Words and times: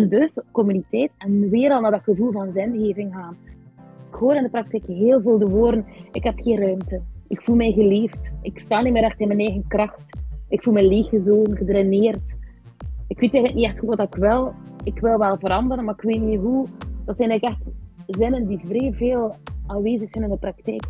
En 0.00 0.08
dus 0.08 0.40
communiteit 0.52 1.10
en 1.18 1.48
weer 1.48 1.70
al 1.70 1.80
naar 1.80 1.90
dat 1.90 2.02
gevoel 2.02 2.32
van 2.32 2.50
zingeving 2.50 3.14
gaan. 3.14 3.36
Ik 4.08 4.14
hoor 4.14 4.34
in 4.34 4.42
de 4.42 4.50
praktijk 4.50 4.84
heel 4.86 5.20
veel 5.20 5.38
de 5.38 5.46
woorden, 5.46 5.84
ik 6.12 6.24
heb 6.24 6.40
geen 6.40 6.58
ruimte. 6.58 7.00
Ik 7.28 7.40
voel 7.40 7.56
mij 7.56 7.72
geleefd. 7.72 8.36
Ik 8.42 8.58
sta 8.58 8.82
niet 8.82 8.92
meer 8.92 9.02
echt 9.02 9.20
in 9.20 9.26
mijn 9.26 9.38
eigen 9.38 9.64
kracht. 9.68 10.18
Ik 10.48 10.62
voel 10.62 10.74
me 10.74 10.88
leeggezogen, 10.88 11.56
gedraineerd. 11.56 12.38
Ik 13.06 13.20
weet 13.20 13.34
eigenlijk 13.34 13.54
niet 13.54 13.64
echt 13.64 13.78
goed 13.78 13.88
wat 13.88 14.00
ik 14.00 14.14
wil. 14.14 14.52
Ik 14.84 15.00
wil 15.00 15.18
wel 15.18 15.36
veranderen, 15.38 15.84
maar 15.84 15.94
ik 15.94 16.02
weet 16.02 16.22
niet 16.22 16.40
hoe. 16.40 16.66
Dat 17.04 17.16
zijn 17.16 17.30
eigenlijk 17.30 17.60
echt 17.60 17.74
zinnen 18.06 18.46
die 18.46 18.60
vrij 18.64 18.92
veel 18.92 19.34
aanwezig 19.66 20.10
zijn 20.10 20.24
in 20.24 20.30
de 20.30 20.36
praktijk. 20.36 20.84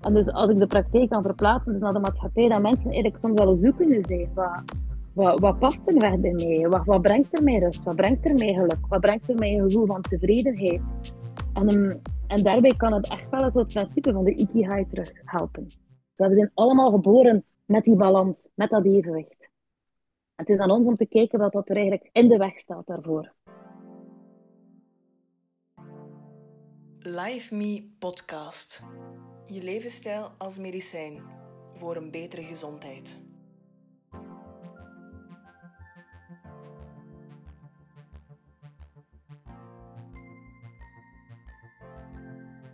En 0.00 0.14
dus 0.14 0.32
als 0.32 0.50
ik 0.50 0.58
de 0.58 0.66
praktijk 0.66 1.10
kan 1.10 1.22
verplaatsen 1.22 1.72
dus 1.72 1.82
naar 1.82 1.92
de 1.92 1.98
maatschappij, 1.98 2.48
dat 2.48 2.62
mensen 2.62 2.90
eigenlijk 2.90 3.22
soms 3.22 3.38
wel 3.40 3.56
zoeken 3.56 4.04
zijn. 4.04 4.28
Wat, 5.18 5.58
past 5.58 5.80
er 5.86 5.94
weg 5.94 6.18
bij 6.18 6.32
mij? 6.32 6.68
Wat, 6.68 7.02
brengt 7.02 7.38
er 7.38 7.42
mij 7.42 7.58
rust? 7.58 7.84
Wat 7.84 7.96
brengt 7.96 8.24
er 8.24 8.34
mij 8.34 8.52
geluk? 8.52 8.86
Wat 8.88 9.00
brengt 9.00 9.28
er 9.28 9.38
mij 9.38 9.54
een 9.54 9.70
gevoel 9.70 9.86
van 9.86 10.00
tevredenheid? 10.00 10.80
En, 11.52 11.68
ehm, 11.68 11.96
en 12.26 12.42
daarbij 12.42 12.74
kan 12.76 12.92
het 12.92 13.08
echt 13.10 13.30
wel 13.30 13.50
het 13.52 13.72
principe 13.72 14.12
van 14.12 14.24
de 14.24 14.34
Ikigai 14.34 14.86
terug 14.86 15.12
helpen. 15.24 15.66
We 16.14 16.34
zijn 16.34 16.50
allemaal 16.54 16.90
geboren 16.90 17.44
met 17.64 17.84
die 17.84 17.96
balans, 17.96 18.48
met 18.54 18.70
dat 18.70 18.84
evenwicht. 18.84 19.48
Het 20.34 20.48
is 20.48 20.58
aan 20.58 20.70
ons 20.70 20.86
om 20.86 20.96
te 20.96 21.06
kijken 21.06 21.38
wat 21.38 21.52
dat 21.52 21.68
er 21.68 21.76
eigenlijk 21.76 22.08
in 22.12 22.28
de 22.28 22.36
weg 22.36 22.58
staat 22.58 22.86
daarvoor. 22.86 23.32
Live 26.98 27.54
Me 27.54 27.88
Podcast. 27.98 28.82
Je 29.46 29.62
levensstijl 29.62 30.30
als 30.38 30.58
medicijn 30.58 31.22
voor 31.72 31.96
een 31.96 32.10
betere 32.10 32.42
gezondheid. 32.42 33.27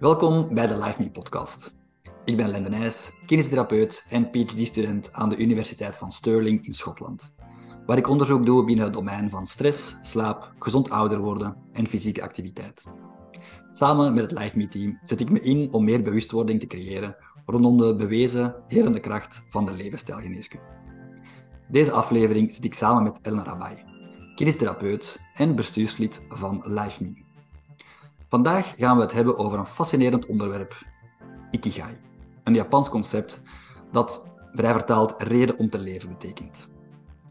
Welkom 0.01 0.55
bij 0.55 0.67
de 0.67 0.79
Live 0.79 1.03
Me 1.03 1.11
podcast. 1.11 1.77
Ik 2.25 2.37
ben 2.37 2.49
Lende 2.49 2.69
Nijs, 2.69 3.11
kinestherapeut 3.27 4.05
en 4.09 4.31
PhD-student 4.31 5.13
aan 5.13 5.29
de 5.29 5.37
Universiteit 5.37 5.97
van 5.97 6.13
Stirling 6.13 6.67
in 6.67 6.73
Schotland, 6.73 7.35
waar 7.87 7.97
ik 7.97 8.09
onderzoek 8.09 8.47
doe 8.47 8.65
binnen 8.65 8.85
het 8.85 8.95
domein 8.95 9.31
van 9.31 9.47
stress, 9.47 9.97
slaap, 10.03 10.53
gezond 10.59 10.91
ouder 10.91 11.19
worden 11.19 11.57
en 11.73 11.87
fysieke 11.87 12.23
activiteit. 12.23 12.83
Samen 13.71 14.15
met 14.15 14.31
het 14.31 14.41
Live 14.41 14.57
Me 14.57 14.69
team 14.69 14.99
zet 15.03 15.21
ik 15.21 15.31
me 15.31 15.41
in 15.41 15.73
om 15.73 15.85
meer 15.85 16.03
bewustwording 16.03 16.61
te 16.61 16.67
creëren 16.67 17.17
rondom 17.47 17.79
de 17.79 17.95
bewezen 17.97 18.55
herende 18.69 19.01
kracht 19.01 19.43
van 19.49 19.67
de 19.67 19.73
levensstijlgeneeskunde. 19.73 20.67
Deze 21.69 21.93
aflevering 21.93 22.55
zit 22.55 22.65
ik 22.65 22.75
samen 22.75 23.03
met 23.03 23.19
Elena 23.23 23.45
Rabai, 23.45 23.85
kinestherapeut 24.35 25.21
en 25.35 25.55
bestuurslid 25.55 26.23
van 26.29 26.63
Live 26.65 27.03
Me. 27.03 27.24
Vandaag 28.35 28.75
gaan 28.77 28.97
we 28.97 29.03
het 29.03 29.13
hebben 29.13 29.39
over 29.39 29.59
een 29.59 29.67
fascinerend 29.67 30.27
onderwerp, 30.27 30.87
Ikigai. 31.51 31.95
Een 32.43 32.55
Japans 32.55 32.89
concept 32.89 33.43
dat 33.93 34.23
vrij 34.53 34.73
vertaald 34.73 35.15
reden 35.19 35.59
om 35.59 35.71
te 35.71 35.79
leven 35.79 36.09
betekent. 36.09 36.71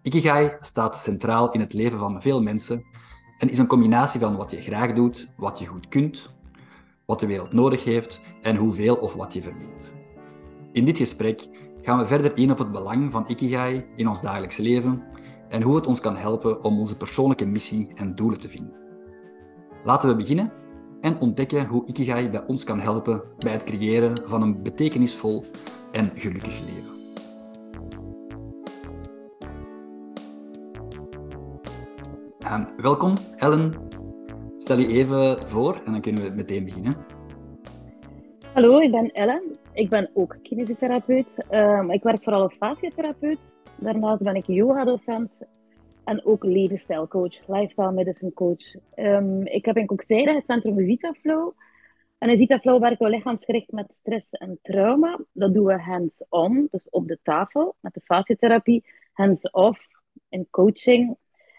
Ikigai 0.01 0.51
staat 0.59 0.97
centraal 0.97 1.51
in 1.51 1.59
het 1.59 1.73
leven 1.73 1.99
van 1.99 2.21
veel 2.21 2.41
mensen 2.41 2.85
en 3.37 3.49
is 3.49 3.57
een 3.57 3.67
combinatie 3.67 4.19
van 4.19 4.35
wat 4.35 4.51
je 4.51 4.61
graag 4.61 4.93
doet, 4.93 5.29
wat 5.37 5.59
je 5.59 5.65
goed 5.65 5.87
kunt, 5.87 6.33
wat 7.05 7.19
de 7.19 7.27
wereld 7.27 7.53
nodig 7.53 7.83
heeft 7.83 8.21
en 8.41 8.55
hoeveel 8.55 8.95
of 8.95 9.13
wat 9.13 9.33
je 9.33 9.41
verdient. 9.41 9.93
In 10.71 10.85
dit 10.85 10.97
gesprek 10.97 11.47
gaan 11.81 11.99
we 11.99 12.05
verder 12.05 12.37
in 12.37 12.51
op 12.51 12.57
het 12.57 12.71
belang 12.71 13.11
van 13.11 13.23
Ikigai 13.27 13.85
in 13.95 14.07
ons 14.07 14.21
dagelijks 14.21 14.57
leven 14.57 15.03
en 15.49 15.61
hoe 15.61 15.75
het 15.75 15.87
ons 15.87 15.99
kan 15.99 16.17
helpen 16.17 16.63
om 16.63 16.79
onze 16.79 16.97
persoonlijke 16.97 17.45
missie 17.45 17.91
en 17.95 18.15
doelen 18.15 18.39
te 18.39 18.49
vinden. 18.49 18.81
Laten 19.83 20.09
we 20.09 20.15
beginnen 20.15 20.61
en 21.03 21.19
ontdekken 21.19 21.65
hoe 21.65 21.85
Ikigai 21.85 22.29
bij 22.29 22.43
ons 22.47 22.63
kan 22.63 22.79
helpen 22.79 23.21
bij 23.37 23.51
het 23.51 23.63
creëren 23.63 24.17
van 24.25 24.41
een 24.41 24.63
betekenisvol 24.63 25.43
en 25.91 26.05
gelukkig 26.05 26.59
leven. 26.59 26.91
Um, 32.53 32.65
welkom, 32.81 33.13
Ellen. 33.35 33.73
Stel 34.57 34.77
je 34.77 34.87
even 34.87 35.43
voor 35.49 35.81
en 35.85 35.91
dan 35.91 36.01
kunnen 36.01 36.23
we 36.23 36.29
meteen 36.35 36.65
beginnen. 36.65 36.93
Hallo, 38.53 38.79
ik 38.79 38.91
ben 38.91 39.11
Ellen. 39.11 39.43
Ik 39.73 39.89
ben 39.89 40.09
ook 40.13 40.37
kinesitherapeut. 40.43 41.45
Um, 41.51 41.91
ik 41.91 42.03
werk 42.03 42.23
vooral 42.23 42.41
als 42.41 42.55
fasciatherapeut. 42.55 43.53
Daarnaast 43.75 44.23
ben 44.23 44.35
ik 44.35 44.45
yoga-docent 44.45 45.31
en 46.03 46.25
ook 46.25 46.43
levensstijlcoach, 46.43 47.47
lifestyle 47.47 47.91
medicine 47.91 48.33
coach. 48.33 48.75
Um, 48.95 49.45
ik 49.45 49.65
heb 49.65 49.77
in 49.77 49.85
Kokzijde 49.85 50.33
het 50.33 50.45
centrum 50.45 50.75
VitaFlow. 50.75 51.51
En 52.17 52.29
in 52.29 52.37
VitaFlow 52.37 52.81
werken 52.81 53.05
we 53.05 53.11
lichaamsgericht 53.11 53.71
met 53.71 53.93
stress 53.93 54.31
en 54.31 54.59
trauma. 54.61 55.19
Dat 55.31 55.53
doen 55.53 55.65
we 55.65 55.81
hands-on, 55.81 56.67
dus 56.71 56.89
op 56.89 57.07
de 57.07 57.19
tafel, 57.23 57.75
met 57.79 57.93
de 57.93 58.01
fasciatherapie. 58.03 58.85
Hands-off, 59.13 59.87
in 60.29 60.47
coaching 60.49 61.17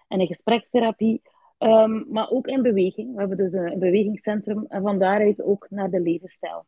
en 0.08 0.20
in 0.20 0.26
gesprekstherapie. 0.26 1.22
Um, 1.58 2.06
maar 2.08 2.30
ook 2.30 2.46
in 2.46 2.62
beweging. 2.62 3.14
We 3.14 3.20
hebben 3.20 3.36
dus 3.36 3.52
een 3.52 3.78
bewegingscentrum 3.78 4.64
en 4.68 4.82
van 4.82 4.98
daaruit 4.98 5.42
ook 5.42 5.66
naar 5.70 5.90
de 5.90 6.00
levensstijl 6.00 6.66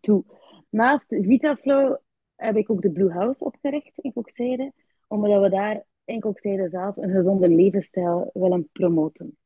toe. 0.00 0.24
Naast 0.70 1.06
VitaFlow 1.08 1.96
heb 2.36 2.56
ik 2.56 2.70
ook 2.70 2.82
de 2.82 2.90
Blue 2.90 3.12
House 3.12 3.44
opgericht 3.44 3.98
in 3.98 4.12
Kokzijde, 4.12 4.72
omdat 5.06 5.40
we 5.40 5.50
daar 5.50 5.84
in 6.08 6.20
Kokzijde 6.20 6.68
zelf 6.68 6.96
een 6.96 7.10
gezonde 7.10 7.48
levensstijl 7.48 8.30
willen 8.32 8.68
promoten. 8.72 9.36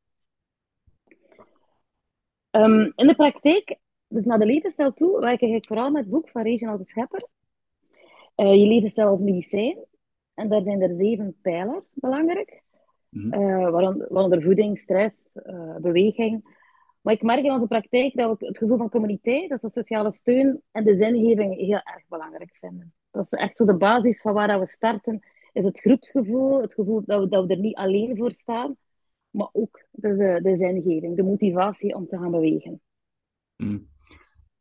Um, 2.51 2.93
in 2.95 3.07
de 3.07 3.15
praktijk, 3.15 3.77
dus 4.07 4.25
naar 4.25 4.39
de 4.39 4.45
levensstijl 4.45 4.93
toe, 4.93 5.19
werk 5.19 5.41
ik 5.41 5.65
vooral 5.65 5.91
met 5.91 6.01
het 6.01 6.11
boek 6.11 6.29
van 6.29 6.41
Reginald 6.41 6.79
de 6.79 6.85
Schepper. 6.85 7.27
Uh, 8.35 8.55
je 8.55 8.67
levensstijl 8.67 9.07
als 9.07 9.21
medicijn. 9.21 9.85
En 10.33 10.49
daar 10.49 10.63
zijn 10.63 10.81
er 10.81 10.89
zeven 10.89 11.35
pijlers 11.41 11.85
belangrijk. 11.93 12.63
Mm 13.09 13.33
-hmm. 13.33 13.41
uh, 13.41 13.69
waaronder 13.69 14.41
voeding, 14.41 14.79
stress, 14.79 15.35
uh, 15.35 15.75
beweging. 15.75 16.61
Maar 17.01 17.13
ik 17.13 17.21
merk 17.21 17.43
in 17.43 17.51
onze 17.51 17.67
praktijk 17.67 18.15
dat 18.15 18.39
we 18.39 18.45
het 18.45 18.57
gevoel 18.57 18.77
van 18.77 18.89
communiteit, 18.89 19.49
dat 19.49 19.63
is 19.63 19.73
de 19.73 19.81
sociale 19.81 20.11
steun 20.11 20.61
en 20.71 20.83
de 20.83 20.97
zingeving 20.97 21.55
heel 21.55 21.81
erg 21.83 22.07
belangrijk 22.07 22.57
vinden. 22.59 22.93
Dat 23.11 23.27
is 23.29 23.39
echt 23.39 23.57
zo 23.57 23.65
de 23.65 23.77
basis 23.77 24.21
van 24.21 24.33
waar 24.33 24.59
we 24.59 24.65
starten 24.65 25.23
is 25.53 25.65
het 25.65 25.79
groepsgevoel, 25.79 26.61
het 26.61 26.73
gevoel 26.73 27.01
dat 27.05 27.19
we, 27.19 27.27
dat 27.27 27.45
we 27.45 27.53
er 27.53 27.59
niet 27.59 27.75
alleen 27.75 28.17
voor 28.17 28.31
staan, 28.31 28.75
maar 29.29 29.49
ook 29.51 29.85
uh, 30.01 30.37
de 30.41 30.53
zingeving, 30.57 31.15
de 31.15 31.23
motivatie 31.23 31.95
om 31.95 32.07
te 32.07 32.17
gaan 32.17 32.31
bewegen. 32.31 32.81
Mm. 33.57 33.91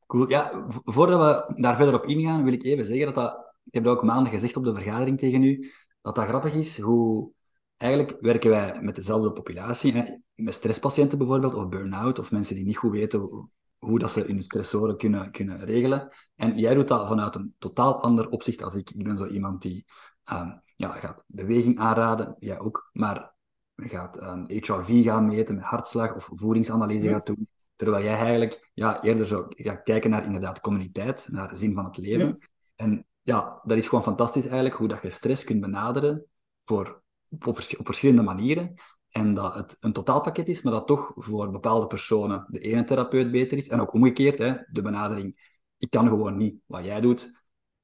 Cool. 0.07 0.31
Ja, 0.31 0.67
voordat 0.69 1.47
we 1.47 1.61
daar 1.63 1.77
verder 1.77 1.95
op 1.95 2.05
ingaan, 2.05 2.45
wil 2.45 2.53
ik 2.53 2.65
even 2.65 2.85
zeggen 2.85 3.07
dat 3.07 3.15
dat, 3.15 3.55
ik 3.65 3.75
heb 3.75 3.85
dat 3.85 3.97
ook 3.97 4.03
maanden 4.03 4.33
gezegd 4.33 4.57
op 4.57 4.65
de 4.65 4.75
vergadering 4.75 5.19
tegen 5.19 5.43
u, 5.43 5.71
dat 6.03 6.15
dat 6.15 6.25
grappig 6.25 6.55
is 6.55 6.81
hoe 6.81 7.31
eigenlijk 7.77 8.17
werken 8.21 8.51
wij 8.51 8.83
met 8.83 8.95
dezelfde 8.95 9.33
populatie, 9.33 9.93
hè, 9.93 10.17
met 10.35 10.55
stresspatiënten 10.55 11.19
bijvoorbeeld, 11.19 11.55
of 11.55 11.69
burn-out, 11.69 12.19
of 12.19 12.31
mensen 12.31 12.55
die 12.55 12.65
niet 12.65 12.77
goed 12.77 12.91
weten 12.91 13.51
hoe 13.79 13.99
dat 13.99 14.11
ze 14.11 14.21
hun 14.21 14.43
stressoren 14.43 14.97
kunnen, 14.97 15.31
kunnen 15.31 15.65
regelen. 15.65 16.13
En 16.37 16.59
jij 16.59 16.75
doet 16.75 16.89
dat 16.89 17.09
vanuit 17.09 17.35
een 17.35 17.55
totaal 17.59 18.03
ander 18.03 18.29
opzicht 18.29 18.63
als 18.63 18.75
ik. 18.75 18.91
Ik 18.91 19.05
ben 19.05 19.17
zo 19.17 19.27
iemand 19.27 19.63
die 19.63 19.85
um, 20.33 20.63
ja, 20.77 20.89
gaat 20.89 21.25
beweging 21.27 21.79
aanraden, 21.79 22.37
jij 22.39 22.59
ook, 22.59 22.91
maar 22.93 23.35
gaat 23.77 24.23
um, 24.23 24.45
HRV 24.49 25.05
gaan 25.05 25.27
meten 25.27 25.55
met 25.55 25.65
hartslag 25.65 26.17
of 26.17 26.31
voedingsanalyse 26.35 27.05
ja. 27.05 27.13
gaat 27.13 27.27
doen. 27.27 27.49
Terwijl 27.77 28.05
jij 28.05 28.15
eigenlijk 28.15 28.71
ja, 28.75 29.03
eerder 29.03 29.27
zou 29.27 29.45
ja, 29.49 29.75
kijken 29.75 30.11
naar 30.11 30.25
inderdaad 30.25 30.61
communiteit, 30.61 31.27
naar 31.31 31.49
de 31.49 31.57
zin 31.57 31.75
van 31.75 31.85
het 31.85 31.97
leven. 31.97 32.27
Ja. 32.27 32.47
En 32.75 33.07
ja, 33.23 33.61
dat 33.65 33.77
is 33.77 33.89
gewoon 33.89 34.05
fantastisch 34.05 34.45
eigenlijk, 34.45 34.75
hoe 34.75 34.89
dat 34.89 35.03
je 35.03 35.11
stress 35.11 35.45
kunt 35.45 35.61
benaderen 35.61 36.27
voor, 36.63 37.03
op, 37.29 37.47
op 37.79 37.87
verschillende 37.87 38.23
manieren. 38.23 38.75
En 39.11 39.35
dat 39.35 39.55
het 39.55 39.77
een 39.81 39.93
totaalpakket 39.93 40.49
is, 40.49 40.63
maar 40.63 40.73
dat 40.73 40.87
toch 40.87 41.13
voor 41.15 41.51
bepaalde 41.51 41.87
personen 41.87 42.47
de 42.49 42.59
ene 42.59 42.85
therapeut 42.85 43.31
beter 43.31 43.59
is. 43.59 43.69
En 43.69 43.81
ook 43.81 43.93
omgekeerd, 43.93 44.39
hè, 44.39 44.55
de 44.71 44.83
benadering, 44.83 45.57
ik 45.79 45.91
kan 45.91 46.09
gewoon 46.09 46.37
niet 46.37 46.61
wat 46.67 46.85
jij 46.85 47.01
doet. 47.01 47.33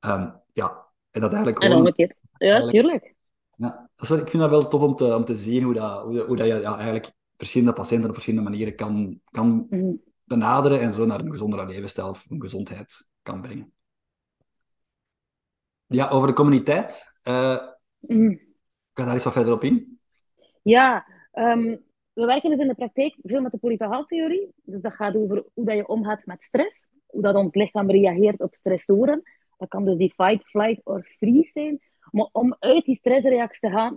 Um, 0.06 0.42
ja, 0.52 0.86
en 1.10 1.20
dat 1.20 1.32
eigenlijk 1.32 1.62
gewoon... 1.62 1.78
Omgekeerd. 1.78 2.16
Ja, 2.38 2.68
tuurlijk. 2.68 3.14
Ja, 3.56 3.90
sorry, 3.96 4.22
ik 4.22 4.30
vind 4.30 4.42
dat 4.42 4.50
wel 4.50 4.68
tof 4.68 4.82
om 4.82 4.94
te, 4.94 5.14
om 5.14 5.24
te 5.24 5.34
zien 5.34 5.62
hoe, 5.62 5.74
dat, 5.74 6.02
hoe, 6.02 6.20
hoe 6.20 6.36
dat 6.36 6.46
je 6.46 6.54
ja, 6.54 6.74
eigenlijk 6.74 7.12
verschillende 7.36 7.74
patiënten 7.74 8.08
op 8.08 8.14
verschillende 8.14 8.50
manieren 8.50 8.74
kan, 8.74 9.20
kan 9.24 9.66
mm. 9.70 10.02
benaderen 10.24 10.80
en 10.80 10.94
zo 10.94 11.04
naar 11.04 11.20
een 11.20 11.30
gezondere 11.30 11.66
levensstijl 11.66 12.08
of 12.08 12.26
een 12.28 12.40
gezondheid 12.40 13.06
kan 13.22 13.40
brengen. 13.40 13.72
Ja, 15.86 16.08
over 16.08 16.28
de 16.28 16.34
communiteit. 16.34 17.12
Uh, 17.22 17.60
mm. 17.98 18.40
Kan 18.92 19.04
daar 19.04 19.14
eens 19.14 19.24
wat 19.24 19.32
verder 19.32 19.52
op 19.52 19.64
in? 19.64 19.98
Ja, 20.62 21.06
um, 21.32 21.84
we 22.12 22.26
werken 22.26 22.50
dus 22.50 22.60
in 22.60 22.68
de 22.68 22.74
praktijk 22.74 23.16
veel 23.22 23.40
met 23.40 23.52
de 23.52 23.58
polyfagaaltheorie. 23.58 24.52
Dus 24.62 24.80
dat 24.80 24.92
gaat 24.92 25.14
over 25.14 25.44
hoe 25.54 25.64
dat 25.64 25.76
je 25.76 25.88
omgaat 25.88 26.26
met 26.26 26.42
stress, 26.42 26.86
hoe 27.06 27.22
dat 27.22 27.34
ons 27.34 27.54
lichaam 27.54 27.90
reageert 27.90 28.40
op 28.40 28.54
stressoren. 28.54 29.22
Dat 29.56 29.68
kan 29.68 29.84
dus 29.84 29.96
die 29.96 30.12
fight, 30.16 30.48
flight 30.48 30.80
of 30.84 31.06
freeze 31.06 31.50
zijn. 31.50 31.80
Maar 32.10 32.28
om 32.32 32.56
uit 32.58 32.84
die 32.84 32.94
stressreactie 32.94 33.68
te 33.68 33.76
gaan, 33.76 33.96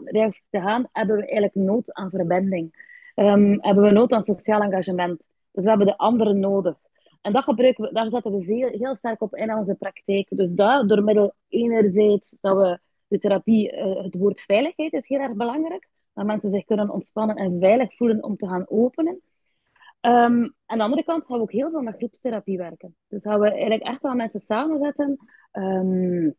te 0.50 0.62
gaan 0.62 0.88
hebben 0.92 1.16
we 1.16 1.22
eigenlijk 1.22 1.56
nood 1.56 1.94
aan 1.94 2.10
verbinding. 2.10 2.90
ehm, 3.16 3.58
hebben 3.60 3.84
we 3.84 3.92
nood 3.92 4.12
aan 4.12 4.24
sociaal 4.24 4.62
engagement. 4.62 5.22
Dus 5.52 5.64
we 5.64 5.70
hebben 5.70 5.88
de 5.88 5.98
anderen 5.98 6.40
nodig. 6.40 6.76
En 7.22 7.34
dat 7.34 7.44
gebruiken 7.44 7.84
we, 7.84 7.94
daar 7.94 8.10
zetten 8.10 8.38
we 8.38 8.54
heel, 8.78 8.96
sterk 8.96 9.22
op 9.22 9.36
in 9.36 9.54
onze 9.54 9.76
praktijk. 9.76 10.28
Dus 10.30 10.54
dat, 10.54 10.90
door 10.90 11.04
middel 11.04 11.34
enerzijds 11.48 12.38
dat 12.42 12.58
we 12.58 12.80
de 13.08 13.18
therapie, 13.18 13.72
uh, 13.72 14.04
het 14.04 14.16
woord 14.16 14.42
veiligheid 14.42 14.94
is 14.94 15.08
heel 15.08 15.20
erg 15.20 15.34
belangrijk. 15.34 15.88
Dat 16.14 16.26
mensen 16.26 16.52
zich 16.52 16.66
kunnen 16.66 16.90
ontspannen 16.90 17.36
en 17.36 17.60
veilig 17.60 17.96
voelen 17.96 18.24
om 18.24 18.38
te 18.38 18.48
gaan 18.48 18.66
openen. 18.70 19.22
Um, 20.02 20.54
aan 20.66 20.78
de 20.78 20.84
andere 20.84 21.04
kant 21.04 21.26
gaan 21.26 21.38
we 21.38 21.42
ook 21.42 21.52
heel 21.52 21.70
veel 21.70 21.82
met 21.82 21.96
groepstherapie 21.96 22.58
werken. 22.58 22.96
Dus 23.08 23.24
gaan 23.24 23.40
we 23.40 23.52
eigenlijk 23.52 23.84
echt 23.84 24.02
wel 24.02 24.16
mensen 24.16 24.40
samenzetten. 24.40 25.18
Um, 25.52 26.36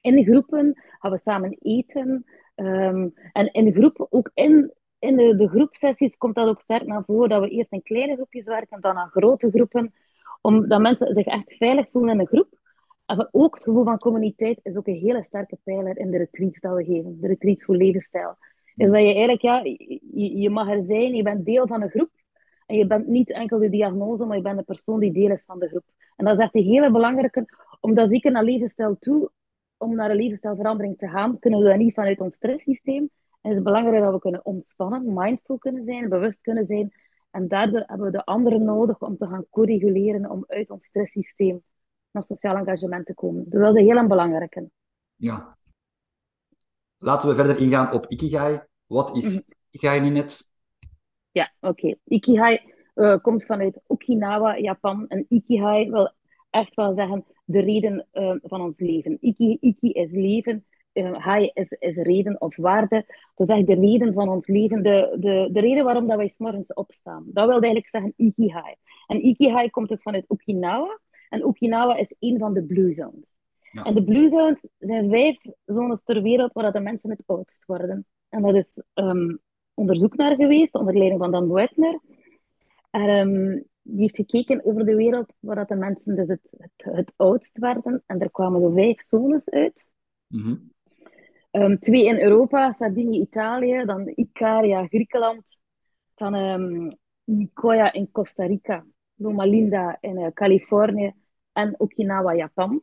in 0.00 0.24
groepen 0.24 0.82
gaan 0.98 1.10
we 1.10 1.18
samen 1.18 1.56
eten. 1.60 2.24
Um, 2.56 3.14
en 3.32 3.52
in 3.52 3.64
de 3.64 3.72
groep, 3.72 4.06
ook 4.10 4.30
in, 4.34 4.72
in 4.98 5.16
de, 5.16 5.34
de 5.34 5.48
groepsessies 5.48 6.16
komt 6.16 6.34
dat 6.34 6.48
ook 6.48 6.60
sterk 6.60 6.86
naar 6.86 7.04
voren. 7.04 7.28
Dat 7.28 7.40
we 7.40 7.48
eerst 7.48 7.72
in 7.72 7.82
kleine 7.82 8.14
groepjes 8.14 8.44
werken, 8.44 8.80
dan 8.80 8.96
aan 8.96 9.08
grote 9.08 9.50
groepen. 9.50 9.92
Omdat 10.40 10.80
mensen 10.80 11.14
zich 11.14 11.26
echt 11.26 11.56
veilig 11.56 11.90
voelen 11.90 12.14
in 12.14 12.20
een 12.20 12.26
groep. 12.26 12.58
En 13.06 13.28
ook 13.30 13.54
het 13.54 13.64
gevoel 13.64 13.84
van 13.84 13.98
communiteit 13.98 14.60
is 14.62 14.76
ook 14.76 14.86
een 14.86 14.94
hele 14.94 15.24
sterke 15.24 15.58
pijler 15.64 15.98
in 15.98 16.10
de 16.10 16.16
retreats 16.16 16.60
die 16.60 16.70
we 16.70 16.84
geven. 16.84 17.20
De 17.20 17.26
retreats 17.26 17.64
voor 17.64 17.76
levensstijl. 17.76 18.36
Is 18.76 18.90
dat 18.90 19.00
je 19.00 19.06
eigenlijk, 19.06 19.42
ja, 19.42 19.60
je, 19.64 20.36
je 20.36 20.50
mag 20.50 20.68
er 20.68 20.82
zijn, 20.82 21.14
je 21.14 21.22
bent 21.22 21.46
deel 21.46 21.66
van 21.66 21.82
een 21.82 21.90
groep. 21.90 22.10
En 22.66 22.76
je 22.76 22.86
bent 22.86 23.06
niet 23.06 23.30
enkel 23.30 23.58
de 23.58 23.70
diagnose, 23.70 24.24
maar 24.24 24.36
je 24.36 24.42
bent 24.42 24.58
de 24.58 24.64
persoon 24.64 25.00
die 25.00 25.12
deel 25.12 25.30
is 25.30 25.44
van 25.44 25.58
de 25.58 25.68
groep. 25.68 25.84
En 26.16 26.24
dat 26.24 26.34
is 26.34 26.44
echt 26.44 26.54
een 26.54 26.62
hele 26.62 26.90
belangrijke, 26.90 27.44
omdat 27.80 28.08
zeker 28.08 28.32
naar 28.32 28.44
levensstijl 28.44 28.96
toe, 28.98 29.30
om 29.78 29.94
naar 29.94 30.10
een 30.10 30.16
levensstijlverandering 30.16 30.98
te 30.98 31.08
gaan, 31.08 31.38
kunnen 31.38 31.60
we 31.60 31.68
dat 31.68 31.76
niet 31.76 31.94
vanuit 31.94 32.20
ons 32.20 32.34
stresssysteem. 32.34 33.10
En 33.40 33.50
het 33.50 33.58
is 33.58 33.62
belangrijk 33.62 34.02
dat 34.02 34.12
we 34.12 34.18
kunnen 34.18 34.44
ontspannen, 34.44 35.12
mindful 35.14 35.58
kunnen 35.58 35.84
zijn, 35.84 36.08
bewust 36.08 36.40
kunnen 36.40 36.66
zijn. 36.66 36.92
En 37.30 37.48
daardoor 37.48 37.82
hebben 37.86 38.06
we 38.06 38.12
de 38.12 38.24
anderen 38.24 38.64
nodig 38.64 39.00
om 39.00 39.16
te 39.16 39.26
gaan 39.26 39.46
co-reguleren, 39.50 40.30
om 40.30 40.44
uit 40.46 40.70
ons 40.70 40.86
stresssysteem 40.86 41.62
naar 42.10 42.22
sociaal 42.22 42.56
engagement 42.56 43.06
te 43.06 43.14
komen. 43.14 43.44
Dus 43.48 43.60
dat 43.60 43.76
is 43.76 43.82
een 43.82 43.96
heel 43.96 44.06
belangrijke. 44.06 44.70
Ja. 45.16 45.56
Laten 46.96 47.28
we 47.28 47.34
verder 47.34 47.58
ingaan 47.58 47.92
op 47.92 48.06
Ikigai. 48.06 48.60
Wat 48.86 49.16
is 49.16 49.34
mm 49.34 49.42
Ikigai 49.70 50.00
nu 50.00 50.10
net? 50.10 50.46
Ja, 51.30 51.52
oké. 51.60 51.96
Ikigai 52.04 52.60
uh, 52.94 53.16
komt 53.16 53.44
vanuit 53.44 53.80
Okinawa, 53.86 54.56
Japan. 54.56 55.08
En 55.08 55.26
Ikigai 55.28 55.90
wil 55.90 56.12
echt 56.58 56.74
wel 56.74 56.94
zeggen 56.94 57.24
de 57.44 57.60
reden 57.60 58.06
uh, 58.12 58.34
van 58.42 58.60
ons 58.60 58.78
leven. 58.78 59.18
Iki, 59.20 59.56
iki 59.60 59.90
is 59.90 60.10
leven, 60.10 60.64
uh, 60.92 61.24
hai 61.24 61.50
is, 61.54 61.70
is 61.70 61.96
reden 61.96 62.40
of 62.40 62.56
waarde. 62.56 63.04
Dus 63.36 63.48
echt 63.48 63.66
de 63.66 63.74
reden 63.74 64.12
van 64.12 64.28
ons 64.28 64.46
leven, 64.46 64.82
de, 64.82 65.16
de, 65.20 65.48
de 65.52 65.60
reden 65.60 65.84
waarom 65.84 66.06
dat 66.06 66.16
wij 66.16 66.34
morgens 66.38 66.74
opstaan. 66.74 67.24
Dat 67.26 67.44
wil 67.44 67.60
eigenlijk 67.60 67.88
zeggen 67.88 68.12
Ikigai. 68.16 68.74
En 69.06 69.26
Ikigai 69.26 69.70
komt 69.70 69.88
dus 69.88 70.02
vanuit 70.02 70.28
Okinawa. 70.28 71.00
En 71.28 71.44
Okinawa 71.44 71.96
is 71.96 72.14
een 72.18 72.38
van 72.38 72.54
de 72.54 72.62
Blue 72.62 72.90
Zones. 72.90 73.40
Ja. 73.72 73.82
En 73.82 73.94
de 73.94 74.04
Blue 74.04 74.28
Zones 74.28 74.68
zijn 74.78 75.10
vijf 75.10 75.38
zones 75.64 76.02
ter 76.02 76.22
wereld 76.22 76.52
waar 76.52 76.72
de 76.72 76.80
mensen 76.80 77.10
het 77.10 77.22
oudst 77.26 77.64
worden. 77.66 78.06
En 78.28 78.42
dat 78.42 78.54
is 78.54 78.82
um, 78.94 79.38
onderzoek 79.74 80.16
naar 80.16 80.34
geweest, 80.34 80.74
onder 80.74 80.96
leiding 80.96 81.20
van 81.20 81.30
Dan 81.30 81.48
Buettner. 81.48 82.00
Um, 82.90 83.64
die 83.90 84.00
heeft 84.00 84.16
gekeken 84.16 84.64
over 84.64 84.84
de 84.84 84.94
wereld 84.94 85.32
waar 85.40 85.56
dat 85.56 85.68
de 85.68 85.74
mensen 85.74 86.16
dus 86.16 86.28
het, 86.28 86.40
het, 86.56 86.72
het 86.76 87.12
oudst 87.16 87.58
werden. 87.58 88.02
En 88.06 88.20
er 88.20 88.30
kwamen 88.30 88.60
zo 88.60 88.70
vijf 88.70 89.02
zones 89.02 89.50
uit. 89.50 89.86
Mm 90.26 90.42
-hmm. 90.42 90.72
um, 91.62 91.78
twee 91.78 92.04
in 92.04 92.20
Europa, 92.20 92.72
Sardinië, 92.72 93.20
Italië. 93.20 93.84
Dan 93.84 94.12
Icaria, 94.14 94.86
Griekenland. 94.86 95.60
Dan 96.14 96.34
um, 96.34 96.96
Nicoya 97.24 97.92
in 97.92 98.10
Costa 98.10 98.46
Rica. 98.46 98.86
Loma 99.14 99.44
Linda 99.44 99.96
in 100.00 100.18
uh, 100.18 100.26
Californië. 100.32 101.12
En 101.52 101.74
Okinawa, 101.80 102.34
Japan. 102.34 102.82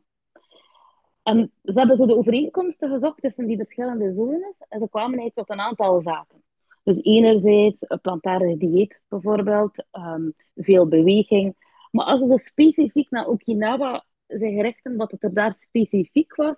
En 1.22 1.52
ze 1.62 1.78
hebben 1.78 1.96
zo 1.96 2.06
de 2.06 2.16
overeenkomsten 2.16 2.90
gezocht 2.90 3.20
tussen 3.20 3.46
die 3.46 3.56
verschillende 3.56 4.12
zones. 4.12 4.64
En 4.68 4.80
ze 4.80 4.88
kwamen 4.88 5.18
eigenlijk 5.18 5.48
tot 5.48 5.50
een 5.50 5.64
aantal 5.64 6.00
zaken. 6.00 6.42
Dus 6.86 7.02
enerzijds 7.02 7.84
een 7.88 8.00
plantaardig 8.00 8.56
dieet 8.56 9.02
bijvoorbeeld, 9.08 9.84
um, 9.92 10.34
veel 10.54 10.88
beweging. 10.88 11.56
Maar 11.90 12.06
als 12.06 12.22
we 12.22 12.38
specifiek 12.38 13.10
naar 13.10 13.26
Okinawa 13.26 14.04
zijn 14.26 14.54
gerichten, 14.54 14.96
wat 14.96 15.10
het 15.10 15.22
er 15.22 15.34
daar 15.34 15.52
specifiek 15.52 16.34
was, 16.34 16.56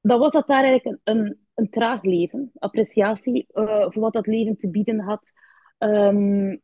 dan 0.00 0.18
was 0.18 0.32
dat 0.32 0.46
daar 0.46 0.64
eigenlijk 0.64 1.00
een, 1.04 1.16
een, 1.16 1.38
een 1.54 1.70
traag 1.70 2.02
leven. 2.02 2.50
Appreciatie 2.58 3.46
uh, 3.54 3.90
voor 3.90 4.02
wat 4.02 4.12
dat 4.12 4.26
leven 4.26 4.56
te 4.56 4.70
bieden 4.70 5.00
had. 5.00 5.32
Um, 5.78 6.60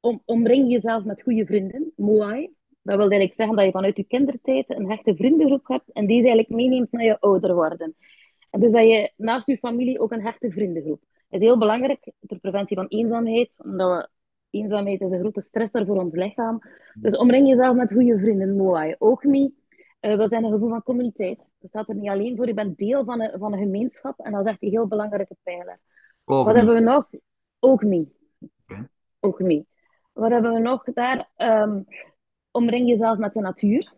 om, 0.00 0.22
omring 0.24 0.70
jezelf 0.70 1.04
met 1.04 1.22
goede 1.22 1.46
vrienden, 1.46 1.92
moai. 1.96 2.40
Dat 2.82 2.96
wil 2.96 3.10
eigenlijk 3.10 3.34
zeggen 3.34 3.56
dat 3.56 3.64
je 3.64 3.70
vanuit 3.70 3.96
je 3.96 4.04
kindertijd 4.04 4.70
een 4.70 4.90
hechte 4.90 5.16
vriendengroep 5.16 5.68
hebt 5.68 5.92
en 5.92 6.06
deze 6.06 6.28
eigenlijk 6.28 6.48
meeneemt 6.48 6.92
naar 6.92 7.04
je 7.04 7.20
ouder 7.20 7.54
worden. 7.54 7.96
En 8.50 8.60
dus 8.60 8.72
dat 8.72 8.82
je 8.82 9.12
naast 9.16 9.46
je 9.46 9.58
familie 9.58 9.98
ook 9.98 10.12
een 10.12 10.24
hechte 10.24 10.50
vriendengroep 10.50 11.02
is 11.32 11.40
heel 11.40 11.58
belangrijk 11.58 12.12
ter 12.26 12.38
preventie 12.38 12.76
van 12.76 12.86
eenzaamheid. 12.86 13.56
Omdat 13.64 13.96
we, 13.96 14.08
eenzaamheid 14.58 15.00
is 15.00 15.10
een 15.10 15.18
grote 15.18 15.40
stresser 15.40 15.86
voor 15.86 16.00
ons 16.00 16.14
lichaam. 16.14 16.60
Dus 16.94 17.16
omring 17.16 17.48
jezelf 17.48 17.76
met 17.76 17.92
goede 17.92 18.18
vrienden. 18.18 18.56
Moai. 18.56 18.94
Ook 18.98 19.24
niet. 19.24 19.54
Uh, 20.00 20.16
we 20.16 20.28
zijn 20.28 20.44
een 20.44 20.52
gevoel 20.52 20.68
van 20.68 20.82
communiteit. 20.82 21.38
Je 21.58 21.68
staat 21.68 21.88
er 21.88 21.94
niet 21.94 22.10
alleen 22.10 22.36
voor. 22.36 22.46
Je 22.46 22.54
bent 22.54 22.78
deel 22.78 23.04
van 23.04 23.20
een, 23.20 23.38
van 23.38 23.52
een 23.52 23.58
gemeenschap. 23.58 24.18
En 24.18 24.32
dat 24.32 24.44
is 24.44 24.50
echt 24.50 24.62
een 24.62 24.70
heel 24.70 24.86
belangrijke 24.86 25.36
pijler. 25.42 25.78
Ook 26.24 26.44
Wat 26.44 26.54
hebben 26.54 26.74
we 26.74 26.80
nog? 26.80 27.08
Ook 27.58 27.82
niet. 27.82 28.08
Okay. 28.66 28.88
Ook 29.20 29.38
niet. 29.38 29.66
Wat 30.12 30.30
hebben 30.30 30.52
we 30.52 30.58
nog 30.58 30.84
daar? 30.84 31.30
Um, 31.36 31.86
omring 32.50 32.88
jezelf 32.88 33.18
met 33.18 33.34
de 33.34 33.40
natuur. 33.40 33.92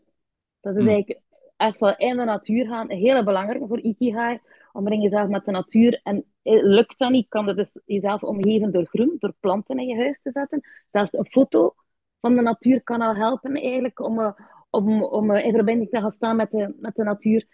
Dat 0.60 0.74
is 0.74 0.78
hmm. 0.78 0.88
eigenlijk 0.88 1.20
echt 1.56 1.80
wel 1.80 1.96
in 1.96 2.16
de 2.16 2.24
natuur 2.24 2.66
gaan. 2.66 2.90
Een 2.90 2.98
hele 2.98 3.24
belangrijke 3.24 3.66
voor 3.66 3.80
Ikigai. 3.80 4.40
Omring 4.74 5.02
jezelf 5.02 5.28
met 5.28 5.44
de 5.44 5.50
natuur. 5.50 6.00
En 6.02 6.24
eh, 6.42 6.62
lukt 6.62 6.98
dat 6.98 7.10
niet, 7.10 7.28
kan 7.28 7.46
je 7.46 7.54
dus 7.54 7.80
jezelf 7.84 8.22
omgeven 8.22 8.72
door 8.72 8.84
groen, 8.84 9.16
door 9.18 9.34
planten 9.40 9.78
in 9.78 9.86
je 9.86 9.96
huis 9.96 10.20
te 10.20 10.30
zetten. 10.30 10.60
Zelfs 10.90 11.12
een 11.12 11.26
foto 11.30 11.74
van 12.20 12.36
de 12.36 12.42
natuur 12.42 12.82
kan 12.82 13.00
al 13.00 13.14
helpen 13.14 13.54
eigenlijk 13.54 14.00
om, 14.00 14.20
eh, 14.20 14.32
om, 14.70 15.02
om 15.04 15.30
eh, 15.30 15.44
in 15.44 15.52
verbinding 15.52 15.90
te 15.90 16.00
gaan 16.00 16.10
staan 16.10 16.36
met 16.36 16.50
de, 16.50 16.74
met 16.76 16.94
de 16.94 17.02
natuur. 17.02 17.46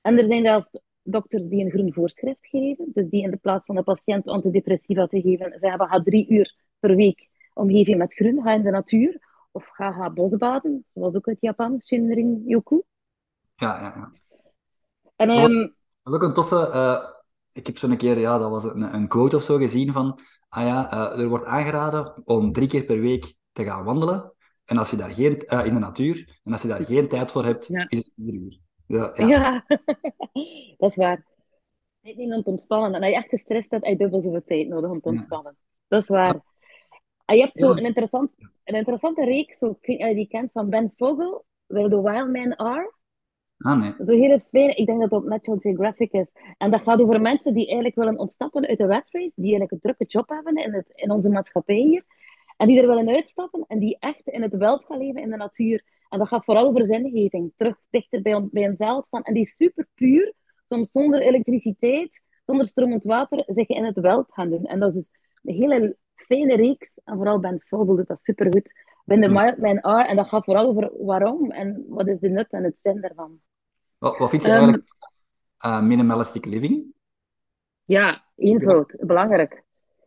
En 0.00 0.18
er 0.18 0.24
zijn 0.24 0.44
zelfs 0.44 0.70
dokters 1.02 1.46
die 1.46 1.64
een 1.64 1.70
groen 1.70 1.92
voorschrift 1.92 2.46
geven, 2.46 2.90
dus 2.92 3.08
die 3.08 3.22
in 3.22 3.30
de 3.30 3.36
plaats 3.36 3.66
van 3.66 3.74
de 3.74 3.82
patiënt 3.82 4.26
antidepressiva 4.26 5.06
te 5.06 5.20
geven, 5.20 5.60
ze 5.60 5.68
hebben 5.68 5.88
ga 5.88 6.02
drie 6.02 6.28
uur 6.28 6.54
per 6.78 6.96
week 6.96 7.28
omgeving 7.54 7.98
met 7.98 8.14
groen, 8.14 8.42
ga 8.42 8.52
in 8.52 8.62
de 8.62 8.70
natuur, 8.70 9.18
of 9.52 9.66
ga, 9.66 9.92
ga 9.92 10.10
bosbaden, 10.10 10.84
zoals 10.94 11.14
ook 11.14 11.28
uit 11.28 11.40
Japan, 11.40 11.80
Shinrin 11.84 12.42
Yoku. 12.46 12.82
Ja, 13.56 13.80
ja, 13.80 13.92
ja. 13.96 14.12
En, 15.16 15.30
um, 15.30 15.74
dat 16.06 16.14
is 16.14 16.20
ook 16.20 16.22
een 16.22 16.34
toffe 16.34 17.14
ik 17.56 17.66
heb 17.66 17.78
zo'n 17.78 17.96
keer, 17.96 18.18
ja, 18.18 18.38
dat 18.38 18.50
was 18.50 18.64
een, 18.64 18.94
een 18.94 19.08
quote 19.08 19.36
of 19.36 19.42
zo 19.42 19.56
gezien 19.56 19.92
van, 19.92 20.20
ah 20.48 20.64
ja, 20.64 20.92
uh, 20.92 21.20
er 21.20 21.28
wordt 21.28 21.46
aangeraden 21.46 22.22
om 22.24 22.52
drie 22.52 22.68
keer 22.68 22.84
per 22.84 23.00
week 23.00 23.34
te 23.52 23.64
gaan 23.64 23.84
wandelen. 23.84 24.32
En 24.64 24.76
als 24.76 24.90
je 24.90 24.96
daar 24.96 25.14
geen, 25.14 25.42
uh, 25.46 25.66
in 25.66 25.74
de 25.74 25.80
natuur, 25.80 26.40
en 26.44 26.52
als 26.52 26.62
je 26.62 26.68
daar 26.68 26.84
geen 26.84 27.08
tijd 27.08 27.32
voor 27.32 27.44
hebt, 27.44 27.70
is 27.70 27.98
het 27.98 28.10
vier 28.16 28.34
uur. 28.34 28.58
Ja, 28.86 29.12
ja. 29.14 29.26
ja. 29.26 29.64
dat 30.78 30.90
is 30.90 30.96
waar. 30.96 31.24
Niet 32.00 32.32
om 32.32 32.42
te 32.42 32.50
ontspannen. 32.50 32.94
En 32.94 33.00
als 33.00 33.10
je 33.10 33.16
echt 33.16 33.28
gestrest 33.28 33.70
bent, 33.70 33.84
heb 33.84 33.92
je 33.92 33.98
dubbel 33.98 34.20
zoveel 34.20 34.44
tijd 34.46 34.68
nodig 34.68 34.90
om 34.90 35.00
te 35.00 35.08
ontspannen. 35.08 35.56
Dat 35.88 36.02
is 36.02 36.08
waar. 36.08 36.40
En 37.24 37.36
je 37.36 37.42
hebt 37.42 37.58
zo 37.58 37.70
een, 37.70 37.84
interessant, 37.84 38.30
een 38.64 38.74
interessante 38.74 39.24
reeks, 39.24 39.58
zo, 39.58 39.78
die 39.80 40.28
kent 40.28 40.52
van 40.52 40.70
Ben 40.70 40.92
Vogel, 40.96 41.44
Where 41.66 41.88
the 41.88 42.02
Wild 42.02 42.28
Men 42.28 42.56
Are. 42.56 42.94
Ah, 43.58 43.78
nee. 43.80 43.94
Zo 44.06 44.12
heel 44.12 44.40
fijn. 44.50 44.76
Ik 44.76 44.86
denk 44.86 45.00
dat 45.00 45.10
het 45.10 45.20
op 45.20 45.28
Natural 45.28 45.58
Geographic 45.60 46.12
is. 46.12 46.26
En 46.58 46.70
dat 46.70 46.80
gaat 46.80 47.00
over 47.00 47.20
mensen 47.20 47.54
die 47.54 47.66
eigenlijk 47.66 47.96
willen 47.96 48.18
ontsnappen 48.18 48.66
uit 48.66 48.78
de 48.78 48.86
rat 48.86 49.08
race, 49.10 49.32
die 49.34 49.44
eigenlijk 49.44 49.72
een 49.72 49.80
drukke 49.80 50.04
job 50.04 50.28
hebben 50.28 50.54
in, 50.54 50.74
het, 50.74 50.86
in 50.94 51.10
onze 51.10 51.28
maatschappij 51.28 51.76
hier. 51.76 52.04
En 52.56 52.68
die 52.68 52.80
er 52.80 52.86
willen 52.86 53.08
uitstappen 53.08 53.64
en 53.68 53.78
die 53.78 53.96
echt 53.98 54.26
in 54.28 54.42
het 54.42 54.56
wild 54.56 54.84
gaan 54.84 54.98
leven, 54.98 55.22
in 55.22 55.30
de 55.30 55.36
natuur. 55.36 55.84
En 56.08 56.18
dat 56.18 56.28
gaat 56.28 56.44
vooral 56.44 56.66
over 56.66 56.84
zingeving. 56.84 57.52
Terug 57.56 57.76
dichter 57.90 58.22
bij, 58.22 58.34
on, 58.34 58.48
bij 58.52 58.62
hunzelf 58.62 59.06
staan. 59.06 59.22
En 59.22 59.34
die 59.34 59.46
super 59.46 59.86
puur, 59.94 60.32
soms 60.68 60.88
zonder 60.92 61.20
elektriciteit, 61.20 62.22
zonder 62.46 62.66
stromend 62.66 63.04
water, 63.04 63.42
zich 63.46 63.68
in 63.68 63.84
het 63.84 64.00
wild 64.00 64.32
gaan 64.32 64.50
doen. 64.50 64.64
En 64.64 64.80
dat 64.80 64.88
is 64.88 64.94
dus 64.94 65.10
een 65.42 65.54
hele 65.54 65.96
fijne 66.14 66.56
reeks. 66.56 66.90
En 67.04 67.16
vooral 67.16 67.40
Ben 67.40 67.62
Vogel 67.66 67.96
doet 67.96 68.08
dat 68.08 68.20
supergoed. 68.20 68.70
Ben 69.04 69.20
de 69.20 69.28
Man 69.28 69.78
R. 69.78 70.06
En 70.06 70.16
dat 70.16 70.28
gaat 70.28 70.44
vooral 70.44 70.66
over 70.66 70.90
waarom 70.98 71.50
en 71.50 71.84
wat 71.88 72.08
is 72.08 72.18
de 72.18 72.28
nut 72.28 72.50
en 72.50 72.64
het 72.64 72.78
zin 72.82 73.00
daarvan. 73.00 73.40
Wat, 73.98 74.18
wat 74.18 74.30
vind 74.30 74.42
je 74.42 74.48
eigenlijk 74.48 74.84
uh, 75.66 75.82
minimalistic 75.82 76.44
living? 76.44 76.84
Ja, 77.84 78.24
eenvoud. 78.36 78.94
Belangrijk. 79.00 79.64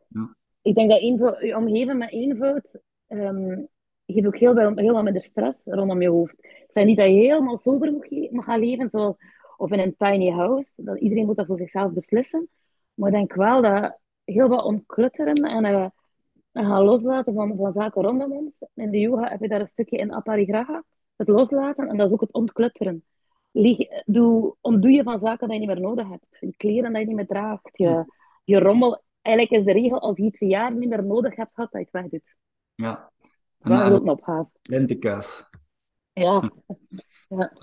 Ja. 0.08 0.36
Ik 0.62 0.76
denk 0.76 0.90
dat 0.90 1.00
eenvoud, 1.00 1.42
je 1.42 1.56
omgeven 1.56 1.98
met 1.98 2.12
eenvoud 2.12 2.80
um, 3.08 3.68
geeft 4.06 4.28
ook 4.28 4.38
heel, 4.38 4.56
veel, 4.56 4.72
heel 4.76 4.94
wat 4.94 5.04
minder 5.04 5.22
stress 5.22 5.66
rondom 5.66 6.02
je 6.02 6.10
hoofd. 6.10 6.34
Ik 6.40 6.70
zeg 6.74 6.86
niet 6.86 6.98
dat 6.98 7.08
je 7.08 7.14
helemaal 7.14 7.58
sober 7.58 7.94
mag 8.32 8.46
gaan 8.46 8.60
leven, 8.60 8.90
zoals, 8.90 9.18
of 9.58 9.72
in 9.72 9.80
een 9.80 9.96
tiny 9.98 10.30
house. 10.32 10.84
Dat 10.84 11.00
iedereen 11.00 11.26
moet 11.26 11.36
dat 11.36 11.46
voor 11.46 11.56
zichzelf 11.56 11.92
beslissen. 11.92 12.50
Maar 12.94 13.10
ik 13.10 13.16
denk 13.16 13.34
wel 13.34 13.62
dat 13.62 13.98
heel 14.24 14.48
wat 14.48 14.64
ontklutteren 14.64 15.36
en 15.36 15.66
uh, 15.66 15.88
En 16.52 16.66
gaan 16.66 16.84
loslaten 16.84 17.34
van, 17.34 17.56
van 17.58 17.74
zaken 17.74 18.02
rondom 18.02 18.32
ons. 18.32 18.64
In 18.74 18.92
de 18.92 19.00
yoga 19.00 19.30
heb 19.30 19.40
je 19.40 19.48
daar 19.48 19.60
een 19.60 19.68
stukje 19.68 19.98
in 19.98 20.14
aparigraha, 20.14 20.84
het 21.16 21.28
loslaten, 21.28 21.88
en 21.88 21.98
dat 21.98 22.08
is 22.08 22.14
ook 22.14 22.22
het 22.22 22.34
ontklutteren. 22.34 23.04
Lieg, 23.52 24.04
doe, 24.06 24.56
ontdoe 24.62 24.92
je 24.92 25.04
van 25.04 25.20
zaken 25.20 25.48
die 25.48 25.60
je 25.60 25.66
niet 25.66 25.76
meer 25.76 25.86
nodig 25.88 26.08
hebt. 26.08 26.38
Je 26.40 26.56
kleren 26.58 26.92
die 26.92 27.00
je 27.00 27.08
niet 27.08 27.16
meer 27.16 27.28
draagt, 27.28 27.70
je, 27.74 28.14
je 28.44 28.60
rommel. 28.60 29.04
Eigenlijk 29.22 29.58
is 29.58 29.74
de 29.74 29.80
regel, 29.80 30.00
als 30.00 30.18
je 30.18 30.24
iets 30.24 30.42
een 30.42 30.50
jaar 30.50 30.76
niet 30.76 30.90
meer 30.90 31.06
nodig 31.06 31.36
hebt 31.36 31.54
gehad, 31.54 31.72
dat 31.72 31.82
je 31.82 31.88
het 31.92 32.02
wegdoet. 32.02 32.36
Ja. 32.76 33.12
En 33.60 33.72
dat 33.72 34.02
een 34.02 34.10
opgave. 34.10 34.50
Lentekuis. 34.62 35.50
Ja. 36.14 36.52
ja. 37.30 37.54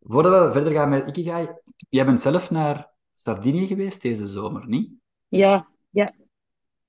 Voordat 0.00 0.46
we 0.46 0.52
verder 0.52 0.72
gaan 0.72 0.88
met 0.88 1.08
Ikigai, 1.08 1.48
jij 1.88 2.04
bent 2.04 2.20
zelf 2.20 2.50
naar 2.50 2.90
Sardinië 3.14 3.66
geweest 3.66 4.02
deze 4.02 4.28
zomer, 4.28 4.68
niet? 4.68 4.92
Ja, 5.28 5.68
ja. 5.90 6.14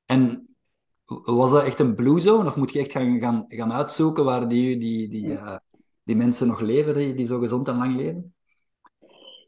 En 0.06 0.48
was 1.06 1.52
dat 1.52 1.64
echt 1.64 1.80
een 1.80 1.96
blue 1.96 2.20
zone? 2.20 2.48
Of 2.48 2.56
moet 2.56 2.74
je 2.74 2.80
echt 2.80 2.92
gaan, 2.92 3.20
gaan, 3.20 3.46
gaan 3.48 3.74
uitzoeken 3.74 4.24
waar 4.24 4.48
die, 4.48 4.78
die, 4.78 5.10
die, 5.10 5.26
uh, 5.26 5.58
die 6.08 6.16
mensen 6.16 6.48
nog 6.48 6.62
leven, 6.62 6.94
die, 6.96 7.14
die 7.14 7.26
zo 7.26 7.40
gezond 7.40 7.68
en 7.68 7.78
lang 7.78 7.96
leven? 7.96 8.34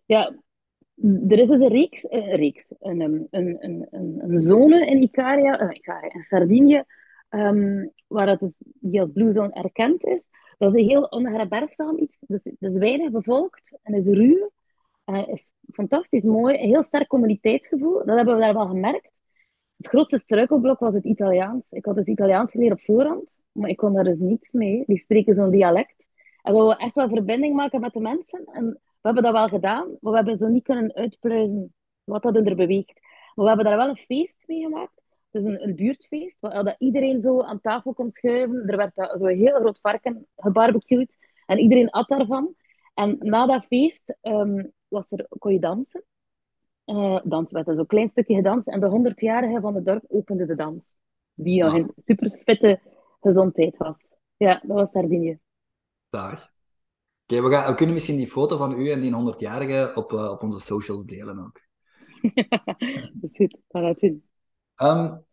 Ja, 0.06 0.36
er 1.28 1.40
is 1.40 1.50
dus 1.50 1.60
een 1.60 1.68
reeks, 1.68 2.06
een, 2.10 2.36
reeks, 2.36 2.66
een, 2.80 3.02
een, 3.02 3.28
een, 3.30 3.88
een, 3.90 4.20
een 4.22 4.42
zone 4.42 4.86
in 4.86 5.02
Icaria, 5.02 5.62
uh, 5.62 5.70
Icaria 5.74 6.14
in 6.14 6.24
Sardinië, 6.24 6.84
um, 7.30 7.92
waar 8.08 8.28
het 8.28 8.40
dus, 8.40 8.56
die 8.58 9.00
als 9.00 9.12
blue 9.12 9.34
zone 9.34 9.54
erkend 9.54 10.06
is. 10.06 10.28
Dat 10.58 10.76
is 10.76 10.82
een 10.82 10.90
heel 10.90 11.04
onherbergzaam 11.04 11.98
iets. 11.98 12.18
Dus 12.28 12.44
is 12.60 12.78
weinig 12.78 13.12
bevolkt 13.12 13.78
en 13.84 13.94
is 13.94 14.06
ruw. 14.06 14.52
Uh, 15.06 15.28
is 15.28 15.52
fantastisch 15.72 16.24
mooi. 16.24 16.62
Een 16.62 16.70
heel 16.70 16.84
sterk 16.84 17.08
communiteitsgevoel. 17.08 18.06
Dat 18.06 18.16
hebben 18.16 18.36
we 18.36 18.42
daar 18.42 18.54
wel 18.54 18.68
gemerkt. 18.68 19.12
Het 19.78 19.88
grootste 19.88 20.18
struikelblok 20.18 20.80
was 20.80 20.96
het 20.96 21.06
Italiaans. 21.06 21.72
Ik 21.72 21.86
had 21.86 21.96
dus 21.96 22.08
Italiaans 22.08 22.52
geleerd 22.52 22.74
op 22.74 22.82
voorhand, 22.82 23.40
maar 23.52 23.70
ik 23.70 23.78
kon 23.78 23.94
daar 23.94 24.04
dus 24.04 24.20
niets 24.20 24.54
mee. 24.54 24.84
Die 24.86 25.00
spreken 25.00 25.34
zo'n 25.34 25.52
dialect. 25.52 26.09
En 26.42 26.54
we 26.54 26.60
wilden 26.60 26.78
echt 26.78 26.96
wel 26.96 27.10
verbinding 27.10 27.56
maken 27.56 27.82
met 27.82 27.94
de 27.94 28.00
mensen. 28.00 28.46
En 28.46 28.66
we 28.74 29.00
hebben 29.02 29.24
dat 29.24 29.34
wel 29.34 29.48
gedaan, 29.48 29.88
maar 30.00 30.12
we 30.12 30.18
hebben 30.18 30.38
zo 30.38 30.48
niet 30.48 30.64
kunnen 30.64 30.94
uitpluizen 30.94 31.74
wat 32.04 32.24
dat 32.24 32.36
er 32.36 32.56
beweegt. 32.56 33.02
Maar 33.36 33.46
we 33.46 33.48
hebben 33.48 33.66
daar 33.66 33.78
wel 33.78 33.90
een 33.90 34.06
feest 34.06 34.44
mee 34.48 34.62
gemaakt. 34.62 35.02
Dus 35.32 35.44
een, 35.44 35.64
een 35.64 35.76
buurtfeest, 35.76 36.38
waar 36.40 36.64
dat 36.64 36.76
iedereen 36.78 37.22
zo 37.22 37.42
aan 37.42 37.62
tafel 37.62 37.94
kon 37.94 38.12
schuiven. 38.12 38.68
Er 38.68 38.78
werd 38.78 38.92
zo 38.96 39.26
een 39.26 39.38
heel 39.38 39.60
groot 39.60 39.80
varken 39.82 40.28
gebarbecued 40.36 41.18
en 41.46 41.60
iedereen 41.60 41.90
at 41.90 42.08
daarvan. 42.08 42.56
En 42.94 43.16
na 43.20 43.46
dat 43.46 43.66
feest 43.66 44.18
um, 44.22 44.72
was 44.88 45.12
er, 45.12 45.26
kon 45.38 45.54
je 45.54 45.60
dansen. 45.60 46.04
Uh, 46.86 47.20
dans 47.24 47.52
werd 47.52 47.66
dus 47.66 47.78
een 47.78 47.86
klein 47.86 48.10
stukje 48.10 48.36
gedanst. 48.36 48.68
En 48.68 48.80
de 48.80 49.12
100-jarige 49.12 49.60
van 49.62 49.76
het 49.76 49.86
dorp 49.86 50.04
opende 50.08 50.46
de 50.46 50.56
dans. 50.56 50.84
Die 51.34 51.64
nog 51.64 51.76
in 51.76 51.92
super 52.06 52.40
fitte 52.44 52.80
gezondheid 53.20 53.78
was. 53.78 54.12
Ja, 54.38 54.62
dat 54.64 54.78
was 54.78 54.92
Sardinië. 54.92 55.40
Dag. 56.10 56.50
Oké, 57.24 57.42
we, 57.42 57.50
we 57.68 57.76
kunnen 57.76 57.94
misschien 57.94 58.18
die 58.18 58.28
foto 58.28 58.58
van 58.58 58.80
u 58.80 58.92
en 58.92 59.02
die 59.02 59.34
100-jarige 59.34 59.92
op, 59.96 60.12
uh, 60.12 60.30
op 60.30 60.44
onze 60.44 60.60
socials 60.60 61.06
delen 61.06 61.40
ook. 61.40 61.62
dat 63.20 63.30
is 63.32 63.38
goed, 63.38 63.58
dat 63.68 63.84
gaat 63.84 64.00
doen. 64.00 64.24
Um, 64.82 65.26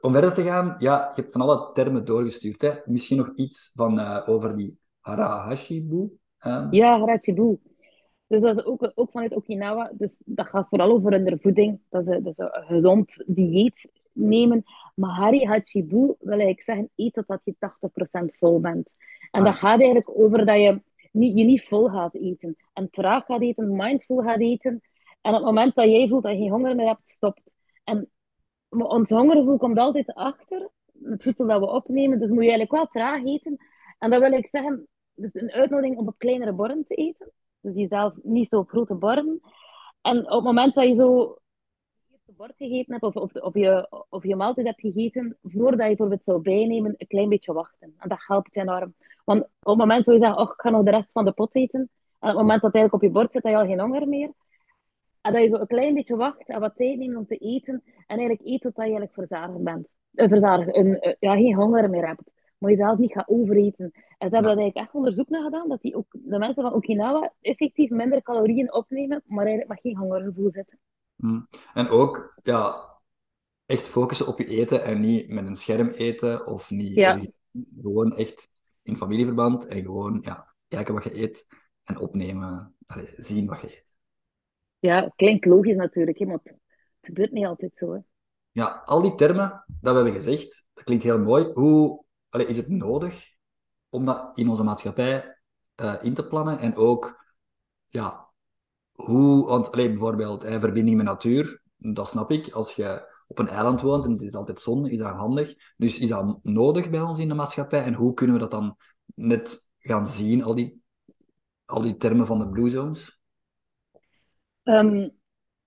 om 0.00 0.12
verder 0.12 0.34
te 0.34 0.42
gaan, 0.42 0.76
ja, 0.78 1.12
je 1.14 1.20
hebt 1.20 1.32
van 1.32 1.40
alle 1.40 1.72
termen 1.72 2.04
doorgestuurd. 2.04 2.62
Hè? 2.62 2.72
Misschien 2.84 3.16
nog 3.16 3.30
iets 3.34 3.72
van, 3.74 3.98
uh, 3.98 4.22
over 4.26 4.56
die 4.56 4.78
Harahashibu. 5.00 6.18
Um... 6.46 6.72
Ja, 6.72 6.98
Harahashibu. 6.98 7.58
Dus 8.26 8.42
dat 8.42 8.56
is 8.56 8.64
ook, 8.64 8.92
ook 8.94 9.10
vanuit 9.10 9.34
Okinawa. 9.34 9.92
Dus 9.94 10.20
dat 10.24 10.46
gaat 10.46 10.68
vooral 10.68 10.90
over 10.90 11.12
hun 11.12 11.38
voeding. 11.40 11.80
Dat 11.88 12.00
is, 12.00 12.06
dat 12.06 12.26
is 12.26 12.38
een 12.38 12.64
gezond 12.66 13.22
dieet 13.26 13.90
nemen. 14.12 14.62
Maar 14.94 15.10
Hari 15.10 15.44
Hachibu 15.44 16.14
wil 16.18 16.38
ik 16.38 16.62
zeggen, 16.62 16.90
eet 16.96 17.12
totdat 17.12 17.40
je 17.44 17.54
80% 17.54 18.38
vol 18.38 18.60
bent. 18.60 18.88
En 19.30 19.44
dat 19.44 19.54
gaat 19.54 19.78
eigenlijk 19.78 20.10
over 20.18 20.46
dat 20.46 20.56
je 20.56 20.82
niet, 21.12 21.38
je 21.38 21.44
niet 21.44 21.64
vol 21.64 21.88
gaat 21.88 22.14
eten. 22.14 22.56
En 22.72 22.90
traag 22.90 23.24
gaat 23.24 23.40
eten, 23.40 23.76
mindful 23.76 24.22
gaat 24.22 24.40
eten. 24.40 24.80
En 25.20 25.30
op 25.30 25.36
het 25.36 25.46
moment 25.46 25.74
dat 25.74 25.90
jij 25.90 26.08
voelt 26.08 26.22
dat 26.22 26.32
je 26.32 26.38
geen 26.38 26.50
honger 26.50 26.74
meer 26.74 26.86
hebt, 26.86 27.08
stopt. 27.08 27.52
En 27.84 28.10
ons 28.68 29.10
hongergevoel 29.10 29.58
komt 29.58 29.78
altijd 29.78 30.14
achter 30.14 30.70
het 31.02 31.22
voedsel 31.22 31.46
dat 31.46 31.60
we 31.60 31.70
opnemen. 31.70 32.18
Dus 32.18 32.28
moet 32.28 32.44
je 32.44 32.50
eigenlijk 32.50 32.72
wel 32.72 32.86
traag 32.86 33.24
eten. 33.24 33.56
En 33.98 34.10
dat 34.10 34.20
wil 34.20 34.32
ik 34.32 34.46
zeggen, 34.46 34.88
dus 35.14 35.34
een 35.34 35.50
uitnodiging 35.50 35.98
om 35.98 36.08
op 36.08 36.18
kleinere 36.18 36.52
borden 36.52 36.84
te 36.86 36.94
eten. 36.94 37.32
Dus 37.60 37.74
jezelf 37.74 38.14
niet 38.22 38.48
zo 38.48 38.64
grote 38.64 38.94
borden. 38.94 39.40
En 40.00 40.18
op 40.18 40.30
het 40.30 40.44
moment 40.44 40.74
dat 40.74 40.86
je 40.86 40.94
zo 40.94 41.38
je 42.24 42.34
bord 42.36 42.56
gegeten 42.56 42.92
hebt, 42.92 43.04
of, 43.04 43.16
of, 43.16 43.34
of, 43.34 43.54
je, 43.54 44.04
of 44.08 44.24
je 44.24 44.36
maaltijd 44.36 44.66
hebt 44.66 44.80
gegeten, 44.80 45.38
voordat 45.42 45.80
je 45.80 45.86
bijvoorbeeld 45.86 46.24
zou 46.24 46.42
bijnemen, 46.42 46.94
een 46.96 47.06
klein 47.06 47.28
beetje 47.28 47.52
wachten. 47.52 47.94
En 47.98 48.08
dat 48.08 48.18
helpt 48.26 48.56
enorm. 48.56 48.94
Want 49.28 49.42
op 49.42 49.48
het 49.60 49.76
moment 49.76 50.04
zou 50.04 50.16
je 50.16 50.22
zeggen, 50.22 50.40
oh, 50.40 50.50
ik 50.50 50.60
ga 50.60 50.70
nog 50.70 50.84
de 50.84 50.90
rest 50.90 51.08
van 51.12 51.24
de 51.24 51.32
pot 51.32 51.54
eten. 51.54 51.80
En 51.80 51.88
op 52.18 52.26
het 52.28 52.36
moment 52.36 52.62
dat 52.62 52.72
het 52.72 52.74
eigenlijk 52.74 52.94
op 52.94 53.02
je 53.02 53.10
bord 53.10 53.32
zit, 53.32 53.42
heb 53.42 53.52
je 53.52 53.58
al 53.58 53.66
geen 53.66 53.80
honger 53.80 54.08
meer. 54.08 54.32
En 55.20 55.32
dat 55.32 55.42
je 55.42 55.48
zo 55.48 55.56
een 55.56 55.66
klein 55.66 55.94
beetje 55.94 56.16
wacht 56.16 56.48
en 56.48 56.60
wat 56.60 56.76
tijd 56.76 56.98
neemt 56.98 57.16
om 57.16 57.26
te 57.26 57.36
eten. 57.36 57.82
En 57.84 58.18
eigenlijk 58.18 58.40
eet 58.40 58.60
tot 58.60 58.74
je 58.74 58.80
eigenlijk 58.80 59.12
verzadigd 59.12 59.62
bent. 59.62 59.88
Uh, 60.12 60.28
verzadigd, 60.28 60.76
een, 60.76 60.86
uh, 60.86 61.12
ja, 61.18 61.32
geen 61.32 61.54
honger 61.54 61.90
meer 61.90 62.06
hebt 62.06 62.32
maar 62.58 62.70
je 62.70 62.76
zelf 62.76 62.98
niet 62.98 63.12
gaat 63.12 63.28
overeten. 63.28 63.90
En 64.18 64.28
ze 64.28 64.34
hebben 64.34 64.42
dat 64.42 64.56
eigenlijk 64.56 64.76
echt 64.76 64.94
onderzoek 64.94 65.28
naar 65.28 65.42
gedaan, 65.42 65.68
dat 65.68 65.82
die 65.82 65.96
ook, 65.96 66.06
de 66.10 66.38
mensen 66.38 66.62
van 66.62 66.72
Okinawa 66.72 67.32
effectief 67.40 67.90
minder 67.90 68.22
calorieën 68.22 68.72
opnemen, 68.72 69.22
maar 69.26 69.46
eigenlijk 69.46 69.68
met 69.68 69.80
geen 69.80 69.96
hongergevoel 69.96 70.50
zitten. 70.50 70.78
Mm. 71.16 71.48
En 71.74 71.88
ook, 71.88 72.40
ja, 72.42 72.88
echt 73.66 73.88
focussen 73.88 74.26
op 74.26 74.38
je 74.38 74.46
eten 74.46 74.84
en 74.84 75.00
niet 75.00 75.28
met 75.28 75.46
een 75.46 75.56
scherm 75.56 75.88
eten 75.88 76.46
of 76.46 76.70
niet. 76.70 76.94
Ja. 76.94 77.20
Gewoon 77.82 78.16
echt 78.16 78.50
in 78.88 78.96
familieverband 78.96 79.66
en 79.66 79.82
gewoon 79.82 80.18
ja, 80.22 80.54
kijken 80.68 80.94
wat 80.94 81.04
je 81.04 81.22
eet 81.22 81.46
en 81.84 81.98
opnemen, 81.98 82.74
zien 83.16 83.46
wat 83.46 83.60
je 83.60 83.66
eet. 83.66 83.86
Ja, 84.78 85.12
klinkt 85.16 85.44
logisch 85.44 85.74
natuurlijk, 85.74 86.18
hè, 86.18 86.26
maar 86.26 86.38
het 86.42 86.56
gebeurt 87.00 87.32
niet 87.32 87.46
altijd 87.46 87.76
zo. 87.76 87.92
Hè. 87.92 87.98
Ja, 88.50 88.82
al 88.84 89.02
die 89.02 89.14
termen 89.14 89.64
dat 89.66 89.94
we 89.94 90.00
hebben 90.02 90.12
gezegd, 90.12 90.66
dat 90.72 90.84
klinkt 90.84 91.04
heel 91.04 91.18
mooi. 91.18 91.44
Hoe 91.52 92.04
allee, 92.28 92.46
is 92.46 92.56
het 92.56 92.68
nodig 92.68 93.30
om 93.88 94.04
dat 94.04 94.30
in 94.34 94.48
onze 94.48 94.62
maatschappij 94.62 95.38
uh, 95.76 95.94
in 96.00 96.14
te 96.14 96.26
plannen? 96.26 96.58
En 96.58 96.76
ook, 96.76 97.24
ja, 97.86 98.28
hoe, 98.92 99.46
want 99.46 99.72
allee, 99.72 99.88
bijvoorbeeld 99.88 100.44
eh, 100.44 100.60
verbinding 100.60 100.96
met 100.96 101.06
natuur, 101.06 101.62
dat 101.76 102.08
snap 102.08 102.30
ik. 102.30 102.52
Als 102.52 102.72
je 102.74 103.16
op 103.28 103.38
een 103.38 103.48
eiland 103.48 103.80
woont 103.80 104.04
en 104.04 104.12
het 104.12 104.22
is 104.22 104.34
altijd 104.34 104.60
zon, 104.60 104.88
is 104.88 104.98
dat 104.98 105.14
handig. 105.14 105.54
Dus 105.76 105.98
is 105.98 106.08
dat 106.08 106.38
nodig 106.44 106.90
bij 106.90 107.00
ons 107.00 107.18
in 107.18 107.28
de 107.28 107.34
maatschappij? 107.34 107.82
En 107.82 107.94
hoe 107.94 108.14
kunnen 108.14 108.34
we 108.34 108.40
dat 108.40 108.50
dan 108.50 108.76
net 109.14 109.66
gaan 109.78 110.06
zien, 110.06 110.42
al 110.42 110.54
die, 110.54 110.82
al 111.64 111.80
die 111.80 111.96
termen 111.96 112.26
van 112.26 112.38
de 112.38 112.48
Blue 112.48 112.70
Zones? 112.70 113.20
Um, 114.62 115.10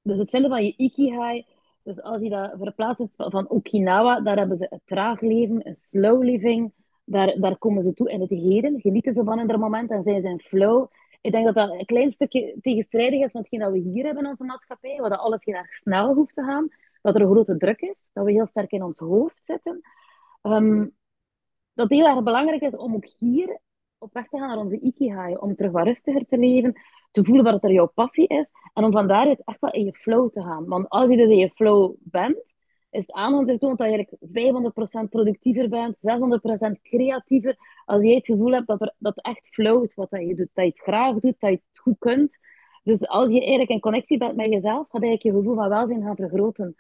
dus 0.02 0.20
het 0.20 0.30
vinden 0.30 0.50
van 0.50 0.66
je 0.66 0.76
ikigai 0.76 1.46
dus 1.84 2.02
als 2.02 2.22
je 2.22 2.30
dat 2.30 2.54
verplaatst 2.58 3.14
van 3.16 3.50
Okinawa, 3.50 4.22
daar 4.22 4.38
hebben 4.38 4.58
ze 4.58 4.68
een 4.70 4.82
traag 4.86 5.22
leven, 5.22 5.68
een 5.68 5.76
slow 5.76 6.24
living. 6.24 6.74
Daar, 7.06 7.40
daar 7.40 7.58
komen 7.58 7.84
ze 7.84 7.94
toe 7.94 8.12
in 8.12 8.22
het 8.22 8.30
heden. 8.30 8.80
Genieten 8.80 9.14
ze 9.14 9.24
van 9.24 9.40
in 9.40 9.60
moment 9.60 9.92
en 9.92 10.04
zijn 10.04 10.22
ze 10.22 10.30
in 10.30 10.40
flow. 10.40 10.88
Ik 11.22 11.32
denk 11.32 11.46
dat 11.46 11.56
dat 11.56 11.72
een 11.72 11.86
klein 11.86 12.12
stukje 12.12 12.58
tegenstrijdig 12.62 13.20
is 13.20 13.34
met 13.34 13.42
hetgeen 13.42 13.60
dat 13.60 13.72
we 13.72 13.78
hier 13.78 14.06
hebben 14.06 14.24
in 14.24 14.30
onze 14.30 14.44
maatschappij, 14.44 14.98
waar 15.00 15.10
dat 15.10 15.20
alles 15.20 15.46
heel 15.46 15.56
erg 15.56 15.74
snel 15.74 16.14
hoeft 16.14 16.36
te 16.36 16.44
gaan. 16.44 16.68
Dat 17.02 17.16
er 17.16 17.22
een 17.22 17.32
grote 17.32 17.58
druk 17.58 17.82
is, 17.82 18.08
dat 18.14 18.26
we 18.26 18.32
heel 18.32 18.48
sterk 18.48 18.72
in 18.72 18.84
ons 18.84 18.98
hoofd 18.98 19.46
zitten. 19.46 19.82
Um, 20.42 20.96
dat 21.74 21.90
het 21.90 22.00
heel 22.00 22.08
erg 22.08 22.24
belangrijk 22.24 22.62
is 22.62 22.76
om 22.78 22.96
ook 22.96 23.08
hier 23.20 23.60
op 23.98 24.14
weg 24.14 24.28
te 24.28 24.38
gaan 24.38 24.48
naar 24.48 24.58
onze 24.58 24.80
ikigai, 24.80 25.36
om 25.36 25.56
terug 25.56 25.72
wat 25.72 25.84
rustiger 25.84 26.26
te 26.26 26.38
leven, 26.38 26.74
te 27.12 27.26
voelen 27.26 27.44
wat 27.44 27.64
er 27.64 27.72
jouw 27.72 27.92
passie 27.94 28.28
is 28.28 28.50
en 28.74 28.84
om 28.84 28.92
van 28.92 29.08
daaruit 29.08 29.44
echt 29.44 29.60
wel 29.60 29.72
in 29.72 29.86
je 29.86 29.94
flow 29.94 30.32
te 30.32 30.42
gaan. 30.42 30.66
Want 30.66 30.90
als 30.90 31.10
je 31.10 31.18
dus 31.18 31.30
in 31.30 31.38
je 31.38 31.50
flow 31.50 31.96
bent, 32.00 32.56
is 32.92 33.06
het 33.08 33.60
toont 33.60 33.78
dat 33.78 33.90
je 33.90 34.06
eigenlijk 34.32 35.06
500% 35.06 35.10
productiever 35.10 35.70
bent, 35.70 35.98
600% 36.78 36.82
creatiever. 36.82 37.58
Als 37.86 38.04
je 38.04 38.16
het 38.16 38.26
gevoel 38.26 38.52
hebt 38.52 38.68
dat, 38.68 38.82
er, 38.82 38.96
dat 38.98 39.16
het 39.16 39.26
echt 39.26 39.48
flowt 39.48 39.94
wat 39.94 40.10
je 40.10 40.36
doet, 40.36 40.50
dat 40.54 40.66
je 40.66 40.70
het 40.70 40.80
graag 40.80 41.20
doet, 41.20 41.40
dat 41.40 41.50
je 41.50 41.62
het 41.72 41.80
goed 41.80 41.98
kunt. 42.00 42.38
Dus 42.84 43.08
als 43.08 43.32
je 43.32 43.40
eigenlijk 43.40 43.70
in 43.70 43.80
connectie 43.80 44.18
bent 44.18 44.36
met 44.36 44.52
jezelf, 44.52 44.90
gaat 44.90 45.02
eigenlijk 45.02 45.24
je 45.24 45.32
gevoel 45.32 45.56
van 45.56 45.70
welzijn 45.70 46.04
gaan 46.04 46.16
vergroten. 46.16 46.76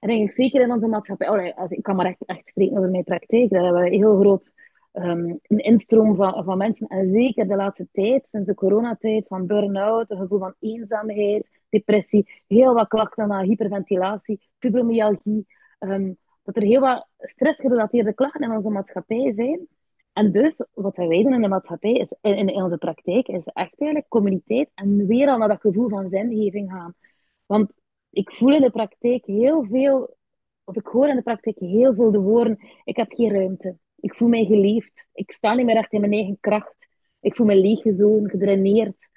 En 0.00 0.10
ik 0.10 0.30
zeker 0.30 0.60
in 0.60 0.72
onze 0.72 0.88
maatschappij, 0.88 1.28
oh, 1.28 1.58
als, 1.58 1.70
ik 1.70 1.82
kan 1.82 1.96
maar 1.96 2.06
echt, 2.06 2.24
echt 2.26 2.48
spreken 2.48 2.76
over 2.76 2.90
mijn 2.90 3.04
praktijk, 3.04 3.50
dat 3.50 3.62
hebben 3.62 3.80
we 3.80 3.86
een 3.86 4.00
heel 4.00 4.20
groot 4.20 4.52
um, 4.92 5.40
een 5.42 5.58
instroom 5.58 6.16
van, 6.16 6.44
van 6.44 6.58
mensen. 6.58 6.86
En 6.86 7.12
zeker 7.12 7.48
de 7.48 7.56
laatste 7.56 7.88
tijd, 7.92 8.28
sinds 8.28 8.46
de 8.46 8.54
coronatijd, 8.54 9.26
van 9.26 9.46
burn-out, 9.46 10.10
een 10.10 10.18
gevoel 10.18 10.38
van 10.38 10.54
eenzaamheid, 10.60 11.48
depressie, 11.68 12.42
heel 12.46 12.74
wat 12.74 12.88
klachten 12.88 13.28
naar 13.28 13.42
hyperventilatie, 13.42 14.40
fibromyalgie. 14.58 15.46
Um, 15.78 16.18
dat 16.42 16.56
er 16.56 16.62
heel 16.62 16.80
wat 16.80 17.08
stressgerelateerde 17.18 18.14
klachten 18.14 18.42
in 18.42 18.50
onze 18.50 18.70
maatschappij 18.70 19.32
zijn. 19.36 19.66
En 20.12 20.32
dus, 20.32 20.64
wat 20.74 20.96
wij 20.96 21.22
doen 21.22 21.34
in 21.34 21.42
de 21.42 21.48
maatschappij, 21.48 21.92
is, 21.92 22.08
in, 22.20 22.48
in 22.48 22.62
onze 22.62 22.78
praktijk, 22.78 23.28
is 23.28 23.44
echt 23.44 23.80
eigenlijk 23.80 24.08
communiteit 24.08 24.70
en 24.74 25.06
weer 25.06 25.28
al 25.28 25.38
naar 25.38 25.48
dat 25.48 25.60
gevoel 25.60 25.88
van 25.88 26.08
zingeving 26.08 26.70
gaan. 26.70 26.94
Want 27.46 27.76
ik 28.10 28.30
voel 28.30 28.54
in 28.54 28.62
de 28.62 28.70
praktijk 28.70 29.24
heel 29.24 29.64
veel 29.64 30.18
of 30.70 30.76
ik 30.76 30.86
hoor 30.86 31.08
in 31.08 31.16
de 31.16 31.22
praktijk 31.22 31.58
heel 31.58 31.94
veel 31.94 32.10
de 32.10 32.20
woorden, 32.20 32.58
ik 32.84 32.96
heb 32.96 33.12
geen 33.12 33.32
ruimte. 33.32 33.78
Ik 33.96 34.14
voel 34.14 34.28
mij 34.28 34.44
geliefd. 34.44 35.08
Ik 35.12 35.32
sta 35.32 35.54
niet 35.54 35.66
meer 35.66 35.76
echt 35.76 35.92
in 35.92 36.00
mijn 36.00 36.12
eigen 36.12 36.36
kracht. 36.40 36.88
Ik 37.20 37.36
voel 37.36 37.46
me 37.46 37.56
leeggezogen, 37.56 38.30
gedraineerd. 38.30 39.10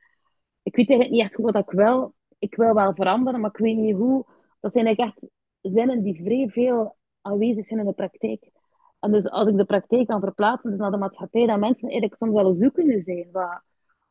Ik 0.63 0.75
weet 0.75 0.89
eigenlijk 0.89 1.09
niet 1.09 1.21
echt 1.21 1.35
goed 1.35 1.51
wat 1.51 1.63
ik 1.63 1.71
wil. 1.71 2.13
Ik 2.39 2.55
wil 2.55 2.73
wel 2.73 2.93
veranderen, 2.93 3.39
maar 3.39 3.49
ik 3.49 3.57
weet 3.57 3.77
niet 3.77 3.95
hoe. 3.95 4.25
Dat 4.59 4.73
zijn 4.73 4.85
eigenlijk 4.85 5.15
echt 5.15 5.31
zinnen 5.61 6.03
die 6.03 6.23
vrij 6.23 6.49
veel 6.49 6.97
aanwezig 7.21 7.65
zijn 7.65 7.79
in 7.79 7.85
de 7.85 7.93
praktijk. 7.93 8.51
En 8.99 9.11
dus 9.11 9.29
als 9.29 9.47
ik 9.47 9.57
de 9.57 9.65
praktijk 9.65 10.07
kan 10.07 10.19
verplaatsen 10.19 10.69
dus 10.69 10.79
naar 10.79 10.91
de 10.91 10.97
maatschappij, 10.97 11.45
dat 11.45 11.59
mensen 11.59 11.89
eigenlijk 11.89 12.21
soms 12.21 12.33
wel 12.33 12.55
zoekende 12.55 13.01
zijn. 13.01 13.29
Wat, 13.31 13.61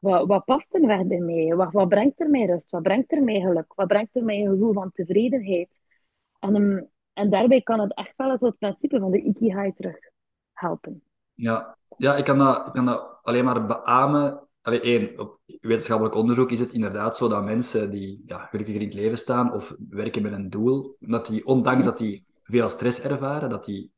wat, 0.03 0.27
wat 0.27 0.45
past 0.45 0.75
er 0.75 1.07
bij 1.07 1.19
mij? 1.19 1.57
Wat, 1.57 1.73
wat 1.73 1.89
brengt 1.89 2.21
er 2.21 2.31
mij 2.31 2.47
rust? 2.47 2.71
Wat 2.71 2.83
brengt 2.83 3.13
er 3.13 3.23
mij 3.23 3.41
geluk? 3.41 3.75
Wat 3.75 3.87
brengt 3.87 4.17
er 4.17 4.25
mij 4.25 4.41
een 4.41 4.51
gevoel 4.51 4.73
van 4.73 4.93
tevredenheid? 4.93 5.69
En, 6.39 6.55
um, 6.55 6.89
en 7.13 7.31
daarbij 7.31 7.63
kan 7.63 7.81
het 7.81 7.95
echt 7.95 8.13
wel 8.17 8.37
het 8.41 8.59
principe 8.59 8.99
van 8.99 9.11
de 9.11 9.23
ikigai 9.23 9.73
terug 9.77 9.97
helpen. 10.53 11.03
Ja, 11.35 11.77
ja 11.97 12.17
ik, 12.17 12.25
kan 12.25 12.39
dat, 12.39 12.71
kan 12.71 12.85
dat 12.85 13.19
alleen 13.23 13.45
maar 13.45 13.67
beamen. 13.67 14.41
Allee, 14.63 14.81
één, 14.81 15.19
op 15.19 15.41
wetenschappelijk 15.61 16.15
onderzoek 16.15 16.51
is 16.51 16.61
het 16.61 16.73
inderdaad 16.73 17.17
zo 17.17 17.29
dat 17.29 17.45
mensen 17.45 17.91
die 17.91 18.23
ja, 18.27 18.53
in 18.53 18.81
het 18.81 18.95
leven 18.95 19.19
staan 19.19 19.53
of 19.53 19.75
werken 19.89 20.23
met 20.23 20.33
een 20.33 20.51
doel, 20.51 20.97
dat 20.99 21.27
die, 21.27 21.47
ondanks 21.47 21.85
dat 21.85 21.99
die 21.99 22.25
veel 22.43 22.69
stress 22.69 23.03
ervaren, 23.03 23.51
dat 23.51 23.65
die 23.65 23.93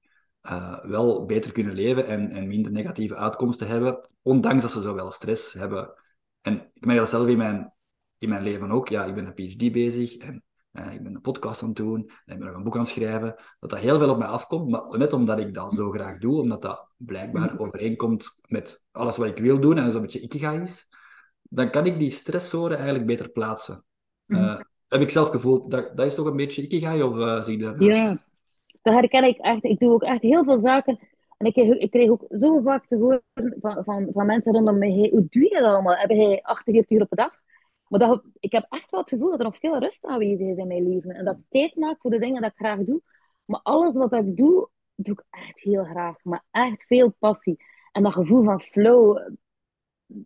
uh, 0.51 0.85
wel 0.85 1.25
beter 1.25 1.53
kunnen 1.53 1.75
leven 1.75 2.07
en, 2.07 2.31
en 2.31 2.47
minder 2.47 2.73
negatieve 2.73 3.15
uitkomsten 3.15 3.69
hebben, 3.69 4.09
ondanks 4.23 4.63
dat 4.63 4.71
ze 4.71 4.83
zoveel 4.83 5.11
stress 5.11 5.53
hebben. 5.53 5.93
En 6.41 6.71
ik 6.75 6.85
merk 6.85 6.99
dat 6.99 7.09
zelf 7.09 7.27
in 7.27 7.37
mijn, 7.37 7.73
in 8.19 8.29
mijn 8.29 8.43
leven 8.43 8.71
ook. 8.71 8.89
Ja, 8.89 9.05
ik 9.05 9.15
ben 9.15 9.27
een 9.27 9.35
PhD 9.35 9.73
bezig 9.73 10.17
en 10.17 10.43
uh, 10.73 10.93
ik 10.93 11.03
ben 11.03 11.15
een 11.15 11.21
podcast 11.21 11.63
aan 11.63 11.69
het 11.69 11.77
doen 11.77 12.11
en 12.25 12.33
ik 12.35 12.39
ben 12.39 12.47
nog 12.47 12.57
een 12.57 12.63
boek 12.63 12.75
aan 12.75 12.81
het 12.81 12.89
schrijven. 12.89 13.35
Dat 13.61 13.71
dat 13.71 13.79
heel 13.79 13.99
veel 13.99 14.11
op 14.11 14.19
mij 14.19 14.27
afkomt, 14.27 14.71
maar 14.71 14.99
net 14.99 15.13
omdat 15.13 15.39
ik 15.39 15.55
dat 15.55 15.75
zo 15.75 15.91
graag 15.91 16.19
doe, 16.19 16.41
omdat 16.41 16.63
dat 16.63 16.89
blijkbaar 16.97 17.53
mm. 17.53 17.59
overeenkomt 17.59 18.29
met 18.47 18.85
alles 18.93 19.17
wat 19.17 19.27
ik 19.27 19.39
wil 19.39 19.61
doen 19.61 19.79
en 19.79 19.91
zo'n 19.91 20.01
beetje 20.01 20.21
ikiga 20.21 20.53
is, 20.53 20.89
dan 21.43 21.71
kan 21.71 21.87
ik 21.87 21.99
die 21.99 22.11
stresszoren 22.11 22.77
eigenlijk 22.77 23.07
beter 23.07 23.29
plaatsen. 23.29 23.85
Uh, 24.27 24.61
heb 24.89 25.01
ik 25.01 25.11
zelf 25.11 25.29
gevoeld, 25.29 25.71
dat, 25.71 25.97
dat 25.97 26.07
is 26.07 26.15
toch 26.15 26.27
een 26.27 26.37
beetje 26.37 26.63
ikigai 26.63 27.03
of 27.03 27.45
zie 27.45 27.59
je 27.59 27.65
dat 27.65 27.75
Ja, 27.79 28.25
dat 28.85 28.95
herken 28.95 29.25
ik 29.25 29.39
echt. 29.39 29.65
Ik 29.65 29.79
doe 29.79 29.93
ook 29.93 30.03
echt 30.03 30.23
heel 30.23 30.45
veel 30.45 30.61
zaken. 30.61 30.99
En 31.37 31.47
ik 31.47 31.53
kreeg, 31.53 31.75
ik 31.75 31.91
kreeg 31.91 32.11
ook 32.11 32.25
zo 32.29 32.61
vaak 32.61 32.87
te 32.87 32.97
horen 32.97 33.23
van, 33.61 33.85
van, 33.85 34.09
van 34.13 34.27
mensen 34.27 34.53
rondom 34.53 34.79
mij, 34.79 34.93
hey, 34.93 35.09
hoe 35.11 35.27
doe 35.29 35.43
je 35.43 35.51
dat 35.51 35.65
allemaal? 35.65 35.95
Heb 35.95 36.11
jij 36.11 36.43
48 36.43 36.97
uur 36.97 37.03
op 37.03 37.09
de 37.11 37.17
dag? 37.17 37.43
Maar 37.89 38.01
dat, 38.01 38.25
ik 38.41 38.53
heb 38.53 38.67
echt 38.69 38.91
wel 38.91 39.01
het 39.01 39.09
gevoel 39.09 39.31
dat 39.31 39.39
er 39.39 39.45
nog 39.45 39.59
veel 39.59 39.79
rust 39.79 40.05
aanwezig 40.05 40.47
is 40.47 40.57
in 40.57 40.67
mijn 40.67 40.89
leven. 40.89 41.11
En 41.11 41.25
dat 41.25 41.37
ik 41.37 41.45
tijd 41.49 41.77
maak 41.77 42.01
voor 42.01 42.11
de 42.11 42.19
dingen 42.19 42.43
dat 42.43 42.51
ik 42.51 42.57
graag 42.57 42.79
doe. 42.79 43.01
Maar 43.45 43.61
alles 43.63 43.97
wat 43.97 44.13
ik 44.13 44.37
doe, 44.37 44.69
doe 44.95 45.15
ik 45.15 45.25
echt 45.31 45.61
heel 45.61 45.85
graag. 45.85 46.17
Maar 46.23 46.45
echt 46.51 46.87
veel 46.87 47.15
passie. 47.19 47.65
En 47.93 48.03
dat 48.03 48.13
gevoel 48.13 48.45
van 48.45 48.61
flow. 48.61 49.33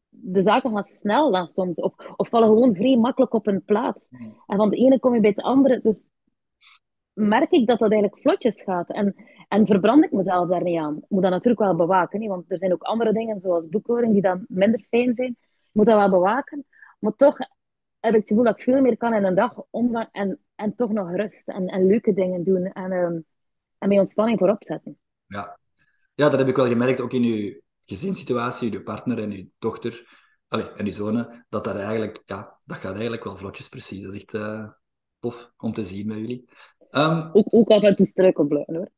De 0.09 0.43
zaken 0.43 0.71
gaan 0.73 0.85
snel 0.85 1.31
dan 1.31 1.49
soms. 1.49 1.81
Of, 1.81 1.95
of 2.17 2.29
vallen 2.29 2.49
gewoon 2.49 2.75
vrij 2.75 2.97
makkelijk 2.97 3.33
op 3.33 3.45
hun 3.45 3.65
plaats. 3.65 4.11
En 4.47 4.57
van 4.57 4.71
de 4.71 4.77
ene 4.77 4.99
kom 4.99 5.15
je 5.15 5.21
bij 5.21 5.31
het 5.37 5.45
andere. 5.45 5.81
Dus 5.83 6.05
merk 7.19 7.51
ik 7.51 7.67
dat 7.67 7.79
dat 7.79 7.91
eigenlijk 7.91 8.23
vlotjes 8.23 8.63
gaat. 8.63 8.91
En, 8.91 9.15
en 9.49 9.67
verbrand 9.67 10.05
ik 10.05 10.13
mezelf 10.13 10.49
daar 10.49 10.63
niet 10.63 10.79
aan. 10.79 10.97
Ik 10.97 11.09
moet 11.09 11.23
dat 11.23 11.31
natuurlijk 11.31 11.61
wel 11.61 11.77
bewaken. 11.77 12.23
Hè? 12.23 12.29
Want 12.29 12.51
er 12.51 12.59
zijn 12.59 12.73
ook 12.73 12.83
andere 12.83 13.13
dingen, 13.13 13.41
zoals 13.41 13.69
boekhouding, 13.69 14.13
die 14.13 14.23
dan 14.23 14.45
minder 14.49 14.87
fijn 14.89 15.15
zijn. 15.15 15.37
Ik 15.41 15.71
moet 15.73 15.87
dat 15.87 15.97
wel 15.97 16.11
bewaken. 16.11 16.65
Maar 16.99 17.17
toch 17.17 17.39
heb 18.01 18.13
ik 18.15 18.19
het 18.19 18.29
gevoel 18.29 18.45
dat 18.45 18.57
ik 18.57 18.63
veel 18.63 18.81
meer 18.81 18.97
kan 18.97 19.15
in 19.15 19.25
een 19.25 19.35
dag 19.35 19.63
omgaan 19.71 20.09
en, 20.13 20.39
en 20.55 20.75
toch 20.75 20.93
nog 20.93 21.11
rust 21.17 21.49
en, 21.49 21.67
en 21.67 21.87
leuke 21.87 22.13
dingen 22.13 22.45
doen 22.45 22.65
en, 22.67 22.93
um, 22.93 23.25
en 23.79 23.89
mijn 23.89 24.01
ontspanning 24.01 24.39
voorop 24.39 24.65
zetten. 24.65 24.99
Ja. 25.27 25.59
ja, 26.15 26.29
dat 26.29 26.39
heb 26.39 26.49
ik 26.49 26.57
wel 26.57 26.69
gemerkt, 26.69 27.01
ook 27.01 27.13
in 27.13 27.23
uw 27.23 27.61
gezinssituatie, 27.85 28.73
uw 28.73 28.83
partner 28.83 29.23
en 29.23 29.31
uw 29.31 29.45
dochter 29.59 30.07
allez, 30.49 30.67
en 30.77 30.87
uw 30.87 30.93
zonen, 30.93 31.47
dat 31.49 31.65
dat 31.65 31.77
eigenlijk, 31.77 32.23
ja, 32.25 32.59
dat 32.65 32.77
gaat 32.77 32.93
eigenlijk 32.93 33.25
wel 33.25 33.37
vlotjes 33.37 33.69
precies. 33.69 34.03
Dat 34.03 34.15
is 34.15 34.23
echt 34.23 34.35
uh, 34.35 34.69
tof 35.21 35.53
om 35.57 35.73
te 35.73 35.85
zien 35.85 36.07
bij 36.07 36.19
jullie. 36.19 36.49
Um, 36.91 37.31
ook, 37.33 37.47
ook 37.51 37.69
af 37.69 37.83
en 37.83 37.97
toe 37.97 38.07
struikelbluiten 38.07 38.77
hoor. 38.77 38.91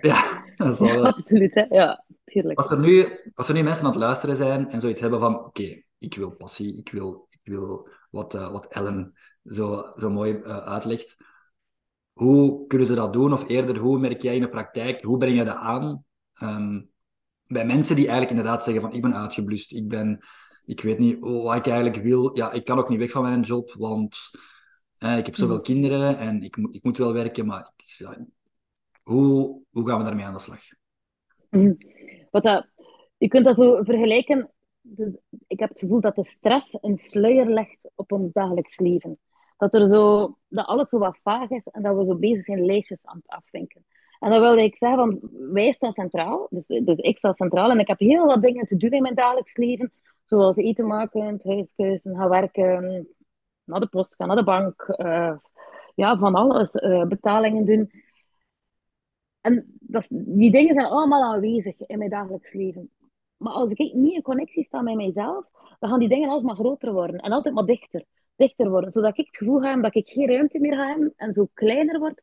Ja, 0.00 0.44
dat 0.56 0.80
is 0.80 0.94
wel... 0.94 1.06
absoluut. 1.06 1.54
Hè? 1.54 1.64
Ja, 1.68 2.04
tuurlijk. 2.24 2.58
Als 2.58 2.70
er, 2.70 2.80
nu, 2.80 3.08
als 3.34 3.48
er 3.48 3.54
nu 3.54 3.62
mensen 3.62 3.84
aan 3.84 3.90
het 3.90 4.00
luisteren 4.00 4.36
zijn 4.36 4.68
en 4.68 4.80
zoiets 4.80 5.00
hebben 5.00 5.20
van, 5.20 5.44
oké, 5.44 5.82
ik 5.98 6.14
wil 6.14 6.30
passie, 6.30 6.78
ik 6.78 6.90
wil, 6.90 7.28
ik 7.30 7.52
wil 7.52 7.88
wat, 8.10 8.34
uh, 8.34 8.50
wat 8.50 8.66
Ellen 8.66 9.14
zo, 9.44 9.92
zo 9.96 10.10
mooi 10.10 10.32
uh, 10.32 10.58
uitlegt. 10.58 11.16
Hoe 12.12 12.66
kunnen 12.66 12.86
ze 12.86 12.94
dat 12.94 13.12
doen? 13.12 13.32
Of 13.32 13.48
eerder, 13.48 13.78
hoe 13.78 13.98
merk 13.98 14.22
jij 14.22 14.34
in 14.34 14.40
de 14.40 14.48
praktijk, 14.48 15.02
hoe 15.02 15.18
breng 15.18 15.38
je 15.38 15.44
dat 15.44 15.56
aan 15.56 16.04
um, 16.42 16.90
bij 17.46 17.66
mensen 17.66 17.96
die 17.96 18.08
eigenlijk 18.08 18.38
inderdaad 18.38 18.64
zeggen 18.64 18.82
van 18.82 18.92
ik 18.92 19.02
ben 19.02 19.14
uitgeblust, 19.14 19.72
ik 19.72 19.88
ben, 19.88 20.24
ik 20.64 20.80
weet 20.80 20.98
niet 20.98 21.16
wat 21.20 21.56
ik 21.56 21.66
eigenlijk 21.66 22.02
wil. 22.02 22.36
Ja, 22.36 22.52
ik 22.52 22.64
kan 22.64 22.78
ook 22.78 22.88
niet 22.88 22.98
weg 22.98 23.10
van 23.10 23.22
mijn 23.22 23.40
job, 23.40 23.72
want 23.72 24.18
ik 25.14 25.26
heb 25.26 25.36
zoveel 25.36 25.60
kinderen 25.60 26.18
en 26.18 26.42
ik, 26.42 26.56
ik 26.56 26.82
moet 26.82 26.96
wel 26.96 27.12
werken, 27.12 27.46
maar 27.46 27.72
ik, 27.76 27.84
ja, 27.84 28.26
hoe, 29.02 29.62
hoe 29.70 29.88
gaan 29.88 29.98
we 29.98 30.04
daarmee 30.04 30.24
aan 30.24 30.32
de 30.32 30.38
slag? 30.38 30.60
Mm. 31.50 31.76
Wat 32.30 32.42
dat, 32.42 32.66
je 33.16 33.28
kunt 33.28 33.44
dat 33.44 33.56
zo 33.56 33.82
vergelijken 33.82 34.50
dus 34.88 35.16
ik 35.46 35.60
heb 35.60 35.68
het 35.68 35.78
gevoel 35.78 36.00
dat 36.00 36.14
de 36.14 36.24
stress 36.24 36.78
een 36.80 36.96
sluier 36.96 37.46
legt 37.46 37.90
op 37.94 38.12
ons 38.12 38.32
dagelijks 38.32 38.78
leven. 38.78 39.18
Dat, 39.56 39.74
er 39.74 39.86
zo, 39.86 40.34
dat 40.48 40.66
alles 40.66 40.88
zo 40.88 40.98
wat 40.98 41.18
vaag 41.22 41.50
is 41.50 41.66
en 41.70 41.82
dat 41.82 41.96
we 41.96 42.04
zo 42.04 42.16
bezig 42.16 42.44
zijn 42.44 42.64
lijstjes 42.64 42.98
aan 43.02 43.16
het 43.16 43.28
afvinken. 43.28 43.84
En 44.20 44.30
dan 44.30 44.40
wilde 44.40 44.62
ik 44.62 44.76
zeggen, 44.76 44.98
van, 44.98 45.30
wij 45.52 45.72
staan 45.72 45.92
centraal, 45.92 46.46
dus, 46.50 46.66
dus 46.66 46.98
ik 46.98 47.18
sta 47.18 47.32
centraal 47.32 47.70
en 47.70 47.78
ik 47.78 47.88
heb 47.88 47.98
heel 47.98 48.26
wat 48.26 48.42
dingen 48.42 48.66
te 48.66 48.76
doen 48.76 48.90
in 48.90 49.02
mijn 49.02 49.14
dagelijks 49.14 49.56
leven, 49.56 49.92
zoals 50.24 50.56
eten 50.56 50.86
maken, 50.86 51.22
het 51.22 51.44
huiskuisen, 51.44 52.16
gaan 52.16 52.28
werken, 52.28 53.08
naar 53.66 53.80
de 53.80 53.86
post 53.86 54.14
gaan, 54.14 54.26
naar 54.26 54.36
de 54.36 54.44
bank, 54.44 54.94
uh, 54.96 55.36
ja, 55.94 56.18
van 56.18 56.34
alles, 56.34 56.74
uh, 56.74 57.04
betalingen 57.04 57.64
doen. 57.64 57.90
En 59.40 59.78
dat, 59.80 60.06
die 60.10 60.50
dingen 60.50 60.74
zijn 60.74 60.86
allemaal 60.86 61.32
aanwezig 61.34 61.86
in 61.86 61.98
mijn 61.98 62.10
dagelijks 62.10 62.52
leven. 62.52 62.90
Maar 63.36 63.52
als 63.52 63.70
ik 63.70 63.94
niet 63.94 64.14
in 64.14 64.22
connectie 64.22 64.64
sta 64.64 64.82
met 64.82 64.94
mijzelf, 64.94 65.44
dan 65.78 65.90
gaan 65.90 65.98
die 65.98 66.08
dingen 66.08 66.28
alsmaar 66.28 66.54
groter 66.54 66.92
worden 66.92 67.20
en 67.20 67.32
altijd 67.32 67.54
maar 67.54 67.64
dichter. 67.64 68.04
Dichter 68.36 68.70
worden, 68.70 68.92
zodat 68.92 69.18
ik 69.18 69.26
het 69.26 69.36
gevoel 69.36 69.62
heb 69.62 69.82
dat 69.82 69.94
ik 69.94 70.08
geen 70.08 70.28
ruimte 70.28 70.58
meer 70.58 70.86
heb 70.86 71.12
en 71.16 71.32
zo 71.32 71.48
kleiner 71.54 71.98
word. 71.98 72.22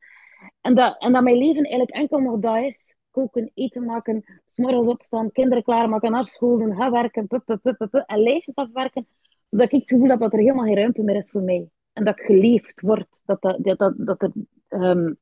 En 0.61 0.75
dat, 0.75 1.01
en 1.01 1.11
dat 1.11 1.23
mijn 1.23 1.37
leven 1.37 1.63
eigenlijk 1.63 1.91
enkel 1.91 2.19
nog 2.19 2.39
dat 2.39 2.57
is. 2.57 2.95
Koken, 3.11 3.51
eten 3.53 3.85
maken, 3.85 4.41
s'morgens 4.45 4.87
opstaan, 4.87 5.31
kinderen 5.31 5.63
klaarmaken, 5.63 6.11
naar 6.11 6.25
school 6.25 6.57
gaan 6.57 6.91
werken, 6.91 7.27
pup, 7.27 7.45
pup, 7.45 7.61
pup, 7.61 7.77
pup, 7.77 7.93
en 7.93 8.19
lijstjes 8.19 8.55
afwerken. 8.55 9.07
Zodat 9.53 9.71
ik 9.71 9.79
het 9.79 9.89
gevoel 9.89 10.09
heb 10.09 10.19
dat 10.19 10.33
er 10.33 10.39
helemaal 10.39 10.65
geen 10.65 10.75
ruimte 10.75 11.03
meer 11.03 11.15
is 11.15 11.29
voor 11.29 11.41
mij. 11.41 11.69
En 11.93 12.03
dat 12.03 12.19
ik 12.19 12.25
geleefd 12.25 12.81
word. 12.81 13.07
Dat, 13.25 13.41
dat, 13.41 13.57
dat, 13.77 13.93
dat, 13.97 14.21
er, 14.21 14.31
um, 14.69 15.17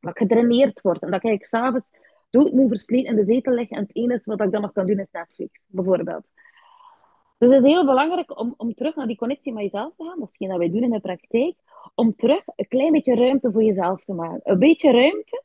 dat 0.00 0.10
ik 0.10 0.18
gedraineerd 0.18 0.80
word. 0.80 1.02
En 1.02 1.10
dat 1.10 1.24
ik 1.24 1.44
s'avonds 1.44 1.86
doodmoe 2.30 2.68
versleten 2.68 3.10
in 3.10 3.16
de 3.16 3.32
zetel 3.32 3.52
liggen 3.52 3.76
en 3.76 3.82
het 3.82 3.96
enige 3.96 4.22
wat 4.24 4.40
ik 4.40 4.52
dan 4.52 4.60
nog 4.60 4.72
kan 4.72 4.86
doen 4.86 4.98
is 4.98 5.06
Netflix, 5.12 5.60
bijvoorbeeld. 5.66 6.30
Dus 7.38 7.50
het 7.50 7.64
is 7.64 7.70
heel 7.70 7.86
belangrijk 7.86 8.40
om, 8.40 8.54
om 8.56 8.74
terug 8.74 8.94
naar 8.94 9.06
die 9.06 9.16
connectie 9.16 9.52
met 9.52 9.62
jezelf 9.62 9.94
te 9.96 10.04
gaan. 10.04 10.18
Dat 10.18 10.24
is 10.24 10.28
hetgeen 10.28 10.48
dat 10.48 10.58
wij 10.58 10.70
doen 10.70 10.82
in 10.82 10.90
de 10.90 11.00
praktijk. 11.00 11.54
Om 11.94 12.16
terug 12.16 12.42
een 12.56 12.68
klein 12.68 12.92
beetje 12.92 13.14
ruimte 13.14 13.52
voor 13.52 13.62
jezelf 13.62 14.04
te 14.04 14.12
maken. 14.12 14.40
Een 14.42 14.58
beetje 14.58 14.92
ruimte 14.92 15.42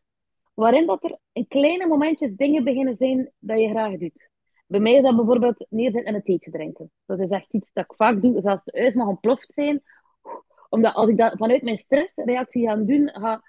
waarin 0.53 0.85
dat 0.85 1.03
er 1.03 1.17
in 1.31 1.47
kleine 1.47 1.87
momentjes 1.87 2.35
dingen 2.35 2.63
beginnen 2.63 2.95
zijn 2.95 3.31
dat 3.39 3.59
je 3.59 3.69
graag 3.69 3.97
doet. 3.97 4.31
Bij 4.73 4.81
mij 4.81 4.93
is 4.93 5.01
dat 5.01 5.15
bijvoorbeeld 5.15 5.65
neerzitten 5.69 6.03
en 6.03 6.15
een 6.15 6.23
theetje 6.23 6.51
drinken. 6.51 6.91
Dat 7.05 7.19
is 7.19 7.29
echt 7.29 7.53
iets 7.53 7.73
dat 7.73 7.83
ik 7.83 7.93
vaak 7.95 8.21
doe, 8.21 8.41
zelfs 8.41 8.63
de 8.63 8.79
huis 8.79 8.95
mag 8.95 9.07
ontploft 9.07 9.51
zijn. 9.53 9.83
Omdat 10.69 10.93
als 10.93 11.09
ik 11.09 11.17
dat 11.17 11.37
vanuit 11.37 11.61
mijn 11.61 11.77
stressreactie 11.77 12.67
ga 12.67 12.75
doen, 12.75 13.09
ga, 13.09 13.43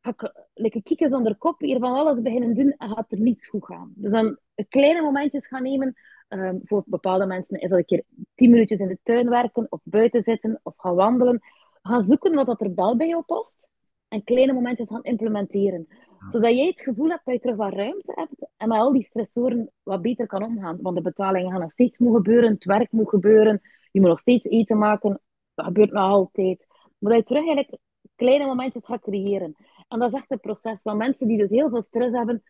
ga 0.00 0.10
ik 0.10 0.32
lekker 0.54 0.82
kieken 0.82 1.10
zonder 1.10 1.36
kop 1.36 1.60
hier 1.60 1.78
van 1.78 1.92
alles 1.92 2.20
beginnen 2.20 2.54
doen 2.54 2.74
en 2.76 2.88
gaat 2.88 3.12
er 3.12 3.20
niets 3.20 3.48
goed 3.48 3.64
gaan. 3.64 3.92
Dus 3.96 4.12
dan 4.12 4.38
kleine 4.68 5.02
momentjes 5.02 5.46
gaan 5.46 5.62
nemen. 5.62 5.94
Um, 6.28 6.60
voor 6.64 6.82
bepaalde 6.86 7.26
mensen 7.26 7.60
is 7.60 7.70
dat 7.70 7.78
een 7.78 7.84
keer 7.84 8.04
tien 8.34 8.50
minuutjes 8.50 8.80
in 8.80 8.88
de 8.88 8.98
tuin 9.02 9.28
werken 9.28 9.66
of 9.68 9.80
buiten 9.82 10.22
zitten 10.22 10.60
of 10.62 10.74
gaan 10.76 10.94
wandelen. 10.94 11.40
Gaan 11.82 12.02
zoeken 12.02 12.34
wat 12.34 12.46
dat 12.46 12.60
er 12.60 12.74
wel 12.74 12.96
bij 12.96 13.08
jou 13.08 13.22
past 13.22 13.68
en 14.08 14.24
kleine 14.24 14.52
momentjes 14.52 14.88
gaan 14.88 15.02
implementeren. 15.02 15.86
Zodat 16.30 16.56
jij 16.56 16.66
het 16.66 16.80
gevoel 16.80 17.08
hebt 17.08 17.24
dat 17.24 17.34
je 17.34 17.40
terug 17.40 17.56
wat 17.56 17.72
ruimte 17.72 18.12
hebt 18.14 18.48
en 18.56 18.68
met 18.68 18.78
al 18.78 18.92
die 18.92 19.02
stressoren 19.02 19.70
wat 19.82 20.02
beter 20.02 20.26
kan 20.26 20.44
omgaan. 20.44 20.78
Want 20.82 20.96
de 20.96 21.02
betalingen 21.02 21.50
gaan 21.50 21.60
nog 21.60 21.70
steeds 21.70 21.98
moeten 21.98 22.22
gebeuren, 22.22 22.52
het 22.52 22.64
werk 22.64 22.92
moet 22.92 23.08
gebeuren, 23.08 23.60
je 23.90 24.00
moet 24.00 24.08
nog 24.08 24.18
steeds 24.20 24.44
eten 24.44 24.78
maken, 24.78 25.20
dat 25.54 25.66
gebeurt 25.66 25.92
nog 25.92 26.02
altijd. 26.02 26.66
Maar 26.98 27.12
dat 27.12 27.20
je 27.20 27.26
terug 27.26 27.46
eigenlijk 27.46 27.80
kleine 28.16 28.46
momentjes 28.46 28.84
gaat 28.84 29.00
creëren. 29.00 29.54
En 29.88 29.98
dat 29.98 30.12
is 30.12 30.18
echt 30.18 30.30
een 30.30 30.40
proces. 30.40 30.82
Want 30.82 30.98
mensen 30.98 31.28
die 31.28 31.38
dus 31.38 31.50
heel 31.50 31.68
veel 31.68 31.82
stress 31.82 32.12
hebben, 32.12 32.42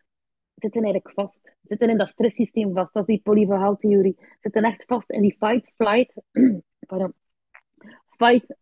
zitten 0.55 0.83
eigenlijk 0.83 1.13
vast. 1.15 1.57
Zitten 1.63 1.89
in 1.89 1.97
dat 1.97 2.09
stresssysteem 2.09 2.73
vast. 2.73 2.93
Dat 2.93 3.07
is 3.07 3.15
die 3.15 3.23
polyvagaaltheorie. 3.23 4.17
Zitten 4.41 4.63
echt 4.63 4.85
vast 4.85 5.09
in 5.09 5.21
die 5.21 5.35
fight, 5.39 5.71
flight, 5.75 6.13
pardon, 6.87 7.13
fight, 8.17 8.55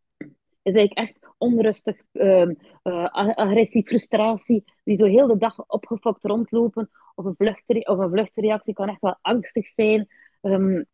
is 0.63 0.76
eigenlijk 0.76 1.08
echt 1.08 1.34
onrustig, 1.38 2.02
um, 2.12 2.58
uh, 2.84 3.06
agressie, 3.36 3.88
frustratie, 3.88 4.63
die 4.84 4.97
zo 4.97 5.06
heel 5.06 5.28
de 5.28 5.38
dag 5.38 5.67
opgefokt 5.67 6.23
rondlopen. 6.23 6.89
Of 7.15 7.26
een, 7.26 7.36
vluchtreactie, 7.36 7.93
of 7.93 7.97
een 7.97 8.10
vluchtreactie 8.10 8.73
kan 8.73 8.89
echt 8.89 9.02
wel 9.02 9.17
angstig 9.21 9.67
zijn. 9.67 10.08
Um, 10.41 10.86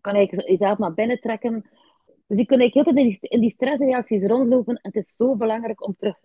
kan 0.00 0.14
eigenlijk 0.14 0.48
jezelf 0.48 0.78
naar 0.78 0.94
binnen 0.94 1.20
trekken. 1.20 1.70
Dus 2.26 2.38
je 2.38 2.46
kunt 2.46 2.60
eigenlijk 2.60 2.74
heel 2.74 2.96
in 2.96 3.08
die, 3.08 3.18
in 3.20 3.40
die 3.40 3.50
stressreacties 3.50 4.24
rondlopen. 4.24 4.74
En 4.74 4.90
het 4.92 5.04
is 5.04 5.14
zo 5.14 5.36
belangrijk 5.36 5.86
om 5.86 5.94
terug 5.96 6.16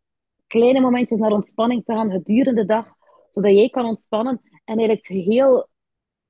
kleine 0.48 0.80
momentjes 0.80 1.20
naar 1.20 1.32
ontspanning 1.32 1.86
te 1.86 1.94
gaan 1.94 2.12
gedurende 2.12 2.62
de 2.62 2.68
dag, 2.68 2.94
zodat 3.32 3.52
jij 3.52 3.70
kan 3.70 3.86
ontspannen 3.86 4.42
en 4.66 4.78
eigenlijk 4.78 5.08
heel 5.08 5.68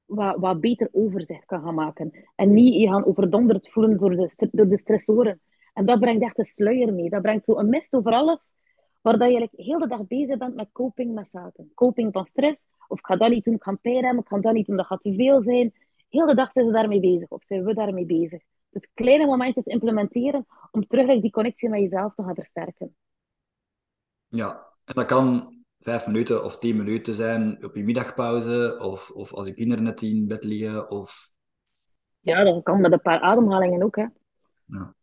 wat, 0.06 0.38
wat 0.39 0.60
beter 0.60 0.89
overzicht 0.91 1.45
kan 1.45 1.62
gaan 1.62 1.76
maken. 1.76 2.26
En 2.36 2.54
niet 2.54 2.73
je 2.73 2.88
gaan 2.88 3.06
overdonderd 3.06 3.69
voelen 3.71 3.97
door 3.97 4.10
de, 4.10 4.50
door 4.52 4.67
de 4.67 4.78
stressoren. 4.78 5.41
En 5.78 5.86
dat 5.86 6.00
brengt 6.00 6.24
echt 6.24 6.38
een 6.38 6.46
sluier 6.46 6.94
mee. 6.94 7.10
Dat 7.10 7.22
brengt 7.22 7.46
zo 7.46 7.58
een 7.58 7.70
mist 7.70 7.94
over 7.94 8.12
alles, 8.12 8.54
waar 9.02 9.18
dat 9.18 9.32
je 9.32 9.38
eigenlijk 9.38 9.68
heel 9.68 9.80
de 9.80 9.88
dag 9.88 10.08
bezig 10.08 10.38
bent 10.38 10.56
met 10.56 10.70
coping 10.72 11.13
met 11.13 11.30
zaken. 11.30 11.72
Coping 11.74 12.13
van 12.13 12.26
stress, 12.26 12.66
of 12.88 13.00
ik 13.00 13.06
ga 13.06 13.16
dat 13.16 13.30
niet 13.30 13.44
doen, 13.44 13.54
ik 13.54 13.63
ga 13.63 13.78
pijn 13.82 14.04
hebben, 14.04 14.24
ik 14.24 14.28
ga 14.28 14.40
dat 14.40 14.54
niet 14.54 14.66
doen, 14.66 14.78
dat 14.78 14.86
gaat 14.86 15.02
te 15.02 15.13
veel 15.13 15.42
zijn. 15.42 15.74
Heel 16.10 16.26
de 16.26 16.36
dag 16.36 16.52
zijn 16.52 16.66
ze 16.66 16.72
daarmee 16.72 17.00
bezig, 17.00 17.30
of 17.30 17.44
zijn 17.44 17.63
we 17.63 17.74
daarmee 17.74 18.06
bezig. 18.06 18.44
Dus 18.70 18.90
kleine 18.94 19.26
momentjes 19.26 19.66
implementeren 19.66 20.46
om 20.72 20.88
terug 20.88 21.22
die 21.22 21.32
connectie 21.32 21.70
met 21.70 21.80
jezelf 21.80 22.13
te 22.16 22.24
gaan 22.24 22.36
versterken. 22.36 22.96
Ja, 24.28 24.68
en 24.86 24.94
dat 24.94 25.06
kan 25.06 25.56
vijf 25.80 26.08
minuten 26.08 26.44
of 26.44 26.60
tien 26.60 26.78
minuten 26.78 27.13
zijn 27.13 27.63
op 27.63 27.76
je 27.76 27.84
middagpauze, 27.84 28.80
of, 28.82 29.12
of 29.12 29.34
als 29.34 29.48
je 29.48 29.54
kinderen 29.54 29.84
net 29.84 30.02
in 30.02 30.28
bed 30.28 30.44
liggen, 30.44 30.90
of... 30.90 31.30
Ja, 32.20 32.44
dat 32.44 32.63
kan 32.63 32.82
met 32.82 32.92
een 32.92 33.02
paar 33.02 33.20
ademhalingen 33.20 33.84
ook, 33.84 33.96
hè. 33.96 34.06
Ja. 34.66 34.96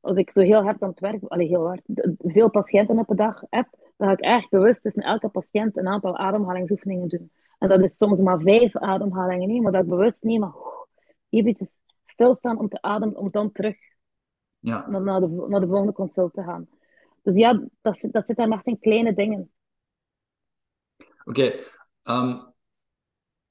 Als 0.00 0.18
ik 0.18 0.30
zo 0.30 0.40
heel 0.40 0.62
hard 0.62 0.82
aan 0.82 0.90
het 0.90 1.00
werk, 1.00 1.22
allee, 1.22 1.46
heel 1.46 1.66
hard, 1.66 1.82
veel 2.18 2.50
patiënten 2.50 2.98
op 2.98 3.10
een 3.10 3.16
dag 3.16 3.42
heb, 3.50 3.68
dan 3.96 4.08
ga 4.08 4.12
ik 4.12 4.20
echt 4.20 4.50
bewust 4.50 4.82
tussen 4.82 5.02
elke 5.02 5.28
patiënt 5.28 5.76
een 5.76 5.88
aantal 5.88 6.16
ademhalingsoefeningen 6.16 7.08
doen. 7.08 7.30
En 7.58 7.68
dat 7.68 7.80
is 7.80 7.96
soms 7.96 8.20
maar 8.20 8.40
vijf 8.40 8.76
ademhalingen, 8.76 9.48
nee, 9.48 9.60
maar 9.60 9.72
dat 9.72 9.82
ik 9.82 9.88
bewust 9.88 10.22
neem, 10.22 10.40
maar 10.40 10.54
eventjes 11.28 11.74
stilstaan 12.06 12.58
om 12.58 12.68
te 12.68 12.82
ademen, 12.82 13.16
om 13.16 13.30
dan 13.30 13.52
terug 13.52 13.76
ja. 14.58 14.88
naar, 14.88 15.20
de, 15.20 15.46
naar 15.48 15.60
de 15.60 15.66
volgende 15.66 15.92
consult 15.92 16.34
te 16.34 16.42
gaan. 16.42 16.68
Dus 17.22 17.36
ja, 17.36 17.62
dat, 17.80 18.08
dat 18.10 18.26
zit 18.26 18.36
daar 18.36 18.48
echt 18.48 18.66
in 18.66 18.78
kleine 18.78 19.14
dingen. 19.14 19.52
Oké, 21.24 21.64
ehm, 22.02 22.40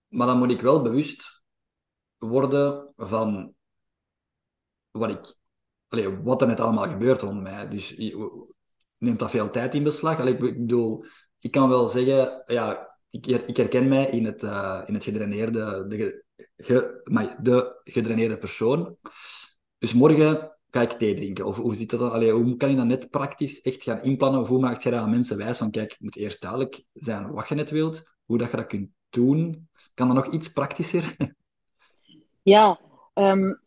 maar 0.07 0.27
dan 0.27 0.37
moet 0.37 0.51
ik 0.51 0.61
wel 0.61 0.81
bewust 0.81 1.43
worden 2.17 2.93
van 2.95 3.53
wat, 4.91 5.11
ik, 5.11 5.38
allee, 5.89 6.17
wat 6.23 6.41
er 6.41 6.47
net 6.47 6.59
allemaal 6.59 6.89
gebeurt 6.89 7.21
rond 7.21 7.41
mij. 7.41 7.67
Dus 7.67 7.97
neemt 8.97 9.19
dat 9.19 9.31
veel 9.31 9.49
tijd 9.49 9.73
in 9.73 9.83
beslag? 9.83 10.19
Allee, 10.19 10.33
ik 10.33 10.39
bedoel, 10.39 11.05
ik 11.39 11.51
kan 11.51 11.69
wel 11.69 11.87
zeggen, 11.87 12.43
ja, 12.45 12.97
ik, 13.09 13.27
ik 13.27 13.57
herken 13.57 13.87
mij 13.87 14.05
in 14.05 14.25
het, 14.25 14.43
uh, 14.43 14.81
in 14.85 14.93
het 14.93 15.03
gedraineerde, 15.03 15.85
de, 15.87 16.23
ge, 16.57 17.01
de 17.41 17.81
gedraineerde 17.83 18.37
persoon. 18.37 18.95
Dus 19.77 19.93
morgen 19.93 20.57
ga 20.71 20.81
ik 20.81 20.91
thee 20.91 21.15
drinken? 21.15 21.45
Of 21.45 21.57
hoe 21.57 21.75
zit 21.75 21.89
dat 21.89 21.99
dan? 21.99 22.11
Allee, 22.11 22.31
hoe 22.31 22.57
kan 22.57 22.69
je 22.69 22.75
dat 22.75 22.85
net 22.85 23.09
praktisch 23.09 23.61
echt 23.61 23.83
gaan 23.83 24.03
inplannen? 24.03 24.39
Of 24.39 24.47
hoe 24.47 24.59
maak 24.59 24.81
je 24.81 24.95
aan 24.95 25.09
mensen 25.09 25.37
wijs 25.37 25.57
van, 25.57 25.71
kijk, 25.71 25.91
het 25.91 25.99
moet 25.99 26.15
eerst 26.15 26.41
duidelijk 26.41 26.83
zijn 26.93 27.31
wat 27.31 27.47
je 27.47 27.55
net 27.55 27.69
wilt, 27.69 28.03
hoe 28.25 28.37
dat 28.37 28.51
je 28.51 28.57
dat 28.57 28.67
kunt 28.67 28.89
doen. 29.09 29.69
Kan 29.93 30.07
dat 30.07 30.15
nog 30.15 30.33
iets 30.33 30.51
praktischer? 30.51 31.15
Ja, 32.41 32.79
um, 33.13 33.61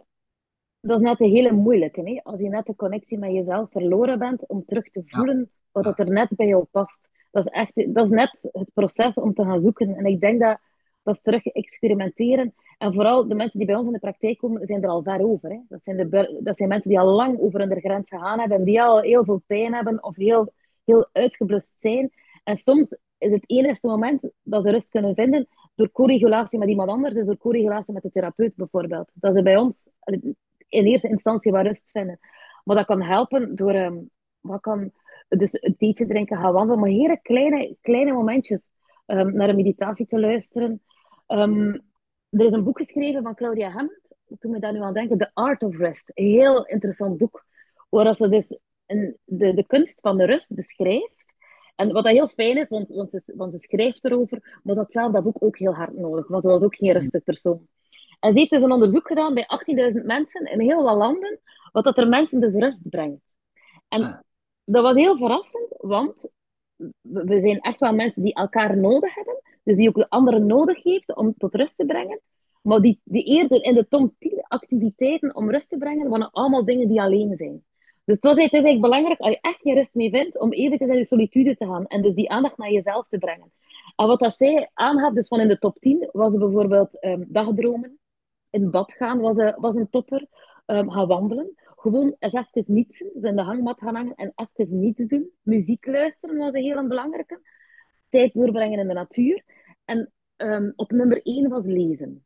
dat 0.82 0.98
is 0.98 1.04
net 1.04 1.20
een 1.20 1.30
hele 1.30 1.52
moeilijke. 1.52 2.00
Hè? 2.00 2.20
Als 2.22 2.40
je 2.40 2.48
net 2.48 2.66
de 2.66 2.76
connectie 2.76 3.18
met 3.18 3.32
jezelf 3.32 3.70
verloren 3.70 4.18
bent, 4.18 4.46
om 4.46 4.64
terug 4.64 4.90
te 4.90 5.02
voelen 5.04 5.50
wat 5.72 5.84
ja. 5.84 5.96
er 5.96 6.10
net 6.10 6.36
bij 6.36 6.46
jou 6.46 6.64
past. 6.70 7.08
Dat 7.30 7.46
is, 7.46 7.52
echt, 7.52 7.94
dat 7.94 8.04
is 8.04 8.10
net 8.10 8.48
het 8.52 8.70
proces 8.74 9.14
om 9.14 9.34
te 9.34 9.44
gaan 9.44 9.60
zoeken. 9.60 9.94
En 9.94 10.04
ik 10.04 10.20
denk 10.20 10.40
dat 10.40 10.58
dat 11.02 11.14
is 11.14 11.22
terug 11.22 11.46
experimenteren. 11.46 12.54
En 12.78 12.92
vooral 12.92 13.28
de 13.28 13.34
mensen 13.34 13.58
die 13.58 13.66
bij 13.66 13.76
ons 13.76 13.86
in 13.86 13.92
de 13.92 13.98
praktijk 13.98 14.38
komen, 14.38 14.66
zijn 14.66 14.82
er 14.82 14.88
al 14.88 15.02
ver 15.02 15.24
over. 15.24 15.50
Hè. 15.50 15.58
Dat, 15.68 15.82
zijn 15.82 15.96
de, 15.96 16.40
dat 16.42 16.56
zijn 16.56 16.68
mensen 16.68 16.90
die 16.90 17.00
al 17.00 17.06
lang 17.06 17.40
over 17.40 17.60
hun 17.60 17.80
grens 17.80 18.08
gegaan 18.08 18.40
hebben, 18.40 18.64
die 18.64 18.82
al 18.82 19.00
heel 19.00 19.24
veel 19.24 19.42
pijn 19.46 19.74
hebben 19.74 20.02
of 20.04 20.16
heel, 20.16 20.52
heel 20.84 21.08
uitgeblust 21.12 21.80
zijn. 21.80 22.10
En 22.44 22.56
soms 22.56 22.96
is 23.18 23.30
het 23.30 23.44
enige 23.46 23.86
moment 23.86 24.30
dat 24.42 24.64
ze 24.64 24.70
rust 24.70 24.88
kunnen 24.88 25.14
vinden 25.14 25.48
door 25.74 25.90
co-regulatie 25.90 26.58
met 26.58 26.68
iemand 26.68 26.90
anders, 26.90 27.14
dus 27.14 27.26
door 27.26 27.36
co-regulatie 27.36 27.94
met 27.94 28.02
de 28.02 28.10
therapeut 28.10 28.54
bijvoorbeeld. 28.56 29.10
Dat 29.14 29.34
ze 29.34 29.42
bij 29.42 29.56
ons 29.56 29.88
in 30.72 30.84
eerste 30.84 31.08
instantie 31.08 31.52
wat 31.52 31.66
rust 31.66 31.90
vinden. 31.90 32.18
Maar 32.64 32.76
dat 32.76 32.86
kan 32.86 33.02
helpen 33.02 33.56
door, 33.56 33.74
um, 33.74 34.10
wat 34.40 34.60
kan, 34.60 34.92
dus 35.28 35.62
een 35.62 35.76
theetje 35.76 36.06
drinken, 36.06 36.38
gaan 36.38 36.52
wandelen, 36.52 36.80
maar 36.80 36.90
hele 36.90 37.18
kleine, 37.22 37.76
kleine 37.80 38.12
momentjes 38.12 38.70
um, 39.06 39.34
naar 39.34 39.48
een 39.48 39.56
meditatie 39.56 40.06
te 40.06 40.20
luisteren. 40.20 40.82
Um, 41.28 41.82
er 42.30 42.44
is 42.44 42.52
een 42.52 42.64
boek 42.64 42.78
geschreven 42.78 43.22
van 43.22 43.34
Claudia 43.34 43.70
Hammond, 43.70 44.00
toen 44.38 44.50
me 44.50 44.58
daar 44.58 44.72
nu 44.72 44.80
aan 44.80 44.94
denken, 44.94 45.18
The 45.18 45.30
Art 45.34 45.62
of 45.62 45.76
Rest. 45.76 46.10
Een 46.14 46.26
heel 46.26 46.66
interessant 46.66 47.18
boek, 47.18 47.44
waar 47.88 48.14
ze 48.14 48.28
dus 48.28 48.58
een, 48.86 49.16
de, 49.24 49.54
de 49.54 49.66
kunst 49.66 50.00
van 50.00 50.16
de 50.16 50.24
rust 50.24 50.54
beschrijft. 50.54 51.34
En 51.76 51.92
wat 51.92 52.04
dat 52.04 52.12
heel 52.12 52.28
fijn 52.28 52.58
is, 52.58 52.68
want, 52.68 52.88
want, 52.88 53.10
ze, 53.10 53.32
want 53.36 53.52
ze 53.52 53.58
schrijft 53.58 54.04
erover, 54.04 54.60
maar 54.62 54.74
ze 54.74 54.80
had 54.80 54.92
zelf 54.92 55.12
dat 55.12 55.22
boek 55.22 55.42
ook 55.42 55.58
heel 55.58 55.74
hard 55.74 55.96
nodig, 55.96 56.28
want 56.28 56.42
ze 56.42 56.48
was 56.48 56.62
ook 56.62 56.76
geen 56.76 56.92
rustig 56.92 57.22
persoon. 57.22 57.66
En 58.22 58.32
ze 58.32 58.38
heeft 58.38 58.50
dus 58.50 58.62
een 58.62 58.72
onderzoek 58.72 59.06
gedaan 59.06 59.34
bij 59.34 59.46
18.000 59.98 60.04
mensen 60.04 60.44
in 60.44 60.60
heel 60.60 60.82
wat 60.82 60.96
landen, 60.96 61.40
wat 61.72 61.84
dat 61.84 61.98
er 61.98 62.08
mensen 62.08 62.40
dus 62.40 62.54
rust 62.54 62.88
brengt. 62.88 63.34
En 63.88 64.24
dat 64.64 64.82
was 64.82 64.96
heel 64.96 65.16
verrassend, 65.16 65.74
want 65.78 66.30
we 67.00 67.40
zijn 67.40 67.60
echt 67.60 67.80
wel 67.80 67.94
mensen 67.94 68.22
die 68.22 68.34
elkaar 68.34 68.76
nodig 68.76 69.14
hebben, 69.14 69.42
dus 69.62 69.76
die 69.76 69.88
ook 69.88 69.94
de 69.94 70.08
anderen 70.08 70.46
nodig 70.46 70.82
heeft 70.82 71.16
om 71.16 71.34
tot 71.36 71.54
rust 71.54 71.76
te 71.76 71.86
brengen. 71.86 72.20
Maar 72.62 72.80
die, 72.80 73.00
die 73.04 73.24
eerder 73.24 73.62
in 73.62 73.74
de 73.74 73.88
top 73.88 74.12
10 74.18 74.44
activiteiten 74.48 75.34
om 75.34 75.50
rust 75.50 75.68
te 75.68 75.78
brengen, 75.78 76.08
waren 76.08 76.30
allemaal 76.30 76.64
dingen 76.64 76.88
die 76.88 77.00
alleen 77.00 77.36
zijn. 77.36 77.64
Dus 78.04 78.16
het, 78.16 78.24
was, 78.24 78.36
het 78.36 78.44
is 78.44 78.52
eigenlijk 78.52 78.80
belangrijk, 78.80 79.20
als 79.20 79.30
je 79.30 79.40
echt 79.40 79.60
geen 79.60 79.74
rust 79.74 79.94
mee 79.94 80.10
vindt, 80.10 80.38
om 80.38 80.52
eventjes 80.52 80.90
in 80.90 80.96
je 80.96 81.04
solitude 81.04 81.56
te 81.56 81.66
gaan 81.66 81.86
en 81.86 82.02
dus 82.02 82.14
die 82.14 82.30
aandacht 82.30 82.56
naar 82.56 82.70
jezelf 82.70 83.08
te 83.08 83.18
brengen. 83.18 83.52
En 83.96 84.06
wat 84.06 84.20
dat 84.20 84.34
zij 84.36 84.70
aanhad, 84.74 85.14
dus 85.14 85.28
van 85.28 85.40
in 85.40 85.48
de 85.48 85.58
top 85.58 85.78
10, 85.80 86.08
was 86.12 86.36
bijvoorbeeld 86.36 87.04
um, 87.04 87.24
dagdromen, 87.28 87.98
in 88.52 88.70
bad 88.70 88.92
gaan 88.92 89.20
was, 89.20 89.36
een, 89.36 89.54
was 89.56 89.76
een 89.76 89.90
topper, 89.90 90.26
um, 90.66 90.90
gaan 90.90 91.06
wandelen. 91.06 91.54
Gewoon 91.76 92.16
eens 92.18 92.32
even 92.32 92.64
niets 92.74 92.98
dus 92.98 93.22
in 93.22 93.36
de 93.36 93.42
hangmat 93.42 93.80
gaan 93.80 93.94
hangen 93.94 94.14
en 94.14 94.32
even 94.54 94.78
niets 94.78 95.06
doen. 95.06 95.30
Muziek 95.42 95.86
luisteren 95.86 96.36
was 96.36 96.54
een 96.54 96.62
heel 96.62 96.88
belangrijke. 96.88 97.40
Tijd 98.08 98.32
doorbrengen 98.32 98.78
in 98.78 98.88
de 98.88 98.94
natuur. 98.94 99.44
En 99.84 100.12
um, 100.36 100.72
op 100.76 100.90
nummer 100.90 101.22
één 101.22 101.48
was 101.48 101.66
lezen. 101.66 102.24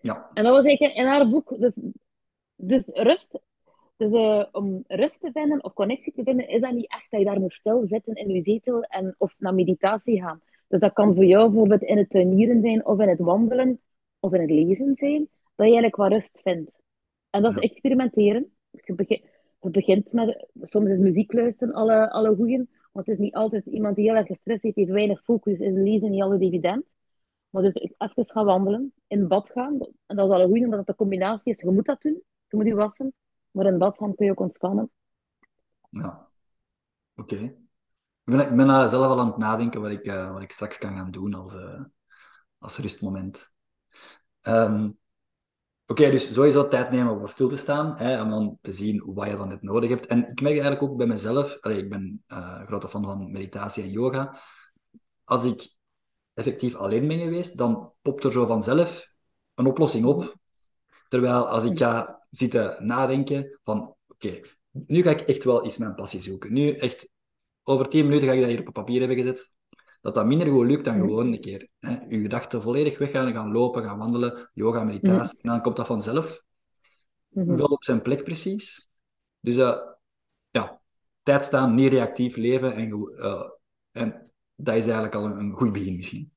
Ja. 0.00 0.30
En 0.34 0.44
dat 0.44 0.52
was 0.52 0.64
eigenlijk 0.64 0.96
in 0.96 1.06
haar 1.06 1.28
boek. 1.28 1.60
Dus, 1.60 1.80
dus 2.54 2.86
rust. 2.86 3.40
Dus 3.96 4.12
uh, 4.12 4.44
om 4.52 4.84
rust 4.86 5.20
te 5.20 5.30
vinden 5.32 5.64
of 5.64 5.72
connectie 5.72 6.12
te 6.12 6.22
vinden, 6.22 6.48
is 6.48 6.60
dat 6.60 6.72
niet 6.72 6.90
echt 6.90 7.10
dat 7.10 7.20
je 7.20 7.26
daar 7.26 7.40
moet 7.40 7.52
stilzitten 7.52 8.14
in 8.14 8.28
je 8.28 8.42
zetel 8.42 8.82
en, 8.82 9.14
of 9.18 9.34
naar 9.38 9.54
meditatie 9.54 10.22
gaan. 10.22 10.40
Dus 10.68 10.80
dat 10.80 10.92
kan 10.92 11.14
voor 11.14 11.24
jou 11.24 11.50
bijvoorbeeld 11.50 11.82
in 11.82 11.96
het 11.96 12.10
tuinieren 12.10 12.62
zijn, 12.62 12.86
of 12.86 13.00
in 13.00 13.08
het 13.08 13.20
wandelen, 13.20 13.80
of 14.20 14.32
in 14.32 14.40
het 14.40 14.50
lezen 14.50 14.94
zijn, 14.94 15.18
dat 15.54 15.66
je 15.66 15.72
eigenlijk 15.72 15.96
wat 15.96 16.10
rust 16.10 16.40
vindt. 16.42 16.78
En 17.30 17.42
dat 17.42 17.56
is 17.56 17.62
experimenteren. 17.62 18.52
Je, 18.70 18.94
begint, 18.94 19.22
je 19.60 19.70
begint 19.70 20.12
met, 20.12 20.48
soms 20.60 20.90
is 20.90 20.98
muziek 20.98 21.32
luisteren 21.32 21.74
alle, 21.74 22.10
alle 22.10 22.34
goeien, 22.34 22.70
want 22.92 23.06
het 23.06 23.18
is 23.18 23.24
niet 23.24 23.34
altijd 23.34 23.66
iemand 23.66 23.96
die 23.96 24.04
heel 24.04 24.16
erg 24.16 24.26
gestrest 24.26 24.62
heeft, 24.62 24.76
heeft 24.76 24.90
weinig 24.90 25.22
focus, 25.22 25.60
is 25.60 25.74
lezen 25.74 26.10
niet 26.10 26.22
altijd 26.22 26.42
evident. 26.42 26.84
Maar 27.50 27.62
dus 27.62 27.74
even 27.74 28.24
gaan 28.24 28.44
wandelen, 28.44 28.92
in 29.06 29.28
bad 29.28 29.50
gaan, 29.50 29.78
en 30.06 30.16
dat 30.16 30.28
is 30.28 30.34
al 30.34 30.40
een 30.40 30.48
goeie, 30.48 30.64
omdat 30.64 30.78
het 30.78 30.88
een 30.88 30.94
combinatie 30.94 31.52
is. 31.52 31.60
Je 31.60 31.70
moet 31.70 31.86
dat 31.86 32.02
doen, 32.02 32.22
je 32.48 32.56
moet 32.56 32.66
je 32.66 32.74
wassen, 32.74 33.14
maar 33.50 33.66
in 33.66 33.78
bad 33.78 33.98
gaan 33.98 34.14
kun 34.14 34.26
je 34.26 34.32
ook 34.32 34.40
ontspannen. 34.40 34.90
Ja, 35.90 36.28
oké. 37.16 37.34
Okay. 37.34 37.44
Ik 38.24 38.36
ben, 38.36 38.50
ik 38.50 38.56
ben 38.56 38.88
zelf 38.88 39.06
al 39.06 39.20
aan 39.20 39.26
het 39.26 39.36
nadenken 39.36 39.80
wat 39.80 39.90
ik, 39.90 40.06
uh, 40.06 40.32
wat 40.32 40.42
ik 40.42 40.50
straks 40.50 40.78
kan 40.78 40.96
gaan 40.96 41.10
doen 41.10 41.34
als, 41.34 41.54
uh, 41.54 41.84
als 42.58 42.78
rustmoment. 42.78 43.52
Um, 44.48 44.98
Oké, 45.90 46.10
dus 46.10 46.32
sowieso 46.32 46.68
tijd 46.68 46.90
nemen 46.90 47.12
om 47.12 47.18
voor 47.18 47.28
stil 47.28 47.48
te 47.48 47.56
staan, 47.56 47.96
hè, 47.96 48.22
om 48.22 48.30
dan 48.30 48.58
te 48.60 48.72
zien 48.72 49.02
wat 49.14 49.28
je 49.28 49.36
dan 49.36 49.48
net 49.48 49.62
nodig 49.62 49.90
hebt. 49.90 50.06
En 50.06 50.18
ik 50.18 50.40
merk 50.40 50.58
eigenlijk 50.58 50.82
ook 50.82 50.96
bij 50.96 51.06
mezelf, 51.06 51.64
ik 51.64 51.88
ben 51.88 52.24
uh, 52.28 52.62
grote 52.62 52.88
fan 52.88 53.04
van 53.04 53.30
meditatie 53.30 53.82
en 53.82 53.90
yoga. 53.90 54.38
Als 55.24 55.44
ik 55.44 55.74
effectief 56.34 56.74
alleen 56.74 57.08
ben 57.08 57.18
geweest, 57.18 57.58
dan 57.58 57.92
popt 58.02 58.24
er 58.24 58.32
zo 58.32 58.46
vanzelf 58.46 59.12
een 59.54 59.66
oplossing 59.66 60.04
op. 60.04 60.34
Terwijl 61.08 61.48
als 61.48 61.64
ik 61.64 61.78
ga 61.78 62.26
zitten 62.30 62.86
nadenken 62.86 63.58
van, 63.64 63.94
oké, 64.08 64.40
nu 64.70 65.02
ga 65.02 65.10
ik 65.10 65.20
echt 65.20 65.44
wel 65.44 65.64
eens 65.64 65.78
mijn 65.78 65.94
passie 65.94 66.20
zoeken. 66.20 66.52
Nu 66.52 66.72
echt, 66.72 67.08
over 67.62 67.88
tien 67.88 68.04
minuten 68.04 68.28
ga 68.28 68.34
ik 68.34 68.40
dat 68.40 68.48
hier 68.48 68.66
op 68.66 68.74
papier 68.74 68.98
hebben 68.98 69.16
gezet 69.16 69.50
dat 70.00 70.14
dat 70.14 70.26
minder 70.26 70.46
goed 70.46 70.66
lukt 70.66 70.84
dan 70.84 71.00
gewoon 71.00 71.32
een 71.32 71.40
keer 71.40 71.68
hè, 71.78 71.98
je 72.08 72.20
gedachten 72.20 72.62
volledig 72.62 72.98
weggaan, 72.98 73.32
gaan 73.32 73.52
lopen, 73.52 73.84
gaan 73.84 73.98
wandelen, 73.98 74.50
yoga, 74.54 74.84
meditatie, 74.84 75.38
en 75.42 75.50
dan 75.50 75.62
komt 75.62 75.76
dat 75.76 75.86
vanzelf. 75.86 76.42
Mhm. 77.28 77.56
Wel 77.56 77.66
op 77.66 77.84
zijn 77.84 78.02
plek 78.02 78.24
precies. 78.24 78.88
Dus 79.40 79.56
uh, 79.56 79.78
tijd 81.28 81.44
staan, 81.44 81.74
niet 81.74 81.92
reactief 81.92 82.36
leven. 82.36 82.74
En, 82.74 82.88
uh, 83.14 83.48
en 83.92 84.30
dat 84.54 84.74
is 84.74 84.84
eigenlijk 84.84 85.14
al 85.14 85.24
een, 85.24 85.36
een 85.38 85.52
goed 85.52 85.72
begin 85.72 85.96
misschien. 85.96 86.32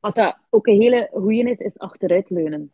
Wat 0.00 0.14
dat 0.14 0.38
ook 0.50 0.66
een 0.66 0.80
hele 0.80 1.08
goede 1.12 1.50
is, 1.50 1.58
is 1.58 1.78
achteruitleunen. 1.78 2.72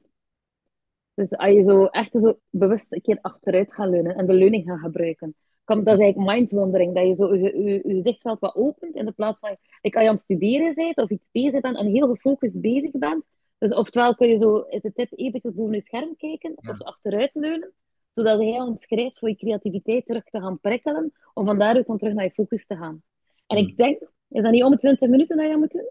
Dus 1.14 1.30
als 1.30 1.50
je 1.50 1.62
zo 1.62 1.84
echt 1.84 2.12
zo 2.12 2.38
bewust 2.50 2.92
een 2.92 3.00
keer 3.00 3.18
achteruit 3.20 3.74
gaat 3.74 3.88
leunen 3.88 4.16
en 4.16 4.26
de 4.26 4.32
leuning 4.32 4.64
gaat 4.66 4.80
gebruiken. 4.80 5.34
Dat 5.66 5.86
is 5.86 5.98
eigenlijk 6.00 6.30
mindwandering, 6.30 6.94
dat 6.94 7.06
je 7.06 7.14
zo 7.14 7.34
je, 7.34 7.58
je, 7.58 7.80
je 7.84 7.94
gezichtsveld 7.94 8.40
wat 8.40 8.54
opent 8.54 8.94
in 8.94 9.04
de 9.04 9.12
plaats 9.12 9.40
van 9.40 9.56
ik 9.80 9.94
als 9.94 10.02
je 10.02 10.08
aan 10.08 10.14
het 10.14 10.24
studeren 10.24 10.74
bent 10.74 10.96
of 10.96 11.10
iets 11.10 11.26
bezig 11.32 11.60
bent 11.60 11.76
en 11.76 11.86
heel 11.86 12.08
gefocust 12.08 12.60
bezig 12.60 12.90
bent. 12.90 13.24
Dus 13.58 13.74
oftewel 13.74 14.14
kun 14.14 14.28
je 14.28 14.38
zo, 14.38 14.56
is 14.56 14.80
de 14.80 14.92
tip 14.92 15.12
eventjes 15.16 15.54
boven 15.54 15.74
je 15.74 15.80
scherm 15.80 16.16
kijken 16.16 16.52
of 16.56 16.82
achteruit 16.82 17.30
leunen, 17.34 17.72
zodat 18.10 18.40
je 18.40 18.46
omschrijft 18.46 19.18
voor 19.18 19.28
je 19.28 19.36
creativiteit 19.36 20.06
terug 20.06 20.24
te 20.24 20.40
gaan 20.40 20.60
prikkelen, 20.60 21.12
om 21.34 21.44
van 21.46 21.58
daaruit 21.58 21.86
dan 21.86 21.98
terug 21.98 22.14
naar 22.14 22.24
je 22.24 22.30
focus 22.30 22.66
te 22.66 22.76
gaan. 22.76 23.02
En 23.46 23.56
ik 23.56 23.66
hmm. 23.66 23.76
denk, 23.76 24.10
is 24.28 24.42
dat 24.42 24.52
niet 24.52 24.64
om 24.64 24.70
de 24.70 24.76
20 24.76 25.08
minuten 25.08 25.36
dat 25.36 25.50
je 25.50 25.56
moet 25.56 25.72
doen? 25.72 25.90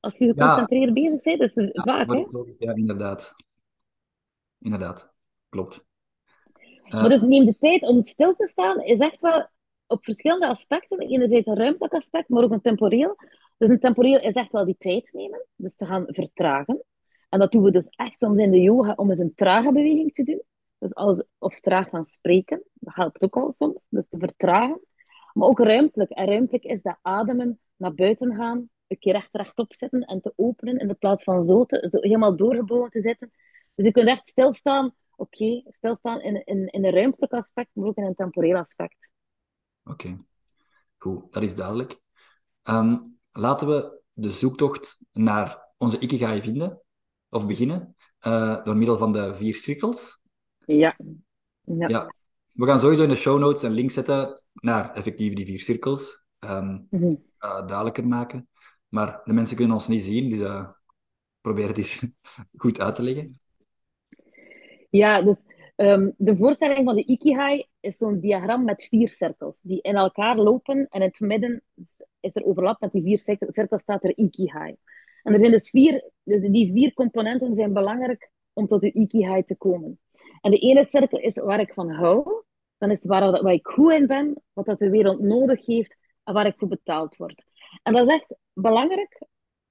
Als 0.00 0.16
je 0.16 0.26
geconcentreerd 0.26 0.86
ja. 0.86 0.92
bezig 0.92 1.22
bent, 1.22 1.38
dat 1.38 1.56
is 1.56 1.70
ja, 1.72 1.82
vaak, 1.82 2.12
hè? 2.12 2.24
Ja, 2.58 2.74
inderdaad. 2.74 3.34
Inderdaad, 4.58 5.12
klopt. 5.48 5.86
Uh, 6.88 7.00
maar 7.00 7.08
dus 7.08 7.20
neem 7.20 7.44
de 7.44 7.56
tijd 7.58 7.82
om 7.82 8.02
stil 8.02 8.34
te 8.34 8.46
staan, 8.46 8.80
is 8.80 8.98
echt 8.98 9.20
wel 9.20 9.48
op 9.86 10.04
verschillende 10.04 10.46
aspecten. 10.46 10.98
Enerzijds 10.98 11.46
een 11.46 11.56
ruimtelijk 11.56 11.94
aspect, 11.94 12.28
maar 12.28 12.42
ook 12.42 12.50
een 12.50 12.60
temporeel. 12.60 13.16
Dus 13.56 13.68
een 13.68 13.80
temporeel 13.80 14.20
is 14.20 14.34
echt 14.34 14.52
wel 14.52 14.64
die 14.64 14.76
tijd 14.78 15.08
nemen, 15.12 15.46
dus 15.56 15.76
te 15.76 15.86
gaan 15.86 16.04
vertragen. 16.06 16.82
En 17.28 17.38
dat 17.38 17.52
doen 17.52 17.62
we 17.62 17.70
dus 17.70 17.88
echt 17.88 18.20
soms 18.20 18.38
in 18.38 18.50
de 18.50 18.60
yoga 18.60 18.92
om 18.96 19.10
eens 19.10 19.20
een 19.20 19.34
trage 19.34 19.72
beweging 19.72 20.14
te 20.14 20.22
doen. 20.22 20.42
Dus 20.78 20.94
als, 20.94 21.24
of 21.38 21.60
traag 21.60 21.88
gaan 21.88 22.04
spreken, 22.04 22.62
dat 22.74 22.94
helpt 22.94 23.22
ook 23.22 23.36
al 23.36 23.52
soms, 23.52 23.82
dus 23.88 24.08
te 24.08 24.18
vertragen. 24.18 24.80
Maar 25.32 25.48
ook 25.48 25.58
ruimtelijk. 25.58 26.10
En 26.10 26.26
ruimtelijk 26.26 26.64
is 26.64 26.82
dat 26.82 26.98
ademen, 27.02 27.60
naar 27.76 27.94
buiten 27.94 28.34
gaan, 28.34 28.68
een 28.86 28.98
keer 28.98 29.14
echt 29.14 29.28
rechtop 29.32 29.72
zitten 29.72 30.00
en 30.00 30.20
te 30.20 30.32
openen 30.36 30.76
in 30.76 30.98
plaats 30.98 31.24
van 31.24 31.42
zo, 31.42 31.64
te, 31.64 31.98
helemaal 32.00 32.36
doorgebogen 32.36 32.90
te 32.90 33.00
zitten. 33.00 33.32
Dus 33.74 33.86
je 33.86 33.92
kunt 33.92 34.08
echt 34.08 34.28
stilstaan, 34.28 34.94
oké, 35.18 35.62
stilstaan 35.70 36.20
in, 36.20 36.44
in, 36.44 36.66
in 36.66 36.84
een 36.84 36.92
ruimtelijk 36.92 37.32
aspect, 37.32 37.70
maar 37.72 37.86
ook 37.86 37.96
in 37.96 38.04
een 38.04 38.14
temporeel 38.14 38.56
aspect. 38.56 39.08
Oké, 39.84 40.16
goed, 40.98 41.32
dat 41.32 41.42
is 41.42 41.54
duidelijk. 41.54 42.00
Ehm, 42.62 42.96
laten 43.32 43.68
we 43.68 44.00
de 44.12 44.30
zoektocht 44.30 44.98
naar 45.12 45.66
onze 45.76 45.98
ikigai 45.98 46.42
vinden, 46.42 46.82
of 47.28 47.46
beginnen, 47.46 47.96
uh, 48.26 48.64
door 48.64 48.76
middel 48.76 48.98
van 48.98 49.12
de 49.12 49.34
vier 49.34 49.54
cirkels. 49.54 50.20
Ja. 50.66 50.96
ja. 51.64 51.88
ja. 51.88 52.14
We 52.52 52.66
gaan 52.66 52.80
sowieso 52.80 53.02
in 53.02 53.08
de 53.08 53.14
show 53.14 53.38
notes 53.38 53.62
een 53.62 53.72
link 53.72 53.90
zetten 53.90 54.42
naar 54.52 54.94
effectief 54.94 55.34
die 55.34 55.46
vier 55.46 55.60
cirkels. 55.60 56.22
Um, 56.38 56.88
duidelijker 57.38 58.06
maken. 58.06 58.48
Maar 58.88 59.20
de 59.24 59.32
mensen 59.32 59.56
kunnen 59.56 59.74
ons 59.74 59.88
niet 59.88 60.02
zien, 60.02 60.30
dus 60.30 60.38
uh, 60.38 60.68
probeer 61.40 61.68
het 61.68 61.76
eens 61.76 62.06
goed 62.56 62.80
uit 62.80 62.94
te 62.94 63.02
leggen. 63.02 63.40
Ja, 64.88 65.22
dus 65.22 65.38
um, 65.76 66.14
de 66.16 66.36
voorstelling 66.36 66.84
van 66.84 66.96
de 66.96 67.04
Ikigai 67.04 67.66
is 67.80 67.96
zo'n 67.96 68.20
diagram 68.20 68.64
met 68.64 68.86
vier 68.90 69.08
cirkels 69.08 69.60
die 69.60 69.80
in 69.82 69.94
elkaar 69.94 70.36
lopen 70.36 70.76
en 70.88 71.00
in 71.00 71.06
het 71.06 71.20
midden 71.20 71.62
is 72.20 72.34
er 72.34 72.44
overlap 72.44 72.80
met 72.80 72.92
die 72.92 73.02
vier 73.02 73.18
cirkels 73.52 73.82
staat 73.82 74.04
er 74.04 74.16
Ikigai. 74.16 74.76
En 75.22 75.32
er 75.32 75.38
zijn 75.38 75.50
dus 75.50 75.70
vier, 75.70 76.10
dus 76.24 76.40
die 76.40 76.72
vier 76.72 76.92
componenten 76.94 77.54
zijn 77.54 77.72
belangrijk 77.72 78.30
om 78.52 78.66
tot 78.66 78.80
de 78.80 78.92
Ikigai 78.92 79.42
te 79.42 79.56
komen. 79.56 79.98
En 80.40 80.50
de 80.50 80.58
ene 80.58 80.84
cirkel 80.84 81.18
is 81.18 81.34
waar 81.34 81.60
ik 81.60 81.72
van 81.72 81.90
hou, 81.90 82.42
dan 82.78 82.90
is 82.90 83.04
waar, 83.04 83.42
waar 83.42 83.52
ik 83.52 83.66
goed 83.66 83.92
in 83.92 84.06
ben, 84.06 84.42
wat 84.52 84.66
dat 84.66 84.78
de 84.78 84.90
wereld 84.90 85.20
nodig 85.20 85.66
heeft 85.66 85.96
en 86.24 86.34
waar 86.34 86.46
ik 86.46 86.54
voor 86.56 86.68
betaald 86.68 87.16
word. 87.16 87.44
En 87.82 87.92
dat 87.92 88.08
is 88.08 88.14
echt 88.14 88.34
belangrijk 88.52 89.22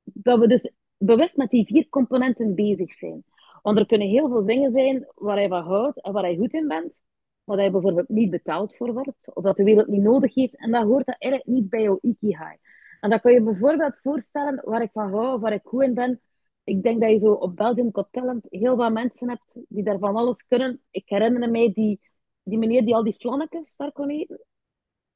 dat 0.03 0.39
we 0.39 0.47
dus 0.47 0.71
bewust 0.97 1.37
met 1.37 1.49
die 1.49 1.65
vier 1.65 1.89
componenten 1.89 2.55
bezig 2.55 2.93
zijn. 2.93 3.23
Want 3.67 3.79
er 3.79 3.85
kunnen 3.85 4.07
heel 4.07 4.29
veel 4.29 4.43
dingen 4.43 4.71
zijn 4.71 5.07
waar 5.15 5.41
je 5.41 5.47
van 5.47 5.63
houdt 5.63 6.01
en 6.01 6.13
waar 6.13 6.31
je 6.31 6.37
goed 6.37 6.53
in 6.53 6.67
bent, 6.67 6.99
waar 7.43 7.63
je 7.63 7.71
bijvoorbeeld 7.71 8.09
niet 8.09 8.29
betaald 8.29 8.75
voor 8.75 8.93
wordt, 8.93 9.35
of 9.35 9.43
dat 9.43 9.57
de 9.57 9.63
wereld 9.63 9.87
niet 9.87 10.01
nodig 10.01 10.33
heeft, 10.33 10.57
en 10.57 10.71
dat 10.71 10.83
hoort 10.83 11.05
dat 11.05 11.15
eigenlijk 11.19 11.51
niet 11.51 11.69
bij 11.69 11.81
jouw 11.81 11.99
ikigai. 12.01 12.57
En 12.99 13.09
dat 13.09 13.21
kan 13.21 13.31
je 13.31 13.41
bijvoorbeeld 13.41 13.99
voorstellen 14.01 14.61
waar 14.65 14.81
ik 14.81 14.89
van 14.91 15.13
hou, 15.13 15.39
waar 15.39 15.53
ik 15.53 15.61
goed 15.63 15.83
in 15.83 15.93
ben. 15.93 16.21
Ik 16.63 16.83
denk 16.83 17.01
dat 17.01 17.09
je 17.09 17.19
zo 17.19 17.31
op 17.31 17.55
Belgium 17.55 17.89
Got 17.91 18.07
Talent 18.11 18.45
heel 18.49 18.75
wat 18.75 18.91
mensen 18.91 19.29
hebt 19.29 19.59
die 19.67 19.83
daar 19.83 19.99
van 19.99 20.15
alles 20.15 20.45
kunnen. 20.47 20.81
Ik 20.91 21.09
herinner 21.09 21.49
me 21.49 21.73
die, 21.73 21.99
die 22.43 22.57
meneer 22.57 22.85
die 22.85 22.95
al 22.95 23.03
die 23.03 23.17
flannetjes 23.19 23.75
daar 23.75 23.91
kon 23.91 24.09
eten. 24.09 24.45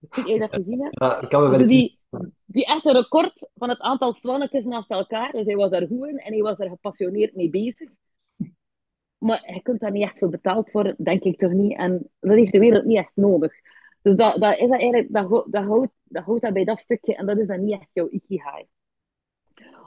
Heb 0.10 0.26
je 0.26 0.40
dat 0.40 0.54
gezien? 0.54 0.82
Hebt? 0.82 1.00
Ja, 1.00 1.22
ik 1.22 1.30
kan 1.30 1.44
me 1.44 1.50
wel 1.50 1.60
dus 1.60 1.70
die, 1.70 2.00
die 2.46 2.66
echt 2.66 2.86
een 2.86 2.94
record 2.94 3.50
van 3.54 3.70
het 3.70 3.80
aantal 3.80 4.14
flannetjes 4.14 4.64
naast 4.64 4.90
elkaar. 4.90 5.32
Dus 5.32 5.46
hij 5.46 5.56
was 5.56 5.70
daar 5.70 5.88
goed 5.88 6.08
in 6.08 6.18
en 6.18 6.34
hij 6.34 6.42
was 6.42 6.60
er 6.60 6.70
gepassioneerd 6.70 7.36
mee 7.36 7.50
bezig. 7.50 7.90
Maar 9.22 9.54
je 9.54 9.62
kunt 9.62 9.80
daar 9.80 9.92
niet 9.92 10.04
echt 10.04 10.20
voor 10.20 10.30
betaald 10.30 10.72
worden, 10.72 10.96
denk 10.98 11.24
ik 11.24 11.40
toch 11.40 11.52
niet. 11.52 11.78
En 11.78 12.10
dat 12.20 12.36
heeft 12.36 12.52
de 12.52 12.60
wereld 12.60 12.86
niet 12.86 12.98
echt 12.98 13.12
nodig. 13.14 13.54
Dus 14.02 14.16
dat, 14.16 14.40
dat, 14.40 14.58
is 14.58 14.70
dat, 14.70 14.80
eigenlijk, 14.80 15.14
dat, 15.14 15.46
dat, 15.50 15.66
houdt, 15.66 15.92
dat 16.04 16.24
houdt 16.24 16.42
dat 16.42 16.54
bij 16.54 16.64
dat 16.64 16.80
stukje 16.80 17.16
en 17.16 17.26
dat 17.26 17.38
is 17.38 17.48
dan 17.48 17.64
niet 17.64 17.74
echt 17.74 17.90
jouw 17.94 18.10
ikigai. 18.10 18.66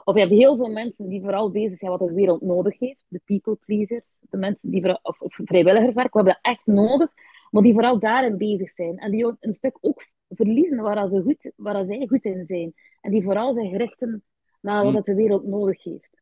Of 0.03 0.13
je 0.13 0.19
hebt 0.19 0.31
heel 0.31 0.55
veel 0.55 0.71
mensen 0.71 1.09
die 1.09 1.21
vooral 1.21 1.51
bezig 1.51 1.77
zijn 1.77 1.91
wat 1.91 1.99
de 1.99 2.13
wereld 2.13 2.41
nodig 2.41 2.79
heeft. 2.79 3.05
De 3.07 3.21
people 3.25 3.55
pleasers, 3.55 4.11
de 4.19 4.37
mensen 4.37 4.71
die 4.71 4.81
vooral, 4.81 4.99
of, 5.01 5.21
of 5.21 5.33
vrijwilligerswerk, 5.33 6.13
we 6.13 6.17
hebben 6.19 6.39
dat 6.41 6.53
echt 6.53 6.65
nodig, 6.65 7.11
maar 7.51 7.63
die 7.63 7.73
vooral 7.73 7.99
daarin 7.99 8.37
bezig 8.37 8.71
zijn. 8.71 8.97
En 8.97 9.11
die 9.11 9.35
een 9.39 9.53
stuk 9.53 9.77
ook 9.81 10.05
verliezen 10.29 10.81
waar, 10.81 11.07
ze 11.07 11.21
goed, 11.21 11.51
waar 11.55 11.85
zij 11.85 12.07
goed 12.07 12.23
in 12.23 12.45
zijn. 12.45 12.73
En 13.01 13.11
die 13.11 13.23
vooral 13.23 13.53
zijn 13.53 13.77
richten 13.77 14.23
naar 14.61 14.83
wat 14.83 14.93
hmm. 14.93 15.01
de 15.01 15.15
wereld 15.15 15.43
nodig 15.45 15.83
heeft. 15.83 16.21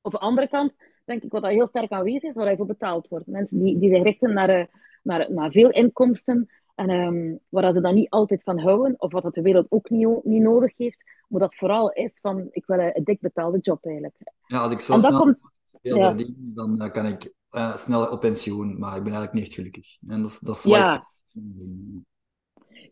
Op 0.00 0.12
de 0.12 0.18
andere 0.18 0.48
kant 0.48 0.76
denk 1.10 1.22
ik 1.22 1.32
wat 1.32 1.42
dat 1.42 1.50
heel 1.50 1.66
sterk 1.66 1.90
aanwezig 1.90 2.22
is, 2.22 2.34
waar 2.34 2.50
je 2.50 2.56
voor 2.56 2.66
betaald 2.66 3.08
wordt. 3.08 3.26
Mensen 3.26 3.62
die, 3.62 3.78
die 3.78 3.94
zich 3.94 4.02
richten 4.02 4.32
naar, 4.32 4.48
eh, 4.48 4.64
naar, 5.02 5.32
naar 5.32 5.50
veel 5.50 5.70
inkomsten 5.70 6.48
en 6.74 6.90
um, 6.90 7.38
waar 7.48 7.72
ze 7.72 7.80
dan 7.80 7.94
niet 7.94 8.10
altijd 8.10 8.42
van 8.42 8.58
houden, 8.58 8.94
of 8.98 9.12
wat 9.12 9.34
de 9.34 9.42
wereld 9.42 9.66
ook 9.68 9.90
niet, 9.90 10.24
niet 10.24 10.42
nodig 10.42 10.76
heeft, 10.76 10.98
maar 11.28 11.40
dat 11.40 11.54
vooral 11.54 11.92
is 11.92 12.18
van, 12.20 12.48
ik 12.50 12.66
wil 12.66 12.78
een, 12.78 13.04
dik 13.04 13.20
betaalde 13.20 13.58
job 13.58 13.84
eigenlijk. 13.84 14.14
Ja, 14.46 14.58
als 14.60 14.72
ik 14.72 14.80
zo 14.80 14.98
snel 14.98 15.18
komt, 15.18 15.38
ja. 15.82 16.14
dan 16.36 16.82
uh, 16.82 16.90
kan 16.90 17.06
ik 17.06 17.32
uh, 17.50 17.76
snel 17.76 18.06
op 18.06 18.20
pensioen, 18.20 18.78
maar 18.78 18.96
ik 18.96 19.02
ben 19.02 19.12
eigenlijk 19.12 19.32
niet 19.32 19.44
echt 19.44 19.54
gelukkig. 19.54 19.96
En 20.06 20.22
dat, 20.22 20.38
dat 20.42 20.56
is 20.56 20.62
ja. 20.62 21.08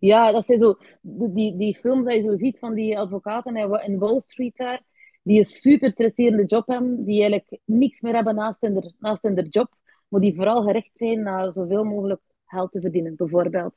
Ja, 0.00 0.32
dat 0.32 0.44
zijn 0.44 0.58
zo, 0.58 0.76
die, 1.00 1.56
die 1.56 1.76
films 1.76 2.06
die 2.06 2.14
je 2.14 2.22
zo 2.22 2.36
ziet 2.36 2.58
van 2.58 2.74
die 2.74 2.98
advocaten 2.98 3.56
in 3.56 3.98
Wall 3.98 4.20
Street 4.20 4.56
daar, 4.56 4.82
die 5.28 5.38
een 5.38 5.44
super 5.44 5.90
stresserende 5.90 6.44
job 6.44 6.66
hebben, 6.66 7.04
die 7.04 7.20
eigenlijk 7.20 7.60
niks 7.64 8.00
meer 8.00 8.14
hebben 8.14 8.34
naast 8.34 8.60
hun, 8.60 8.94
naast 8.98 9.22
hun 9.22 9.46
job, 9.48 9.74
maar 10.08 10.20
die 10.20 10.34
vooral 10.34 10.62
gericht 10.62 10.90
zijn 10.94 11.22
naar 11.22 11.52
zoveel 11.52 11.84
mogelijk 11.84 12.20
geld 12.46 12.72
te 12.72 12.80
verdienen, 12.80 13.16
bijvoorbeeld. 13.16 13.74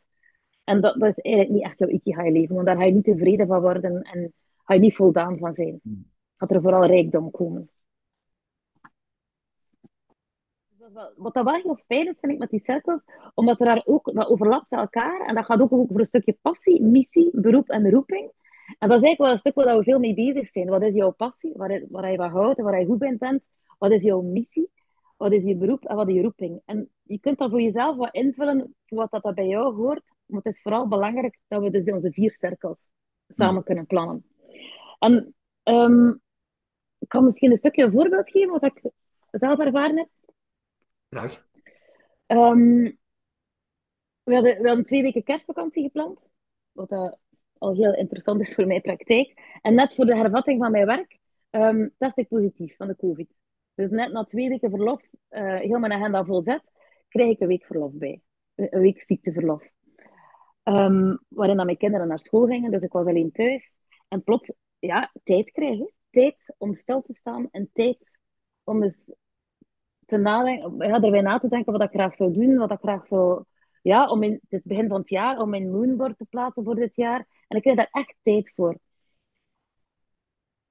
En 0.64 0.82
dat, 0.82 1.00
dat 1.00 1.18
is 1.18 1.24
eigenlijk 1.24 1.56
niet 1.56 1.64
echt 1.64 1.80
jouw 1.80 1.90
ikigai 1.90 2.32
leven, 2.32 2.56
want 2.56 2.68
daar 2.68 2.78
ga 2.78 2.84
je 2.84 2.94
niet 2.94 3.04
tevreden 3.04 3.48
van 3.48 3.62
worden 3.62 4.02
en 4.02 4.34
ga 4.64 4.74
je 4.74 4.80
niet 4.80 4.96
voldaan 4.96 5.38
van 5.38 5.54
zijn. 5.54 5.80
Hmm. 5.84 6.12
Gaat 6.38 6.52
er 6.52 6.62
vooral 6.62 6.86
rijkdom 6.86 7.32
komen. 7.32 7.70
wat 11.16 11.34
dat 11.34 11.44
wel 11.44 11.54
heel 11.54 11.80
fijn 11.88 12.08
is, 12.08 12.16
vind 12.20 12.32
ik, 12.32 12.38
met 12.38 12.50
die 12.50 12.64
cirkels, 12.64 13.02
omdat 13.34 13.60
er 13.60 13.66
daar 13.66 13.82
ook, 13.86 14.14
dat 14.14 14.28
overlapt 14.28 14.72
elkaar 14.72 15.26
en 15.28 15.36
dat 15.36 15.46
gaat 15.46 15.62
ook 15.62 15.72
over 15.72 16.00
een 16.00 16.06
stukje 16.06 16.38
passie, 16.42 16.82
missie, 16.82 17.30
beroep 17.34 17.70
en 17.70 17.90
roeping. 17.90 18.32
En 18.80 18.90
dat 18.90 18.98
is 18.98 19.04
eigenlijk 19.04 19.18
wel 19.18 19.32
een 19.32 19.38
stuk 19.38 19.56
waar 19.56 19.78
we 19.78 19.84
veel 19.84 20.00
mee 20.00 20.14
bezig 20.14 20.50
zijn. 20.50 20.70
Wat 20.70 20.82
is 20.82 20.96
jouw 20.96 21.12
passie? 21.12 21.54
Waar, 21.56 21.82
waar 21.90 22.12
je 22.12 22.18
van 22.18 22.30
houdt 22.30 22.58
en 22.58 22.64
waar 22.64 22.80
je 22.80 22.86
goed 22.86 22.98
bent 22.98 23.20
bent? 23.20 23.44
Wat 23.78 23.92
is 23.92 24.04
jouw 24.04 24.22
missie? 24.22 24.70
Wat 25.18 25.32
is 25.32 25.44
je 25.44 25.56
beroep 25.56 25.86
en 25.86 25.96
wat 25.96 26.08
is 26.08 26.16
je 26.16 26.22
roeping? 26.22 26.62
En 26.66 26.90
je 27.04 27.20
kunt 27.20 27.38
dat 27.38 27.50
voor 27.50 27.62
jezelf 27.62 27.96
wat 27.96 28.14
invullen, 28.14 28.76
wat 28.86 29.12
dat, 29.12 29.24
dat 29.24 29.36
bij 29.36 29.48
jou 29.48 29.76
hoort. 29.76 30.04
Maar 30.26 30.42
het 30.44 30.54
is 30.54 30.62
vooral 30.62 30.88
belangrijk 30.88 31.38
dat 31.48 31.62
we 31.62 31.70
dus 31.70 31.92
onze 31.92 32.12
vier 32.12 32.32
cirkels 32.32 32.90
samen 33.28 33.54
hmm. 33.54 33.64
kunnen 33.64 33.86
plannen. 33.86 34.26
En 35.00 35.36
um, 35.64 36.22
ik 36.98 37.08
kan 37.08 37.24
misschien 37.24 37.52
een 37.52 37.58
stukje 37.58 37.84
een 37.84 37.92
voorbeeld 37.92 38.30
geven 38.30 38.52
wat 38.52 38.64
ik 38.64 38.82
zelf 39.32 39.60
ervaren 39.60 39.98
heb. 39.98 40.10
Graag. 41.10 41.46
Um, 42.28 42.98
we, 44.24 44.34
hadden, 44.34 44.62
we 44.62 44.68
hadden 44.68 44.86
twee 44.86 45.02
weken 45.02 45.24
kerstvakantie 45.24 45.84
gepland. 45.84 46.30
Wat 46.72 46.90
dat 46.90 47.20
al 47.62 47.74
heel 47.74 47.96
interessant 47.96 48.42
is 48.42 48.54
voor 48.56 48.68
mijn 48.68 48.82
praktijk. 48.82 49.58
En 49.62 49.74
net 49.74 49.96
voor 49.96 50.06
de 50.06 50.16
hervatting 50.16 50.60
van 50.62 50.72
mijn 50.72 50.86
werk 50.86 51.20
um, 51.52 51.94
test 51.98 52.18
ik 52.18 52.28
positief 52.28 52.76
van 52.76 52.88
de 52.88 52.96
COVID. 52.96 53.34
Dus 53.76 53.90
net 53.90 54.12
na 54.12 54.24
twee 54.24 54.50
weken 54.50 54.70
verlof, 54.70 55.02
uh, 55.30 55.56
heel 55.56 55.80
mijn 55.80 55.92
agenda 55.92 56.26
vol 56.26 56.42
zet, 56.42 56.72
krijg 57.08 57.30
ik 57.30 57.40
een 57.40 57.48
week 57.48 57.66
verlof 57.66 57.92
bij. 57.94 58.22
Een 58.56 58.82
week 58.82 59.04
ziekteverlof. 59.08 59.64
Um, 60.64 61.20
waarin 61.28 61.58
dan 61.58 61.66
mijn 61.66 61.78
kinderen 61.78 62.08
naar 62.08 62.20
school 62.20 62.46
gingen, 62.46 62.72
dus 62.72 62.84
ik 62.84 62.92
was 62.92 63.06
alleen 63.06 63.32
thuis. 63.32 63.76
En 64.08 64.24
plots, 64.24 64.54
ja, 64.80 65.12
tijd 65.24 65.52
krijgen. 65.52 65.94
Tijd 66.10 66.54
om 66.58 66.74
stil 66.74 67.02
te 67.02 67.14
staan 67.14 67.48
en 67.52 67.70
tijd 67.74 68.20
om 68.64 68.84
eens 68.84 69.00
te 70.06 70.18
nadenken, 70.18 70.88
ja, 70.88 71.02
erbij 71.02 71.22
na 71.22 71.40
te 71.40 71.48
denken 71.48 71.72
wat 71.72 71.82
ik 71.82 71.90
graag 71.90 72.16
zou 72.16 72.34
doen, 72.34 72.58
wat 72.58 72.72
ik 72.72 72.80
graag 72.80 73.08
zou, 73.08 73.44
ja, 73.82 74.10
om 74.10 74.24
in, 74.24 74.32
het 74.32 74.52
is 74.52 74.64
begin 74.64 74.88
van 74.88 75.00
het 75.00 75.10
jaar, 75.10 75.40
om 75.40 75.50
mijn 75.50 75.72
moonboard 75.72 76.18
te 76.18 76.26
plaatsen 76.26 76.64
voor 76.64 76.76
dit 76.76 76.96
jaar. 76.96 77.28
En 77.52 77.58
ik 77.58 77.62
krijg 77.62 77.78
daar 77.78 77.90
echt 77.92 78.16
tijd 78.24 78.52
voor. 78.56 78.78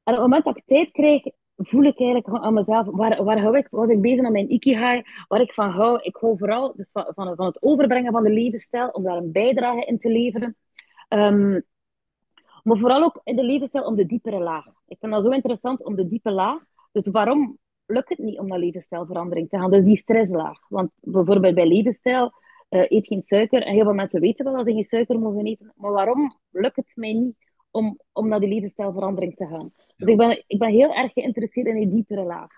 En 0.02 0.14
op 0.14 0.20
het 0.20 0.20
moment 0.20 0.44
dat 0.44 0.56
ik 0.56 0.62
tijd 0.66 0.90
krijg, 0.90 1.22
voel 1.56 1.82
ik 1.82 2.00
eigenlijk 2.00 2.44
aan 2.44 2.54
mezelf, 2.54 2.86
waar, 2.90 3.24
waar 3.24 3.40
hou 3.40 3.56
ik, 3.56 3.66
was 3.70 3.88
ik 3.88 4.00
bezig 4.00 4.20
met 4.20 4.32
mijn 4.32 4.52
ikigai, 4.52 5.02
waar 5.28 5.40
ik 5.40 5.52
van 5.52 5.70
hou. 5.70 6.00
Ik 6.02 6.16
hou 6.16 6.38
vooral 6.38 6.76
dus 6.76 6.90
van, 6.90 7.12
van, 7.14 7.36
van 7.36 7.46
het 7.46 7.62
overbrengen 7.62 8.12
van 8.12 8.22
de 8.22 8.30
levensstijl, 8.30 8.88
om 8.88 9.02
daar 9.02 9.16
een 9.16 9.32
bijdrage 9.32 9.84
in 9.84 9.98
te 9.98 10.08
leveren. 10.08 10.56
Um, 11.08 11.66
maar 12.62 12.78
vooral 12.78 13.02
ook 13.02 13.20
in 13.24 13.36
de 13.36 13.44
levensstijl 13.44 13.84
om 13.84 13.96
de 13.96 14.06
diepere 14.06 14.38
laag. 14.38 14.66
Ik 14.86 14.96
vind 15.00 15.12
dat 15.12 15.24
zo 15.24 15.30
interessant 15.30 15.84
om 15.84 15.94
de 15.94 16.08
diepe 16.08 16.30
laag. 16.30 16.64
Dus 16.92 17.06
waarom 17.06 17.58
lukt 17.86 18.08
het 18.08 18.18
niet 18.18 18.38
om 18.38 18.46
naar 18.46 18.58
levensstijlverandering 18.58 19.48
te 19.48 19.58
gaan? 19.58 19.70
Dus 19.70 19.84
die 19.84 19.96
stresslaag. 19.96 20.58
Want 20.68 20.90
bijvoorbeeld 21.00 21.54
bij 21.54 21.66
levensstijl, 21.66 22.32
uh, 22.70 22.84
eet 22.88 23.06
geen 23.06 23.22
suiker. 23.24 23.62
En 23.62 23.74
heel 23.74 23.84
veel 23.84 23.94
mensen 23.94 24.20
weten 24.20 24.44
wel 24.44 24.56
dat 24.56 24.66
ze 24.66 24.72
geen 24.72 24.84
suiker 24.84 25.18
mogen 25.18 25.46
eten. 25.46 25.72
Maar 25.76 25.92
waarom 25.92 26.38
lukt 26.50 26.76
het 26.76 26.92
mij 26.94 27.12
niet 27.12 27.36
om, 27.70 27.98
om 28.12 28.28
naar 28.28 28.40
die 28.40 28.48
levensstijlverandering 28.48 29.36
te 29.36 29.46
gaan? 29.46 29.72
Dus 29.96 30.08
ik 30.08 30.16
ben, 30.16 30.44
ik 30.46 30.58
ben 30.58 30.70
heel 30.70 30.94
erg 30.94 31.12
geïnteresseerd 31.12 31.66
in 31.66 31.74
die 31.74 31.88
diepere 31.88 32.22
laag. 32.22 32.50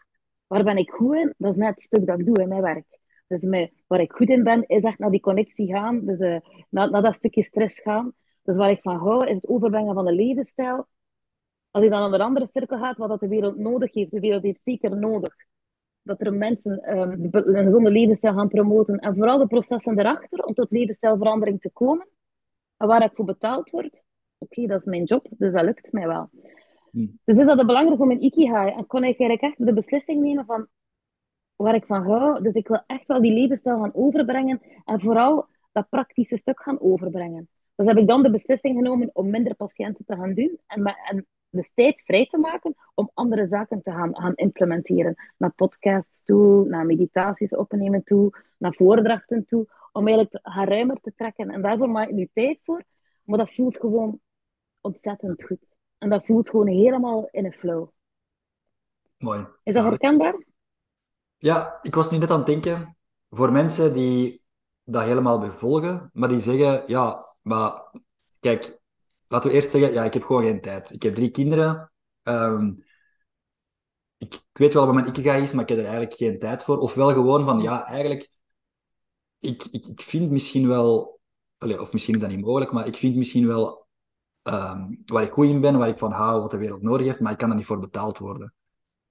Waar 0.46 0.64
ben 0.64 0.76
ik 0.76 0.90
goed 0.90 1.14
in? 1.14 1.34
Dat 1.38 1.50
is 1.50 1.56
net 1.56 1.74
het 1.74 1.82
stuk 1.82 2.06
dat 2.06 2.18
ik 2.18 2.26
doe 2.26 2.42
in 2.42 2.48
mijn 2.48 2.62
werk. 2.62 3.00
Dus 3.26 3.42
met, 3.42 3.72
waar 3.86 4.00
ik 4.00 4.12
goed 4.12 4.28
in 4.28 4.42
ben, 4.42 4.66
is 4.66 4.82
echt 4.82 4.98
naar 4.98 5.10
die 5.10 5.20
connectie 5.20 5.72
gaan. 5.72 6.04
Dus 6.04 6.18
uh, 6.18 6.36
naar, 6.68 6.90
naar 6.90 7.02
dat 7.02 7.14
stukje 7.14 7.42
stress 7.42 7.80
gaan. 7.80 8.12
Dus 8.42 8.56
waar 8.56 8.70
ik 8.70 8.80
van 8.80 8.96
hou, 8.96 9.26
is 9.26 9.34
het 9.34 9.48
overbrengen 9.48 9.94
van 9.94 10.04
de 10.04 10.14
levensstijl. 10.14 10.86
Als 11.70 11.84
je 11.84 11.90
dan 11.90 12.00
naar 12.00 12.12
een 12.12 12.26
andere 12.26 12.48
cirkel 12.50 12.78
gaat, 12.78 12.96
wat 12.96 13.08
dat 13.08 13.20
de 13.20 13.28
wereld 13.28 13.56
nodig 13.56 13.94
heeft, 13.94 14.10
de 14.10 14.20
wereld 14.20 14.42
heeft 14.42 14.60
zeker 14.64 14.96
nodig. 14.96 15.34
Dat 16.02 16.20
er 16.20 16.32
mensen 16.32 16.98
um, 16.98 17.28
een 17.32 17.64
gezonde 17.64 17.90
levensstijl 17.90 18.34
gaan 18.34 18.48
promoten. 18.48 18.98
En 18.98 19.14
vooral 19.14 19.38
de 19.38 19.46
processen 19.46 19.98
erachter 19.98 20.44
om 20.44 20.54
tot 20.54 20.70
levensstijlverandering 20.70 21.60
te 21.60 21.70
komen. 21.70 22.08
En 22.76 22.86
waar 22.86 23.04
ik 23.04 23.14
voor 23.14 23.24
betaald 23.24 23.70
word, 23.70 24.04
oké, 24.38 24.66
dat 24.66 24.80
is 24.80 24.86
mijn 24.86 25.04
job, 25.04 25.26
dus 25.30 25.52
dat 25.52 25.64
lukt 25.64 25.92
mij 25.92 26.06
wel. 26.06 26.30
Hmm. 26.90 27.18
Dus 27.24 27.38
is 27.38 27.46
dat 27.46 27.66
belangrijk 27.66 27.96
voor 27.96 28.06
mijn 28.06 28.22
ikigai. 28.22 28.70
En 28.70 28.86
kon 28.86 29.04
ik 29.04 29.20
eigenlijk 29.20 29.40
echt 29.42 29.66
de 29.66 29.72
beslissing 29.72 30.22
nemen 30.22 30.44
van 30.44 30.66
waar 31.56 31.74
ik 31.74 31.86
van 31.86 32.02
hou. 32.02 32.42
Dus 32.42 32.54
ik 32.54 32.68
wil 32.68 32.82
echt 32.86 33.06
wel 33.06 33.20
die 33.20 33.32
levensstijl 33.32 33.80
gaan 33.80 33.94
overbrengen. 33.94 34.60
En 34.84 35.00
vooral 35.00 35.46
dat 35.72 35.88
praktische 35.88 36.36
stuk 36.36 36.62
gaan 36.62 36.80
overbrengen. 36.80 37.48
Dus 37.74 37.86
heb 37.86 37.96
ik 37.96 38.06
dan 38.06 38.22
de 38.22 38.30
beslissing 38.30 38.76
genomen 38.76 39.10
om 39.12 39.30
minder 39.30 39.54
patiënten 39.54 40.04
te 40.04 40.16
gaan 40.16 40.34
doen 40.34 40.58
en, 40.66 40.84
en 40.84 41.26
dus 41.52 41.72
tijd 41.74 42.02
vrij 42.04 42.26
te 42.26 42.38
maken 42.38 42.74
om 42.94 43.10
andere 43.14 43.46
zaken 43.46 43.82
te 43.82 43.90
gaan, 43.90 44.16
gaan 44.16 44.34
implementeren. 44.34 45.14
Naar 45.36 45.52
podcasts 45.52 46.22
toe, 46.22 46.68
naar 46.68 46.86
meditaties 46.86 47.54
opnemen 47.54 48.04
toe, 48.04 48.34
naar 48.58 48.74
voordrachten 48.74 49.46
toe. 49.46 49.66
Om 49.92 50.06
eigenlijk 50.06 50.38
gaan 50.42 50.68
ruimer 50.68 51.00
te 51.00 51.12
trekken. 51.16 51.50
En 51.50 51.62
daarvoor 51.62 51.90
maak 51.90 52.08
ik 52.08 52.14
nu 52.14 52.28
tijd 52.32 52.60
voor. 52.64 52.82
Maar 53.24 53.38
dat 53.38 53.54
voelt 53.54 53.76
gewoon 53.76 54.20
ontzettend 54.80 55.42
goed. 55.44 55.66
En 55.98 56.08
dat 56.08 56.24
voelt 56.24 56.50
gewoon 56.50 56.66
helemaal 56.66 57.28
in 57.30 57.44
een 57.44 57.52
flow. 57.52 57.88
Mooi. 59.18 59.46
Is 59.62 59.74
dat 59.74 59.84
herkenbaar? 59.84 60.44
Ja, 61.38 61.78
ik 61.82 61.94
was 61.94 62.10
nu 62.10 62.18
net 62.18 62.30
aan 62.30 62.38
het 62.38 62.46
denken. 62.46 62.96
Voor 63.30 63.52
mensen 63.52 63.94
die 63.94 64.42
dat 64.84 65.04
helemaal 65.04 65.38
bevolgen, 65.38 66.10
maar 66.12 66.28
die 66.28 66.38
zeggen, 66.38 66.82
ja, 66.86 67.34
maar 67.42 67.92
kijk, 68.40 68.80
laten 69.32 69.50
we 69.50 69.56
eerst 69.56 69.70
zeggen, 69.70 69.92
ja, 69.92 70.04
ik 70.04 70.12
heb 70.12 70.22
gewoon 70.22 70.42
geen 70.42 70.60
tijd. 70.60 70.90
Ik 70.90 71.02
heb 71.02 71.14
drie 71.14 71.30
kinderen. 71.30 71.92
Ehm, 72.22 72.72
ik, 74.18 74.34
ik, 74.34 74.42
weet 74.52 74.74
wel 74.74 74.84
wat 74.84 74.94
mijn 74.94 75.06
ikigai 75.06 75.42
is, 75.42 75.52
maar 75.52 75.62
ik 75.62 75.68
heb 75.68 75.78
er 75.78 75.84
eigenlijk 75.84 76.14
geen 76.14 76.38
tijd 76.38 76.62
voor. 76.62 76.78
Ofwel 76.78 77.12
gewoon 77.12 77.44
van, 77.44 77.60
ja, 77.60 77.84
eigenlijk, 77.84 78.30
ik, 79.38 79.64
ik, 79.70 79.86
ik 79.86 80.00
vind 80.00 80.30
misschien 80.30 80.68
wel, 80.68 81.20
of 81.58 81.92
misschien 81.92 82.14
is 82.14 82.20
dat 82.20 82.30
niet 82.30 82.40
mogelijk, 82.40 82.72
maar 82.72 82.86
ik 82.86 82.96
vind 82.96 83.16
misschien 83.16 83.46
wel 83.46 83.86
um, 84.42 85.02
waar 85.06 85.22
ik 85.22 85.32
goed 85.32 85.46
in 85.46 85.60
ben, 85.60 85.78
waar 85.78 85.88
ik 85.88 85.98
van 85.98 86.12
hou, 86.12 86.40
wat 86.40 86.50
de 86.50 86.56
wereld 86.56 86.82
nodig 86.82 87.06
heeft, 87.06 87.20
maar 87.20 87.32
ik 87.32 87.38
kan 87.38 87.50
er 87.50 87.56
niet 87.56 87.66
voor 87.66 87.80
betaald 87.80 88.18
worden. 88.18 88.54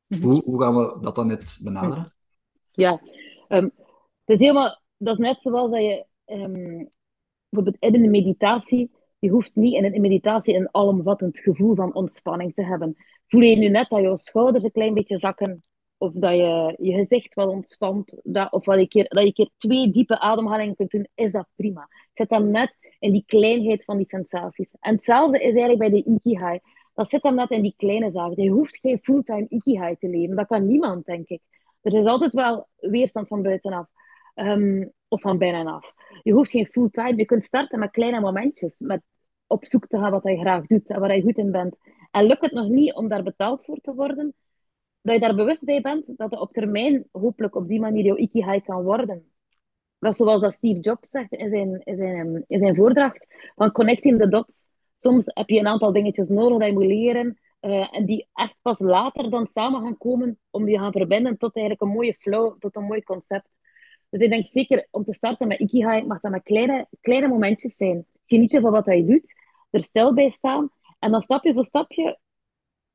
Mhm. 0.08 0.22
hoe, 0.22 0.44
hoe 0.44 0.62
gaan 0.62 0.76
we 0.76 0.98
dat 1.02 1.16
dan 1.16 1.28
net 1.28 1.58
benaderen? 1.62 2.14
Ja, 2.72 3.02
um, 3.50 3.72
het 4.24 4.36
is 4.36 4.40
helemaal, 4.40 4.82
dat 4.98 5.14
is 5.14 5.26
net 5.26 5.42
zoals 5.42 5.72
dat 5.72 5.82
je 5.82 6.06
bijvoorbeeld 7.50 7.94
in 7.94 8.02
de 8.02 8.10
meditatie, 8.10 8.92
je 9.22 9.30
hoeft 9.30 9.56
niet 9.56 9.74
in 9.74 9.86
een 9.86 10.02
meditatie 10.02 10.56
een 10.56 10.70
alomvattend 10.72 11.40
gevoel 11.40 11.76
van 11.76 11.94
ontspanning 11.94 12.54
te 12.54 12.64
hebben. 12.64 12.96
Voel 13.28 13.42
je 13.42 13.56
nu 13.56 13.70
net 13.70 13.90
dat 13.90 14.02
je 14.02 14.18
schouders 14.18 14.64
een 14.64 14.72
klein 14.72 14.94
beetje 14.94 15.18
zakken, 15.18 15.64
of 15.98 16.12
dat 16.14 16.32
je 16.32 16.76
je 16.78 16.94
gezicht 16.94 17.36
wel 17.36 17.50
ontspant, 17.50 18.14
dat, 18.24 18.52
of 18.52 18.64
dat 18.64 18.80
je, 18.80 18.88
keer, 18.88 19.08
dat 19.08 19.24
je 19.24 19.34
keer 19.34 19.50
twee 19.58 19.90
diepe 19.90 20.20
ademhalingen 20.20 20.76
kunt 20.76 20.92
doen, 20.92 21.08
is 21.16 21.32
dat 21.32 21.48
prima. 21.56 21.88
Zet 22.14 22.30
dan 22.30 22.52
net 22.52 22.76
in 23.00 23.12
die 23.12 23.24
kleinheid 23.26 23.84
van 23.84 23.98
die 23.98 24.08
sensaties. 24.08 24.76
En 24.80 24.96
hetzelfde 24.96 25.38
is 25.38 25.56
eigenlijk 25.56 25.80
bij 25.80 25.90
de 25.90 26.04
Ikigai. 26.04 26.60
Dat 26.94 27.10
zit 27.10 27.22
dan 27.22 27.36
net 27.36 27.50
in 27.50 27.62
die 27.62 27.74
kleine 27.78 28.10
zaken. 28.10 28.44
Je 28.44 28.50
hoeft 28.50 28.78
geen 28.78 29.00
fulltime 29.02 29.46
Ikigai 29.50 29.96
te 29.96 30.08
leven. 30.08 30.36
Dat 30.36 30.48
kan 30.48 30.68
niemand, 30.68 31.06
denk 31.06 31.28
ik. 31.28 31.42
Er 31.82 31.96
is 31.96 32.06
altijd 32.06 32.34
wel 32.34 32.68
weerstand 32.76 33.28
van 33.28 33.42
buitenaf. 33.42 33.86
Um, 34.36 34.92
of 35.12 35.22
van 35.22 35.38
binnenaf. 35.38 35.94
Je 36.22 36.32
hoeft 36.32 36.52
geen 36.52 36.66
fulltime. 36.66 37.16
Je 37.16 37.26
kunt 37.26 37.44
starten 37.44 37.80
met 37.80 37.92
kleine 37.92 38.20
momentjes. 38.20 38.76
Met 38.78 39.02
op 39.48 39.66
zoek 39.66 39.88
te 39.88 39.98
gaan 39.98 40.12
wat 40.12 40.24
je 40.24 40.38
graag 40.38 40.66
doet 40.66 40.90
en 40.90 41.00
waar 41.00 41.16
je 41.16 41.22
goed 41.22 41.38
in 41.38 41.52
bent. 41.52 41.76
En 42.12 42.26
lukt 42.26 42.42
het 42.42 42.52
nog 42.52 42.70
niet 42.70 42.94
om 42.94 43.08
daar 43.08 43.24
betaald 43.24 43.66
voor 43.66 43.78
te 43.82 43.94
worden, 43.94 44.34
dat 45.02 45.14
je 45.14 45.20
daar 45.20 45.36
bewust 45.36 45.66
bij 45.66 45.82
bent 45.82 46.18
dat 46.18 46.32
het 46.32 46.40
op 46.40 46.54
termijn 46.54 47.08
hopelijk 47.12 47.56
op 47.56 47.68
die 47.68 47.80
manier 47.80 48.04
jouw 48.04 48.18
ikigai 48.18 48.62
kan 48.62 48.84
worden. 48.84 49.32
Dat 50.00 50.16
zoals 50.16 50.42
dat 50.42 50.54
Steve 50.54 50.80
Jobs 50.80 51.10
zegt 51.10 51.32
in 51.32 51.50
zijn, 51.50 51.82
in 51.84 51.98
zijn, 51.98 52.44
in 52.48 52.60
zijn 52.60 52.76
voordracht, 52.76 53.26
van 53.56 53.72
connecting 53.72 54.20
the 54.20 54.28
dots. 54.28 54.68
Soms 54.96 55.26
heb 55.34 55.50
je 55.50 55.60
een 55.60 55.68
aantal 55.68 55.92
dingetjes 55.92 56.30
nodig 56.30 56.58
dat 56.58 56.68
je 56.68 56.74
moet 56.74 56.86
leren, 56.86 57.40
uh, 57.62 57.96
en 57.98 58.06
die 58.06 58.28
echt 58.34 58.56
pas 58.62 58.80
later 58.80 59.30
dan 59.30 59.48
samen 59.48 59.82
gaan 59.82 59.98
komen 59.98 60.40
om 60.50 60.66
die 60.66 60.80
gaan 60.80 60.92
verbinden 60.92 61.38
tot 61.38 61.56
eigenlijk 61.56 61.86
een 61.86 61.96
mooie 61.96 62.14
flow, 62.14 62.60
tot 62.60 62.76
een 62.76 62.84
mooi 62.84 63.04
concept. 63.04 63.50
Dus 64.12 64.22
ik 64.22 64.30
denk 64.30 64.48
zeker 64.48 64.88
om 64.92 65.04
te 65.04 65.14
starten 65.14 65.48
met 65.48 65.60
Ikigai 65.60 66.06
mag 66.06 66.20
dat 66.20 66.32
met 66.32 66.44
kleine, 66.44 66.88
kleine 67.02 67.28
momentjes 67.28 67.76
zijn. 67.76 68.06
Genieten 68.26 68.62
van 68.62 68.72
wat 68.72 68.86
je 68.86 69.06
doet, 69.06 69.36
er 69.70 69.82
stil 69.82 70.14
bij 70.14 70.30
staan 70.30 70.70
en 71.00 71.12
dan 71.12 71.22
stapje 71.22 71.54
voor 71.54 71.64
stapje, 71.64 72.20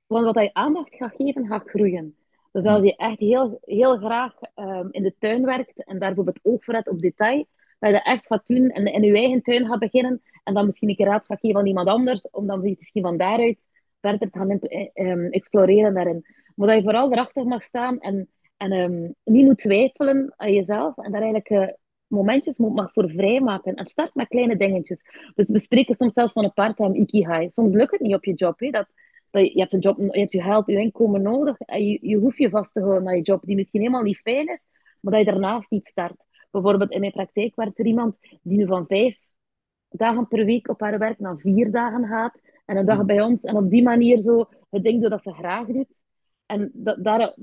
van 0.07 0.25
wat 0.25 0.35
je 0.35 0.55
aandacht 0.55 0.95
gaat 0.95 1.15
geven, 1.17 1.47
gaat 1.47 1.69
groeien. 1.69 2.17
Dus 2.53 2.65
als 2.65 2.85
je 2.85 2.97
echt 2.97 3.19
heel, 3.19 3.59
heel 3.61 3.97
graag 3.97 4.35
um, 4.55 4.89
in 4.91 5.03
de 5.03 5.15
tuin 5.19 5.45
werkt 5.45 5.85
en 5.85 5.99
daar 5.99 6.15
bijvoorbeeld 6.15 6.41
oog 6.43 6.65
voor 6.65 6.75
hebt 6.75 6.89
op 6.89 7.01
detail, 7.01 7.47
dat 7.79 7.91
je 7.91 7.97
dat 7.97 8.07
echt 8.07 8.27
gaat 8.27 8.43
doen 8.47 8.71
en 8.71 8.87
in 8.87 9.03
je 9.03 9.17
eigen 9.17 9.43
tuin 9.43 9.67
gaat 9.67 9.79
beginnen 9.79 10.23
en 10.45 10.55
dan 10.55 10.65
misschien 10.65 10.89
een 10.89 10.97
keer 10.97 11.07
raad 11.07 11.27
gaat 11.27 11.41
geven 11.41 11.61
aan 11.61 11.67
iemand 11.67 11.89
anders, 11.89 12.31
om 12.31 12.47
dan 12.47 12.61
misschien 12.61 13.03
van 13.03 13.17
daaruit 13.17 13.67
verder 14.01 14.31
te 14.31 14.39
gaan 14.39 14.61
um, 14.95 15.31
exploreren 15.31 15.95
daarin. 15.95 16.27
Maar 16.55 16.69
dat 16.69 16.77
je 16.77 16.83
vooral 16.83 17.13
erachter 17.13 17.47
mag 17.47 17.63
staan 17.63 18.01
en 18.01 18.29
en 18.57 18.73
um, 18.73 19.15
niet 19.25 19.45
moet 19.45 19.59
twijfelen 19.59 20.33
aan 20.37 20.53
jezelf 20.53 20.97
en 20.97 21.13
daar 21.13 21.23
eigenlijk 21.23 21.51
uh, 21.51 21.69
momentjes 22.07 22.59
moet, 22.59 22.75
mag 22.75 22.93
voor 22.93 23.11
vrijmaken. 23.11 23.75
En 23.75 23.87
start 23.87 24.15
met 24.15 24.29
kleine 24.29 24.57
dingetjes. 24.57 25.03
Dus 25.35 25.49
we 25.49 25.59
spreken 25.59 25.95
soms 25.95 26.13
zelfs 26.13 26.33
van 26.33 26.45
een 26.45 26.53
part-time 26.53 26.97
ikigai. 26.97 27.51
Soms 27.51 27.75
lukt 27.75 27.91
het 27.91 28.01
niet 28.01 28.15
op 28.15 28.25
je 28.25 28.35
job. 28.35 28.61
Hè? 28.61 28.71
Dat, 28.71 28.87
dat, 29.31 29.53
je 29.53 29.61
hebt 29.61 29.73
een 29.73 29.81
job, 29.81 29.99
je 29.99 30.21
hebt 30.21 30.33
je 30.33 30.43
geld, 30.43 30.67
je 30.67 30.79
inkomen 30.79 31.23
nodig. 31.23 31.61
En 31.61 31.87
je, 31.87 31.99
je 32.03 32.17
hoeft 32.17 32.39
je 32.39 32.51
vast 32.51 32.73
te 32.73 32.81
houden 32.81 33.09
aan 33.09 33.17
je 33.17 33.23
job, 33.23 33.45
die 33.45 33.57
misschien 33.57 33.81
helemaal 33.81 34.03
niet 34.03 34.19
fijn 34.19 34.49
is, 34.49 34.65
maar 35.01 35.13
dat 35.13 35.25
je 35.25 35.31
daarnaast 35.31 35.71
niet 35.71 35.87
start. 35.87 36.25
Bijvoorbeeld 36.51 36.91
in 36.91 37.01
mijn 37.01 37.13
praktijk 37.13 37.57
werkt 37.57 37.79
er 37.79 37.87
iemand 37.87 38.19
die 38.43 38.57
nu 38.57 38.67
van 38.67 38.87
vijf 38.87 39.19
dagen 39.89 40.29
per 40.29 40.45
week 40.45 40.69
op 40.69 40.81
haar 40.81 40.99
werk 40.99 41.19
naar 41.19 41.39
vier 41.39 41.71
dagen 41.71 42.07
gaat. 42.07 42.41
En 42.65 42.77
een 42.77 42.87
dag 42.87 43.05
bij 43.05 43.21
ons. 43.21 43.43
En 43.43 43.57
op 43.57 43.71
die 43.71 43.83
manier 43.83 44.19
zo 44.19 44.49
het 44.71 44.83
ding 44.83 45.01
doet 45.01 45.11
dat 45.11 45.23
ze 45.23 45.33
graag 45.33 45.67
doet. 45.67 46.01
En 46.47 46.71
dat, 46.75 47.05
daar, 47.05 47.35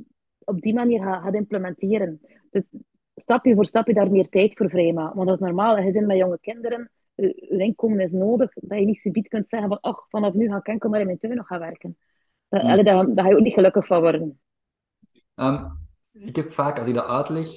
op 0.46 0.62
die 0.62 0.74
manier 0.74 1.02
gaat, 1.02 1.34
implementeren. 1.34 2.22
Dus 2.52 2.70
stapje 3.16 3.56
voor 3.56 3.66
stapje 3.66 3.94
daar 3.94 4.12
meer 4.12 4.30
tijd 4.30 4.58
voor 4.58 4.70
vrijmaken. 4.70 5.16
Want 5.16 5.28
dat 5.28 5.38
is 5.38 5.46
normaal, 5.46 5.78
een 5.78 5.84
gezin 5.84 6.06
met 6.06 6.18
jonge 6.18 6.40
kinderen, 6.42 6.92
je 7.16 7.58
inkomen 7.58 8.00
is 8.00 8.12
nodig, 8.12 8.54
dat 8.54 8.80
je 8.80 8.86
niet 8.86 8.98
subiet 8.98 9.28
kunt 9.28 9.50
zeggen 9.50 9.70
van, 9.70 9.80
ach, 9.80 10.06
vanaf 10.10 10.34
nu 10.34 10.48
ga 10.48 10.58
ik 10.58 10.68
enkel 10.68 10.90
maar 10.90 11.00
in 11.00 11.06
mijn 11.06 11.18
tuin 11.18 11.36
nog 11.36 11.48
gaan 11.48 11.60
werken. 11.60 11.98
Dat, 12.48 12.62
ja. 12.62 12.84
daar, 12.84 13.08
ga 13.16 13.28
je 13.28 13.36
ook 13.36 13.44
niet 13.44 13.54
gelukkig 13.54 13.86
van 13.86 14.02
worden. 14.02 14.40
Um, 15.36 15.78
ik 16.12 16.36
heb 16.36 16.52
vaak, 16.52 16.78
als 16.78 16.88
ik 16.88 16.94
dat 16.94 17.08
uitleg, 17.08 17.48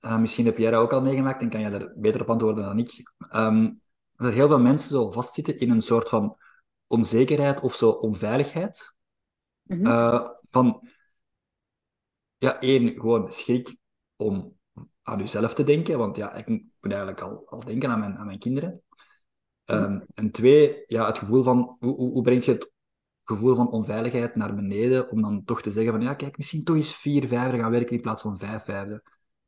uh, 0.00 0.18
misschien 0.18 0.44
heb 0.44 0.58
jij 0.58 0.70
dat 0.70 0.80
ook 0.80 0.92
al 0.92 1.02
meegemaakt 1.02 1.42
en 1.42 1.48
kan 1.50 1.60
jij 1.60 1.70
daar 1.70 1.92
beter 1.96 2.20
op 2.20 2.30
antwoorden 2.30 2.64
dan 2.64 2.78
ik, 2.78 3.12
um, 3.34 3.80
dat 4.16 4.32
heel 4.32 4.48
veel 4.48 4.58
mensen 4.58 4.90
zo 4.90 5.10
vastzitten 5.10 5.58
in 5.58 5.70
een 5.70 5.80
soort 5.80 6.08
van 6.08 6.36
onzekerheid 6.86 7.60
of 7.60 7.74
zo 7.74 7.90
onveiligheid. 7.90 8.94
Mm 9.62 9.76
-hmm. 9.76 9.86
uh, 9.86 10.28
van, 10.50 10.88
ja, 12.44 12.60
één, 12.60 13.00
gewoon 13.00 13.32
schrik 13.32 13.76
om 14.16 14.56
aan 15.02 15.18
jezelf 15.18 15.54
te 15.54 15.64
denken, 15.64 15.98
want 15.98 16.16
ja, 16.16 16.34
ik 16.34 16.48
moet 16.48 16.72
eigenlijk 16.80 17.20
al, 17.20 17.42
al 17.46 17.64
denken 17.64 17.90
aan 17.90 18.00
mijn, 18.00 18.16
aan 18.16 18.26
mijn 18.26 18.38
kinderen. 18.38 18.82
Um, 19.64 20.06
en 20.14 20.30
twee, 20.30 20.84
ja, 20.86 21.06
het 21.06 21.18
gevoel 21.18 21.42
van, 21.42 21.76
hoe, 21.80 21.94
hoe, 21.94 22.10
hoe 22.10 22.22
breng 22.22 22.44
je 22.44 22.52
het 22.52 22.72
gevoel 23.24 23.54
van 23.54 23.70
onveiligheid 23.70 24.34
naar 24.34 24.54
beneden, 24.54 25.10
om 25.10 25.22
dan 25.22 25.44
toch 25.44 25.62
te 25.62 25.70
zeggen 25.70 25.92
van, 25.92 26.02
ja, 26.02 26.14
kijk, 26.14 26.36
misschien 26.36 26.64
toch 26.64 26.76
eens 26.76 26.96
vier 26.96 27.28
vijfde 27.28 27.58
gaan 27.58 27.70
werken 27.70 27.96
in 27.96 28.02
plaats 28.02 28.22
van 28.22 28.38
vijf 28.38 28.62
vijfde. 28.62 29.02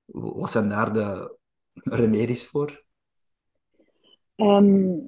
Wat 0.04 0.50
zijn 0.50 0.68
daar 0.68 0.92
de 0.92 1.36
remedies 1.74 2.46
voor? 2.46 2.84
Ehm, 4.34 4.98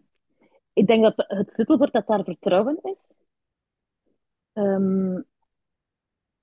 ik 0.73 0.87
denk 0.87 1.03
dat 1.03 1.15
het 1.17 1.53
sleutelwoord 1.53 1.93
dat 1.93 2.07
daar 2.07 2.25
vertrouwen 2.25 2.79
is. 2.83 3.19
Ehm, 4.53 5.21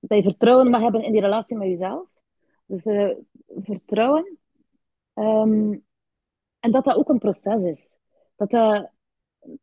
dat 0.08 0.18
je 0.18 0.22
vertrouwen 0.22 0.70
mag 0.70 0.80
hebben 0.80 1.02
in 1.02 1.12
die 1.12 1.20
relatie 1.20 1.56
met 1.56 1.68
jezelf. 1.68 2.08
Dus 2.66 2.86
eh, 2.86 3.10
vertrouwen. 3.46 4.38
Ehm, 5.14 5.78
en 6.60 6.70
dat 6.70 6.84
dat 6.84 6.96
ook 6.96 7.08
een 7.08 7.18
proces 7.18 7.62
is. 7.62 7.94
Dat 8.36 8.50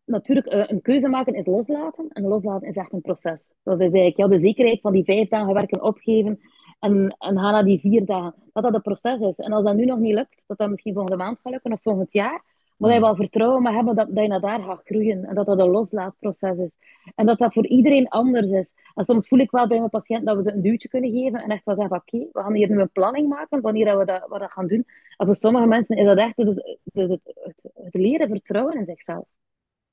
natuurlijk, 0.06 0.54
uh, 0.54 0.64
een 0.68 0.82
keuze 0.82 1.08
maken 1.08 1.34
is 1.34 1.46
loslaten. 1.46 2.10
En 2.10 2.24
loslaten 2.24 2.68
is 2.68 2.76
echt 2.76 2.94
een 2.94 3.02
proces. 3.02 3.44
Dat 3.64 3.76
is 3.76 3.82
eigenlijk 3.82 4.18
ja, 4.18 4.28
de 4.28 4.40
zekerheid 4.40 4.82
van 4.82 4.94
die 4.94 5.04
vijf 5.04 5.30
dagen 5.30 5.54
werken 5.54 5.84
opgeven 5.84 6.40
en, 6.80 7.16
en 7.20 7.40
gaan 7.40 7.52
naar 7.52 7.66
die 7.66 7.80
vier 7.80 8.06
dagen. 8.06 8.44
Dat 8.54 8.64
dat 8.64 8.74
een 8.74 8.82
proces 8.82 9.22
is. 9.22 9.40
En 9.40 9.52
als 9.52 9.66
dat 9.66 9.76
nu 9.76 9.86
nog 9.86 10.00
niet 10.00 10.14
lukt, 10.14 10.44
dat 10.48 10.58
dat 10.58 10.70
misschien 10.70 10.94
volgende 10.94 11.18
maand 11.18 11.40
gaat 11.40 11.52
lukken 11.52 11.72
of 11.72 11.82
volgend 11.82 12.14
jaar, 12.14 12.44
maar 12.78 12.90
dat 12.90 13.00
je 13.00 13.06
wel 13.06 13.16
vertrouwen 13.16 13.62
mag 13.62 13.74
hebben 13.74 13.96
dat, 13.96 14.08
dat 14.10 14.24
je 14.24 14.30
naar 14.30 14.40
daar 14.40 14.62
gaat 14.62 14.82
groeien. 14.86 15.26
En 15.26 15.36
dat 15.36 15.46
dat 15.46 15.60
een 15.60 15.70
loslaatproces 15.70 16.58
is. 16.58 16.72
En 17.16 17.26
dat 17.26 17.40
dat 17.40 17.54
voor 17.54 17.68
iedereen 17.68 18.08
anders 18.08 18.52
is. 18.52 18.74
En 18.94 19.04
soms 19.04 19.28
voel 19.28 19.40
ik 19.40 19.52
wel 19.52 19.68
bij 19.68 19.78
mijn 19.78 19.90
patiënt 19.90 20.26
dat 20.26 20.38
we 20.38 20.44
ze 20.44 20.52
een 20.52 20.62
duwtje 20.62 20.88
kunnen 20.88 21.12
geven. 21.12 21.42
En 21.42 21.50
echt 21.50 21.66
wel 21.66 21.76
zeggen, 21.76 21.96
oké, 21.96 22.18
we 22.18 22.42
gaan 22.42 22.54
hier 22.54 22.70
nu 22.70 22.80
een 22.80 22.92
planning 22.92 23.30
maken 23.30 23.62
wanneer 23.62 23.98
we 23.98 24.06
dat, 24.06 24.28
wat 24.28 24.40
dat 24.40 24.52
gaan 24.52 24.68
doen. 24.68 24.86
En 25.18 25.26
voor 25.26 25.36
sommige 25.36 25.66
mensen 25.66 25.98
is 25.98 26.06
dat 26.06 26.18
echt 26.18 26.38
dus, 26.38 26.56
dus 26.84 27.10
het, 27.10 27.22
het, 27.24 27.56
het 27.74 27.94
leren 27.94 28.28
vertrouwen 28.28 28.76
in 28.76 28.86
zichzelf. 28.86 29.26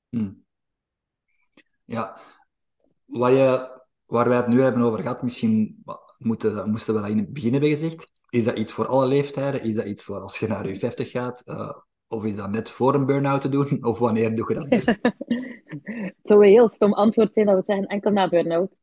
Hmm. 0.09 0.43
Ja, 1.85 2.17
wat 3.05 3.31
je, 3.31 3.79
waar 4.05 4.29
wij 4.29 4.37
het 4.37 4.47
nu 4.47 4.61
hebben 4.61 4.81
over 4.81 4.99
gehad, 4.99 5.23
misschien 5.23 5.83
moeten, 6.17 6.69
moesten 6.69 6.93
we 6.93 7.01
dat 7.01 7.09
in 7.09 7.17
het 7.17 7.33
begin 7.33 7.51
hebben 7.51 7.69
gezegd. 7.69 8.11
Is 8.29 8.43
dat 8.43 8.57
iets 8.57 8.71
voor 8.71 8.87
alle 8.87 9.05
leeftijden? 9.05 9.61
Is 9.61 9.75
dat 9.75 9.85
iets 9.85 10.03
voor 10.03 10.19
als 10.19 10.39
je 10.39 10.47
naar 10.47 10.67
je 10.67 10.75
50 10.75 11.11
gaat? 11.11 11.41
Uh, 11.45 11.77
of 12.11 12.25
is 12.25 12.35
dat 12.35 12.49
net 12.49 12.69
voor 12.69 12.95
een 12.95 13.05
burn-out 13.05 13.41
te 13.41 13.49
doen? 13.49 13.77
Of 13.89 13.99
wanneer 13.99 14.35
doe 14.35 14.45
je 14.47 14.59
dat 14.59 14.69
best? 14.69 14.87
het 15.01 16.15
zou 16.23 16.43
een 16.43 16.51
heel 16.51 16.69
stom 16.69 16.93
antwoord 16.93 17.33
zijn 17.33 17.45
dat 17.45 17.55
we 17.55 17.63
zeggen 17.65 17.85
enkel 17.85 18.11
na 18.11 18.29
burn-out. 18.29 18.75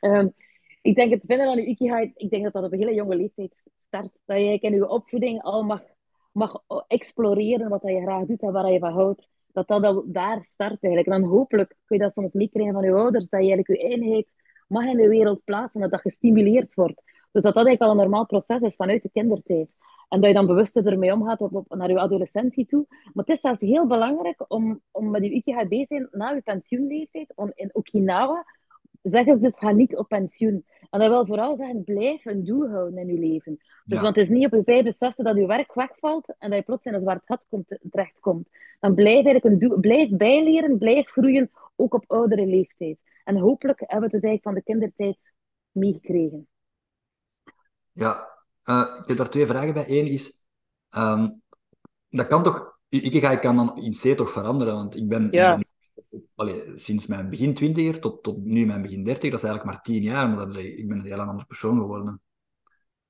um, 0.00 0.32
ik 0.90 0.94
denk 0.94 1.12
het 1.12 1.22
vinden 1.26 1.46
van 1.46 1.56
je 1.56 1.66
ikigai, 1.66 2.12
ik 2.16 2.30
denk 2.30 2.42
dat 2.42 2.52
dat 2.52 2.64
op 2.64 2.72
een 2.72 2.78
hele 2.78 2.94
jonge 2.94 3.16
leeftijd 3.16 3.54
start. 3.86 4.10
Dat 4.24 4.36
je 4.36 4.58
in 4.58 4.74
je 4.74 4.88
opvoeding 4.88 5.42
al 5.42 5.62
mag, 5.62 5.82
mag 6.32 6.62
exploreren 6.86 7.68
wat 7.68 7.82
je 7.82 8.00
graag 8.00 8.26
doet 8.26 8.42
en 8.42 8.52
waar 8.52 8.72
je 8.72 8.78
van 8.78 8.92
houdt. 8.92 9.28
Dat 9.52 9.68
dat 9.68 9.84
al 9.84 10.04
daar 10.06 10.44
start 10.44 10.82
eigenlijk. 10.82 11.06
En 11.06 11.20
dan 11.20 11.30
hopelijk 11.30 11.76
kun 11.84 11.96
je 11.96 12.02
dat 12.02 12.12
soms 12.12 12.32
meekrijgen 12.32 12.74
van 12.74 12.84
je 12.84 12.92
ouders, 12.92 13.28
dat 13.28 13.44
je 13.44 13.50
eigenlijk 13.50 13.82
je 13.82 13.88
eenheid 13.88 14.28
mag 14.68 14.84
in 14.84 14.96
de 14.96 15.08
wereld 15.08 15.44
plaatsen, 15.44 15.80
dat 15.80 15.90
dat 15.90 16.00
gestimuleerd 16.00 16.74
wordt. 16.74 17.02
Dus 17.32 17.42
dat 17.42 17.54
dat 17.54 17.66
eigenlijk 17.66 17.82
al 17.82 17.90
een 17.90 17.96
normaal 17.96 18.26
proces 18.26 18.62
is 18.62 18.76
vanuit 18.76 19.02
de 19.02 19.10
kindertijd. 19.10 19.76
En 20.10 20.20
dat 20.20 20.28
je 20.28 20.34
dan 20.34 20.46
bewuster 20.46 20.86
ermee 20.86 21.12
omgaat 21.12 21.40
op, 21.40 21.54
op, 21.54 21.74
naar 21.74 21.90
je 21.90 22.00
adolescentie 22.00 22.66
toe. 22.66 22.86
Maar 22.88 23.24
het 23.24 23.28
is 23.28 23.40
zelfs 23.40 23.60
heel 23.60 23.86
belangrijk 23.86 24.44
om, 24.48 24.80
om 24.90 25.10
met 25.10 25.26
je 25.26 25.42
te 25.42 25.84
zijn 25.88 26.08
na 26.10 26.30
je 26.30 26.40
pensioenleeftijd. 26.40 27.32
Om 27.34 27.52
in 27.54 27.70
Okinawa 27.72 28.46
zeggen 29.02 29.34
ze 29.34 29.42
dus, 29.42 29.58
ga 29.58 29.70
niet 29.70 29.96
op 29.96 30.08
pensioen. 30.08 30.64
En 30.90 31.00
dat 31.00 31.08
wil 31.08 31.26
vooral 31.26 31.56
zeggen, 31.56 31.84
blijf 31.84 32.24
een 32.24 32.44
doel 32.44 32.68
houden 32.68 32.98
in 32.98 33.06
je 33.06 33.18
leven. 33.18 33.58
Dus 33.84 34.00
want 34.00 34.16
het 34.16 34.24
is 34.24 34.30
niet 34.30 34.44
op 34.44 34.52
je 34.52 34.62
65 34.64 35.24
dat 35.24 35.36
je 35.36 35.46
werk 35.46 35.74
wegvalt 35.74 36.34
en 36.38 36.50
dat 36.50 36.58
je 36.58 36.64
plots 36.64 36.86
in 36.86 36.94
een 36.94 37.00
zwart 37.00 37.22
gat 37.24 37.44
komt, 37.48 37.78
terechtkomt. 37.90 38.48
Dan 38.80 38.94
blijf 38.94 39.24
eigenlijk 39.24 39.44
een 39.44 39.58
doel, 39.58 39.80
blijf 39.80 40.10
bijleren, 40.10 40.78
blijf 40.78 41.10
groeien, 41.10 41.50
ook 41.76 41.94
op 41.94 42.04
oudere 42.06 42.46
leeftijd. 42.46 42.98
En 43.24 43.36
hopelijk 43.36 43.80
hebben 43.80 43.98
we 43.98 44.16
het 44.16 44.22
dus 44.22 44.30
eigenlijk 44.30 44.42
van 44.42 44.54
de 44.54 44.62
kindertijd 44.62 45.18
meegekregen. 45.72 46.48
Ja, 47.92 48.28
uh, 48.64 48.96
ik 49.00 49.08
heb 49.08 49.16
daar 49.16 49.30
twee 49.30 49.46
vragen 49.46 49.74
bij. 49.74 49.84
Eén 49.88 50.06
is, 50.06 50.46
um, 50.96 51.42
dat 52.08 52.26
kan 52.26 52.42
toch, 52.42 52.78
ik 52.88 53.40
kan 53.40 53.56
dan 53.56 53.76
in 53.76 53.92
C 53.92 54.16
toch 54.16 54.30
veranderen, 54.30 54.74
want 54.74 54.96
ik 54.96 55.08
ben, 55.08 55.28
ja. 55.30 55.56
ik 55.56 55.66
ben 56.08 56.28
allee, 56.34 56.76
sinds 56.76 57.06
mijn 57.06 57.30
begin 57.30 57.54
twintiger 57.54 58.00
tot, 58.00 58.22
tot 58.22 58.44
nu 58.44 58.66
mijn 58.66 58.82
begin 58.82 59.04
dertig, 59.04 59.30
dat 59.30 59.38
is 59.42 59.44
eigenlijk 59.44 59.74
maar 59.74 59.84
tien 59.84 60.02
jaar, 60.02 60.28
maar 60.28 60.46
dat, 60.46 60.56
ik 60.56 60.88
ben 60.88 60.98
een 60.98 61.04
heel 61.04 61.20
andere 61.20 61.46
persoon 61.46 61.78
geworden. 61.78 62.20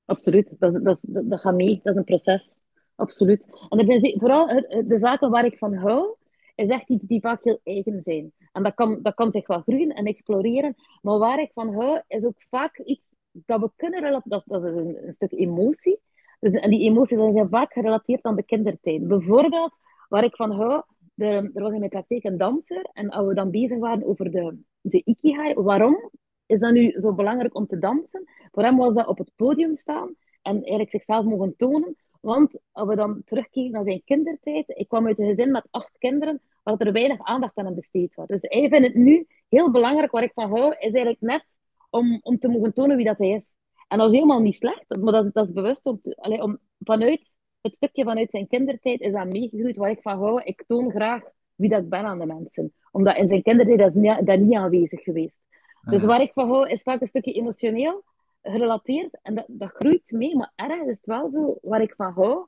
Absoluut, 0.04 0.54
dat, 0.58 0.84
dat, 0.84 0.98
dat, 1.02 1.40
gaat 1.40 1.54
mee, 1.54 1.80
dat 1.82 1.92
is 1.92 1.98
een 1.98 2.04
proces. 2.04 2.54
Absoluut. 2.94 3.46
En 3.68 3.78
er 3.78 3.84
zijn 3.84 4.14
vooral 4.18 4.46
de 4.86 4.98
zaken 4.98 5.30
waar 5.30 5.44
ik 5.44 5.58
van 5.58 5.74
hou, 5.74 6.14
is 6.54 6.68
echt 6.68 6.88
iets 6.88 7.06
die 7.06 7.20
vaak 7.20 7.44
heel 7.44 7.60
eigen 7.64 8.00
zijn. 8.02 8.32
En 8.52 8.62
dat 8.62 8.74
kan, 8.74 8.98
dat 9.02 9.14
kan 9.14 9.32
zich 9.32 9.46
wel 9.46 9.60
groeien 9.60 9.90
en 9.90 10.04
exploreren, 10.04 10.74
maar 11.02 11.18
waar 11.18 11.40
ik 11.40 11.50
van 11.54 11.74
hou, 11.74 12.00
is 12.06 12.24
ook 12.24 12.42
vaak 12.50 12.78
iets 12.78 13.09
dat 13.46 13.60
we 13.60 13.70
kunnen 13.76 14.00
relateren, 14.00 14.42
dat, 14.46 14.64
is 14.64 14.70
een, 14.70 15.06
een, 15.06 15.12
stuk 15.12 15.32
emotie. 15.32 16.00
Dus, 16.40 16.52
en 16.52 16.70
die 16.70 16.80
emoties 16.80 17.18
zijn 17.32 17.48
vaak 17.48 17.72
gerelateerd 17.72 18.22
aan 18.22 18.36
de 18.36 18.42
kindertijd. 18.42 19.08
Bijvoorbeeld, 19.08 19.78
waar 20.08 20.24
ik 20.24 20.36
van 20.36 20.50
hou, 20.50 20.82
er, 21.16 21.34
er 21.34 21.62
was 21.62 21.72
in 21.72 21.78
mijn 21.78 21.90
praktijk 21.90 22.24
een 22.24 22.38
danser, 22.38 22.88
en 22.92 23.10
als 23.10 23.26
we 23.26 23.34
dan 23.34 23.50
bezig 23.50 23.78
waren 23.78 24.06
over 24.06 24.30
de, 24.30 24.56
de 24.80 25.02
ikigai, 25.04 25.54
waarom 25.54 26.10
is 26.46 26.60
dat 26.60 26.72
nu 26.72 27.00
zo 27.00 27.12
belangrijk 27.12 27.54
om 27.54 27.66
te 27.66 27.78
dansen? 27.78 28.24
Voor 28.50 28.62
hem 28.62 28.76
was 28.76 28.94
dat 28.94 29.06
op 29.06 29.18
het 29.18 29.32
podium 29.36 29.74
staan 29.74 30.14
en 30.42 30.54
eigenlijk 30.54 30.90
zichzelf 30.90 31.24
mogen 31.24 31.56
tonen. 31.56 31.96
Want 32.20 32.60
als 32.72 32.88
we 32.88 32.96
dan 32.96 33.22
terugkijken 33.24 33.72
naar 33.72 33.84
zijn 33.84 34.02
kindertijd, 34.04 34.64
ik 34.66 34.88
kwam 34.88 35.06
uit 35.06 35.18
een 35.18 35.26
gezin 35.26 35.50
met 35.50 35.66
acht 35.70 35.98
kinderen, 35.98 36.40
waar 36.62 36.78
er 36.78 36.92
weinig 36.92 37.18
aandacht 37.22 37.56
aan 37.56 37.64
hem 37.64 37.74
besteed 37.74 38.14
was. 38.14 38.26
Dus 38.26 38.42
hij 38.42 38.68
vindt 38.68 38.86
het 38.86 38.94
nu 38.94 39.26
heel 39.48 39.70
belangrijk, 39.70 40.10
waar 40.10 40.22
ik 40.22 40.32
van 40.34 40.50
hou, 40.50 40.70
is 40.72 40.92
eigenlijk 40.92 41.20
net 41.20 41.44
om, 41.90 42.20
om 42.22 42.38
te 42.38 42.48
mogen 42.48 42.72
tonen 42.72 42.96
wie 42.96 43.06
dat 43.06 43.18
hij 43.18 43.30
is. 43.30 43.56
En 43.88 43.98
dat 43.98 44.10
is 44.10 44.14
helemaal 44.14 44.40
niet 44.40 44.54
slecht, 44.54 44.96
maar 45.00 45.12
dat, 45.12 45.34
dat 45.34 45.46
is 45.46 45.52
bewust 45.52 45.84
om, 45.84 46.00
te, 46.02 46.42
om 46.42 46.58
vanuit 46.78 47.36
het 47.60 47.74
stukje 47.74 48.04
vanuit 48.04 48.30
zijn 48.30 48.46
kindertijd 48.46 49.00
is 49.00 49.12
dat 49.12 49.26
meegegroeid 49.26 49.76
waar 49.76 49.90
ik 49.90 50.02
van 50.02 50.18
hou. 50.18 50.42
Ik 50.42 50.64
toon 50.66 50.90
graag 50.90 51.22
wie 51.54 51.68
dat 51.68 51.82
ik 51.82 51.88
ben 51.88 52.04
aan 52.04 52.18
de 52.18 52.26
mensen. 52.26 52.72
Omdat 52.90 53.16
in 53.16 53.28
zijn 53.28 53.42
kindertijd 53.42 53.78
dat 53.78 53.88
is 53.88 53.94
niet, 53.94 54.26
dat 54.26 54.38
niet 54.38 54.54
aanwezig 54.54 55.02
geweest. 55.02 55.38
Dus 55.80 56.04
waar 56.04 56.20
ik 56.20 56.32
van 56.32 56.48
hou 56.48 56.68
is 56.68 56.82
vaak 56.82 57.00
een 57.00 57.06
stukje 57.06 57.32
emotioneel 57.32 58.04
gerelateerd 58.42 59.18
en 59.22 59.34
dat, 59.34 59.44
dat 59.48 59.70
groeit 59.70 60.10
mee, 60.10 60.36
maar 60.36 60.52
ergens 60.56 60.88
is 60.88 60.96
het 60.96 61.06
wel 61.06 61.30
zo 61.30 61.58
waar 61.62 61.82
ik 61.82 61.94
van 61.96 62.12
hou. 62.12 62.46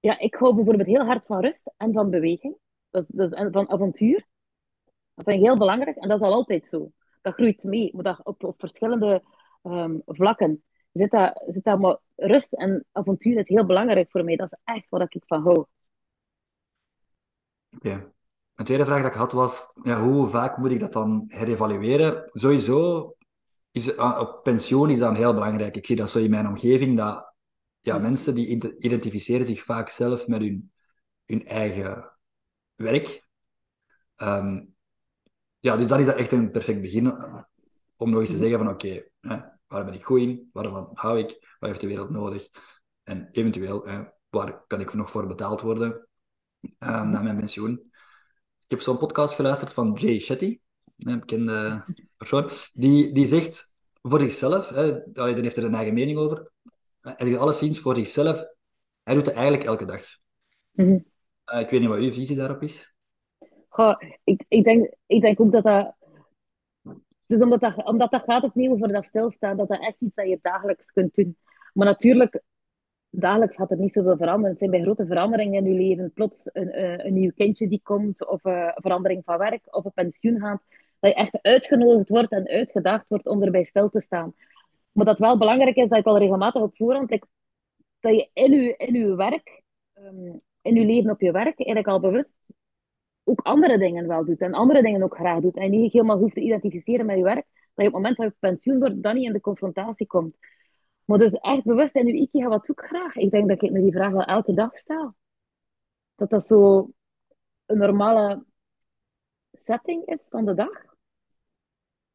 Ja, 0.00 0.18
ik 0.18 0.34
hou 0.34 0.54
bijvoorbeeld 0.54 0.88
heel 0.88 1.04
hard 1.04 1.26
van 1.26 1.40
rust 1.40 1.72
en 1.76 1.92
van 1.92 2.10
beweging. 2.10 2.56
Dat, 2.90 3.04
dat, 3.08 3.32
en 3.32 3.52
van 3.52 3.70
avontuur. 3.70 4.26
Dat 5.14 5.24
vind 5.24 5.38
ik 5.38 5.44
heel 5.44 5.58
belangrijk 5.58 5.96
en 5.96 6.08
dat 6.08 6.20
is 6.20 6.26
al 6.26 6.32
altijd 6.32 6.68
zo 6.68 6.92
dat 7.22 7.34
groeit 7.34 7.62
mee. 7.62 7.90
Maar 7.94 8.04
dat 8.04 8.20
op, 8.22 8.44
op 8.44 8.60
verschillende 8.60 9.22
um, 9.62 10.02
vlakken 10.06 10.62
zit 10.92 11.10
dat, 11.10 11.42
zit 11.46 11.64
dat 11.64 11.78
maar 11.78 11.98
rust 12.16 12.52
en 12.52 12.84
avontuur 12.92 13.38
is 13.38 13.48
heel 13.48 13.66
belangrijk 13.66 14.10
voor 14.10 14.24
mij. 14.24 14.36
Dat 14.36 14.52
is 14.52 14.58
echt 14.64 14.88
wat 14.88 15.14
ik 15.14 15.22
van 15.26 15.42
hou. 15.42 15.58
Oké. 15.58 15.68
Okay. 17.88 18.06
Een 18.54 18.64
tweede 18.64 18.84
vraag 18.84 19.02
dat 19.02 19.12
ik 19.12 19.18
had 19.18 19.32
was, 19.32 19.72
ja, 19.82 20.02
hoe 20.02 20.26
vaak 20.26 20.56
moet 20.56 20.70
ik 20.70 20.80
dat 20.80 20.92
dan 20.92 21.24
herevalueren? 21.28 22.30
Sowieso, 22.32 23.14
is, 23.70 23.96
uh, 23.96 24.16
op 24.20 24.42
pensioen 24.42 24.90
is 24.90 24.98
dat 24.98 25.16
heel 25.16 25.34
belangrijk. 25.34 25.76
Ik 25.76 25.86
zie 25.86 25.96
dat 25.96 26.10
zo 26.10 26.18
in 26.18 26.30
mijn 26.30 26.46
omgeving, 26.46 26.96
dat 26.96 27.34
ja, 27.80 27.98
mensen 27.98 28.34
die 28.34 28.76
identificeren 28.78 29.46
zich 29.46 29.62
vaak 29.62 29.88
zelf 29.88 30.26
met 30.26 30.40
hun, 30.40 30.72
hun 31.24 31.46
eigen 31.46 32.12
werk. 32.74 33.28
Um, 34.16 34.76
ja, 35.60 35.76
dus 35.76 35.86
dan 35.86 36.00
is 36.00 36.06
dat 36.06 36.16
echt 36.16 36.32
een 36.32 36.50
perfect 36.50 36.80
begin 36.80 37.12
om 37.96 38.10
nog 38.10 38.20
eens 38.20 38.30
te 38.30 38.36
mhm. 38.36 38.44
zeggen 38.44 38.64
van 38.64 38.74
oké, 38.74 39.04
waar 39.66 39.84
ben 39.84 39.94
ik 39.94 40.04
goed 40.04 40.20
in? 40.20 40.50
Waarvan 40.52 40.90
hou 40.94 41.18
ik? 41.18 41.56
Wat 41.58 41.68
heeft 41.68 41.80
de 41.80 41.86
wereld 41.86 42.10
nodig? 42.10 42.48
En 43.02 43.28
eventueel, 43.32 43.86
waar 44.28 44.64
kan 44.66 44.80
ik 44.80 44.94
nog 44.94 45.10
voor 45.10 45.26
betaald 45.26 45.60
worden 45.60 46.08
um, 46.62 47.08
na 47.08 47.22
mijn 47.22 47.36
pensioen? 47.36 47.72
Ik 48.64 48.74
heb 48.74 48.80
zo'n 48.80 48.98
podcast 48.98 49.34
geluisterd 49.34 49.72
van 49.72 49.92
Jay 49.92 50.18
Shetty, 50.18 50.60
een 50.98 51.20
bekende 51.20 51.84
persoon, 52.16 52.50
die, 52.72 53.12
die 53.12 53.26
zegt 53.26 53.76
voor 54.02 54.20
zichzelf, 54.20 54.68
hè, 54.68 55.12
dan 55.12 55.34
heeft 55.34 55.56
er 55.56 55.64
een 55.64 55.74
eigen 55.74 55.94
mening 55.94 56.18
over, 56.18 56.50
hij 57.00 57.26
zegt 57.26 57.38
alleszins 57.38 57.80
voor 57.80 57.96
zichzelf, 57.96 58.44
hij 59.02 59.14
doet 59.14 59.26
het 59.26 59.34
eigenlijk 59.34 59.64
elke 59.64 59.84
dag. 59.84 60.02
Mm 60.72 60.86
-hmm. 60.86 61.04
uh, 61.54 61.60
ik 61.60 61.70
weet 61.70 61.80
niet 61.80 61.88
wat 61.88 61.98
uw 61.98 62.12
visie 62.12 62.36
daarop 62.36 62.62
is 62.62 62.96
ik, 64.24 64.44
ik, 64.48 64.64
denk, 64.64 64.94
ik 65.06 65.20
denk 65.20 65.40
ook 65.40 65.52
dat 65.52 65.64
dat... 65.64 65.96
Dus 67.26 67.42
omdat 67.42 67.60
dat, 67.60 67.84
omdat 67.84 68.10
dat 68.10 68.22
gaat 68.22 68.42
opnieuw 68.42 68.72
over 68.72 68.92
dat 68.92 69.04
stilstaan, 69.04 69.56
dat 69.56 69.68
dat 69.68 69.80
echt 69.80 70.00
iets 70.00 70.14
dat 70.14 70.28
je 70.28 70.38
dagelijks 70.42 70.92
kunt 70.92 71.14
doen. 71.14 71.36
Maar 71.72 71.86
natuurlijk, 71.86 72.42
dagelijks 73.10 73.56
gaat 73.56 73.70
er 73.70 73.78
niet 73.78 73.92
zoveel 73.92 74.16
veranderen. 74.16 74.50
Het 74.50 74.58
zijn 74.58 74.70
bij 74.70 74.82
grote 74.82 75.06
veranderingen 75.06 75.66
in 75.66 75.72
je 75.72 75.78
leven. 75.78 76.12
Plots 76.12 76.50
een, 76.52 76.70
eh, 76.70 77.04
een 77.04 77.14
nieuw 77.14 77.32
kindje 77.34 77.68
die 77.68 77.80
komt, 77.82 78.28
of 78.28 78.44
eh, 78.44 78.52
een 78.52 78.82
verandering 78.82 79.22
van 79.24 79.38
werk, 79.38 79.76
of 79.76 79.84
een 79.84 79.92
pensioen 79.92 80.40
gaat. 80.40 80.62
Dat 81.00 81.10
je 81.10 81.16
echt 81.16 81.42
uitgenodigd 81.42 82.08
wordt 82.08 82.32
en 82.32 82.48
uitgedaagd 82.48 83.08
wordt 83.08 83.26
om 83.26 83.42
erbij 83.42 83.64
stil 83.64 83.88
te 83.88 84.00
staan. 84.00 84.34
Maar 84.92 85.04
dat 85.04 85.18
wel 85.18 85.38
belangrijk 85.38 85.76
is, 85.76 85.88
dat 85.88 85.98
ik 85.98 86.06
al 86.06 86.18
regelmatig 86.18 86.62
op 86.62 86.76
voorhand, 86.76 87.08
dat 87.08 87.20
je 88.00 88.30
in 88.32 88.52
je, 88.52 88.76
in 88.76 88.94
je 88.94 89.14
werk, 89.14 89.62
ehm, 89.92 90.36
in 90.62 90.74
je 90.74 90.84
leven 90.84 91.10
op 91.10 91.20
je 91.20 91.32
werk, 91.32 91.56
eigenlijk 91.56 91.88
al 91.88 92.00
bewust 92.00 92.34
ook 93.28 93.40
andere 93.40 93.78
dingen 93.78 94.06
wel 94.06 94.24
doet 94.24 94.40
en 94.40 94.54
andere 94.54 94.82
dingen 94.82 95.02
ook 95.02 95.14
graag 95.14 95.40
doet. 95.40 95.56
En 95.56 95.70
niet 95.70 95.92
helemaal 95.92 96.18
hoeft 96.18 96.34
te 96.34 96.40
identificeren 96.40 97.06
met 97.06 97.16
je 97.16 97.22
werk, 97.22 97.46
dat 97.74 97.84
je 97.84 97.86
op 97.86 97.92
het 97.92 97.92
moment 97.92 98.16
dat 98.16 98.26
je 98.26 98.34
pensioen 98.38 98.78
wordt, 98.78 99.02
dan 99.02 99.14
niet 99.14 99.26
in 99.26 99.32
de 99.32 99.40
confrontatie 99.40 100.06
komt. 100.06 100.36
Maar 101.04 101.18
dus 101.18 101.32
echt 101.32 101.64
bewust 101.64 101.94
in 101.94 102.06
je 102.06 102.12
ikiga, 102.12 102.48
wat 102.48 102.66
doe 102.66 102.76
ik 102.76 102.84
graag? 102.84 103.16
Ik 103.16 103.30
denk 103.30 103.48
dat 103.48 103.62
ik 103.62 103.70
me 103.70 103.80
die 103.80 103.92
vraag 103.92 104.12
wel 104.12 104.24
elke 104.24 104.54
dag 104.54 104.78
stel. 104.78 105.14
Dat 106.14 106.30
dat 106.30 106.46
zo 106.46 106.90
een 107.66 107.78
normale 107.78 108.44
setting 109.52 110.04
is 110.06 110.26
van 110.28 110.44
de 110.44 110.54
dag. 110.54 110.84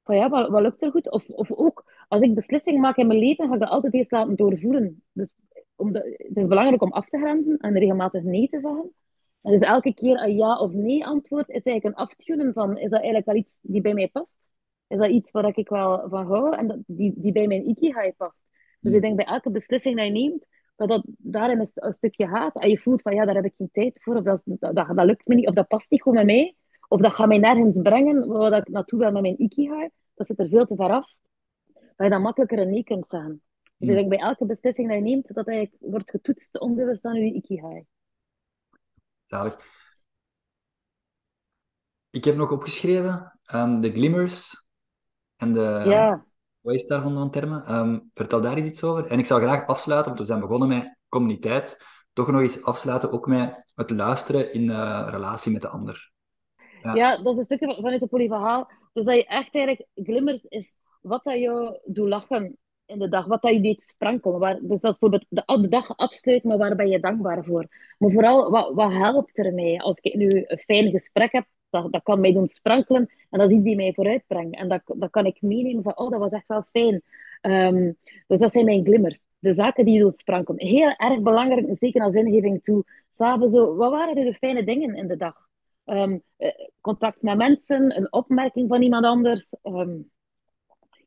Van 0.04 0.16
ja, 0.16 0.30
wat, 0.30 0.50
wat 0.50 0.62
lukt 0.62 0.82
er 0.82 0.92
goed? 0.92 1.12
Of, 1.12 1.30
of 1.30 1.52
ook, 1.52 1.84
als 2.08 2.22
ik 2.22 2.36
beslissingen 2.36 2.82
maak 2.82 2.98
in 2.98 3.08
mijn 3.08 3.20
leven, 3.20 3.48
ga 3.48 3.54
ik 3.54 3.60
dat 3.60 3.70
altijd 3.70 3.94
eerst 3.94 4.12
laten 4.12 4.36
doorvoeren. 4.36 5.04
Dus 5.12 5.34
om 5.76 5.94
het 5.94 6.38
is 6.38 6.48
belangrijk 6.48 6.82
om 6.82 6.92
af 6.92 7.10
te 7.10 7.18
grenzen 7.18 7.58
en 7.58 7.78
regelmatig 7.78 8.24
nee 8.24 8.50
te 8.50 8.60
zeggen. 8.60 8.92
Dus 9.44 9.60
elke 9.60 9.94
keer 9.94 10.22
een 10.22 10.36
ja 10.36 10.60
of 10.60 10.72
nee 10.72 11.06
antwoord 11.06 11.50
is 11.50 11.62
eigenlijk 11.64 11.84
een 11.84 12.06
aftunen 12.06 12.54
van, 12.54 12.78
is 12.78 12.90
dat 12.90 13.00
eigenlijk 13.00 13.28
al 13.28 13.36
iets 13.36 13.58
die 13.62 13.82
bij 13.82 13.94
mij 13.94 14.08
past? 14.08 14.48
Is 14.88 14.98
dat 14.98 15.10
iets 15.10 15.32
waar 15.32 15.58
ik 15.58 15.70
wel 15.70 16.10
van 16.10 16.26
hou 16.26 16.56
en 16.56 16.68
dat, 16.68 16.78
die, 16.86 17.14
die 17.16 17.32
bij 17.32 17.48
mijn 17.48 17.70
ikigai 17.70 18.14
past? 18.14 18.46
Dus 18.80 18.94
ik 18.94 19.02
denk 19.02 19.16
bij 19.16 19.26
elke 19.26 19.52
beslissing 19.52 19.96
die 19.96 20.06
je 20.06 20.12
neemt, 20.12 20.46
dat 20.76 20.88
dat 20.88 21.06
daarin 21.18 21.60
een, 21.60 21.70
een 21.74 21.94
stukje 21.94 22.28
gaat. 22.28 22.56
En 22.56 22.70
je 22.70 22.80
voelt 22.80 23.02
van, 23.02 23.16
ja, 23.16 23.26
daar 23.26 23.36
heb 23.36 23.46
ik 23.46 23.54
geen 23.58 23.70
tijd 23.72 24.04
voor, 24.04 24.16
of 24.16 24.24
dat, 24.24 24.42
dat, 24.46 24.76
dat, 24.76 24.96
dat 24.96 25.06
lukt 25.06 25.28
me 25.28 25.36
niet, 25.36 25.48
of 25.48 25.54
dat 25.54 25.68
past 25.68 25.92
niet 25.92 26.02
goed 26.02 26.14
met 26.14 26.26
mij. 26.26 26.56
Of 26.88 27.02
dat 27.02 27.16
gaat 27.16 27.28
mij 27.28 27.38
nergens 27.38 27.82
brengen, 27.82 28.28
waar 28.28 28.58
ik 28.58 28.70
naartoe 28.70 29.00
wil 29.00 29.12
met 29.12 29.22
mijn 29.22 29.42
ikigai. 29.42 29.90
Dat 30.14 30.28
zit 30.28 30.40
er 30.40 30.48
veel 30.48 30.66
te 30.66 30.76
ver 30.76 30.92
af. 30.92 31.14
Dat 31.74 32.06
je 32.06 32.10
dan 32.10 32.22
makkelijker 32.22 32.60
een 32.60 32.70
nee 32.70 32.84
kunt 32.84 33.08
zeggen. 33.08 33.42
Dus 33.78 33.90
ik 33.90 33.96
denk 33.96 34.10
bij 34.10 34.18
elke 34.18 34.46
beslissing 34.46 34.88
die 34.88 34.98
je 34.98 35.04
neemt, 35.04 35.34
dat 35.34 35.48
eigenlijk 35.48 35.84
wordt 35.92 36.10
getoetst 36.10 36.60
onbewust 36.60 37.06
aan 37.06 37.16
je 37.16 37.34
ikigai. 37.34 37.86
Zalig. 39.34 39.58
Ik 42.10 42.24
heb 42.24 42.36
nog 42.36 42.52
opgeschreven 42.52 43.40
um, 43.54 43.82
de 43.82 43.92
glimmers 43.92 44.66
en 45.36 45.54
de... 45.54 45.84
Ja. 45.86 46.26
Wat 46.60 46.76
is 46.76 46.86
daarvan 46.86 47.14
van 47.14 47.32
termen? 47.32 47.74
Um, 47.76 48.12
vertel 48.14 48.42
daar 48.42 48.58
eens 48.58 48.68
iets 48.68 48.84
over. 48.84 49.06
En 49.06 49.20
ik 49.20 49.26
zou 49.26 49.42
graag 49.42 49.66
afsluiten, 49.66 50.08
want 50.08 50.20
we 50.20 50.34
zijn 50.34 50.40
begonnen 50.40 50.68
met 50.68 50.98
communiteit, 51.10 51.86
toch 52.14 52.28
nog 52.28 52.42
eens 52.42 52.64
afsluiten 52.64 53.12
ook 53.12 53.28
met 53.28 53.72
het 53.76 53.92
luisteren 53.92 54.54
in 54.54 54.70
uh, 54.70 55.08
relatie 55.10 55.52
met 55.52 55.62
de 55.62 55.68
ander. 55.68 56.12
Ja. 56.82 56.94
ja. 56.94 57.24
dat 57.24 57.34
is 57.34 57.40
een 57.40 57.46
stukje 57.46 57.76
vanuit 57.76 58.02
het 58.02 58.10
polyverhaal. 58.10 58.72
Dus 58.94 59.06
dat 59.06 59.16
je 59.16 59.26
echt 59.26 59.56
eigenlijk, 59.56 59.88
glimmers 59.96 60.44
is 60.44 60.76
wat 61.02 61.24
dat 61.24 61.40
jou 61.40 61.80
doet 61.86 62.08
lachen 62.08 62.58
in 62.94 63.00
de 63.00 63.10
dag, 63.10 63.26
wat 63.26 63.42
dat 63.42 63.54
je 63.54 63.62
deed 63.62 63.82
sprankelen. 63.82 64.40
Waar, 64.40 64.60
dus 64.62 64.82
dat 64.82 64.94
is 64.94 65.00
bijvoorbeeld 65.00 65.26
de, 65.30 65.62
de 65.62 65.68
dag 65.68 65.98
afsluiten, 65.98 66.50
maar 66.50 66.58
waar 66.58 66.76
ben 66.76 66.90
je 66.90 67.00
dankbaar 67.00 67.44
voor? 67.44 67.68
Maar 67.98 68.12
vooral, 68.12 68.52
wat, 68.52 68.74
wat 68.74 68.92
helpt 68.92 69.38
ermee? 69.38 69.82
Als 69.82 70.00
ik 70.00 70.16
nu 70.16 70.44
een 70.48 70.58
fijn 70.58 70.90
gesprek 70.90 71.32
heb, 71.32 71.46
dat, 71.70 71.92
dat 71.92 72.04
kan 72.04 72.20
mij 72.20 72.34
doen 72.34 72.48
sprankelen 72.48 73.10
en 73.30 73.40
dat 73.40 73.50
is 73.50 73.56
iets 73.56 73.66
die 73.66 73.76
mij 73.76 73.94
vooruit 73.94 74.24
brengt. 74.28 74.56
En 74.56 74.68
dat, 74.68 74.82
dat 74.86 75.10
kan 75.10 75.26
ik 75.26 75.42
meenemen 75.42 75.84
van, 75.84 75.98
oh, 75.98 76.10
dat 76.10 76.20
was 76.20 76.32
echt 76.32 76.48
wel 76.48 76.64
fijn. 76.72 77.02
Um, 77.42 77.98
dus 78.28 78.40
dat 78.40 78.52
zijn 78.52 78.66
mijn 78.66 78.86
glimmers. 78.86 79.20
De 79.40 79.54
zaken 79.54 79.86
die 79.86 79.94
je 79.94 80.00
doet 80.00 80.16
sprankelen. 80.16 80.68
Heel 80.68 80.94
erg 80.98 81.22
belangrijk, 81.22 81.68
zeker 81.72 82.02
als 82.02 82.16
ingeving 82.16 82.64
toe. 82.64 82.84
S'avonds 83.12 83.54
wat 83.54 83.92
waren 83.92 84.16
de 84.16 84.34
fijne 84.34 84.64
dingen 84.64 84.96
in 84.96 85.08
de 85.08 85.18
dag? 85.18 85.36
Um, 85.86 86.22
contact 86.82 87.22
met 87.22 87.38
mensen, 87.38 87.98
een 87.98 88.14
opmerking 88.14 88.68
van 88.70 88.82
iemand 88.82 89.06
anders. 89.06 89.54
Um, 89.64 90.12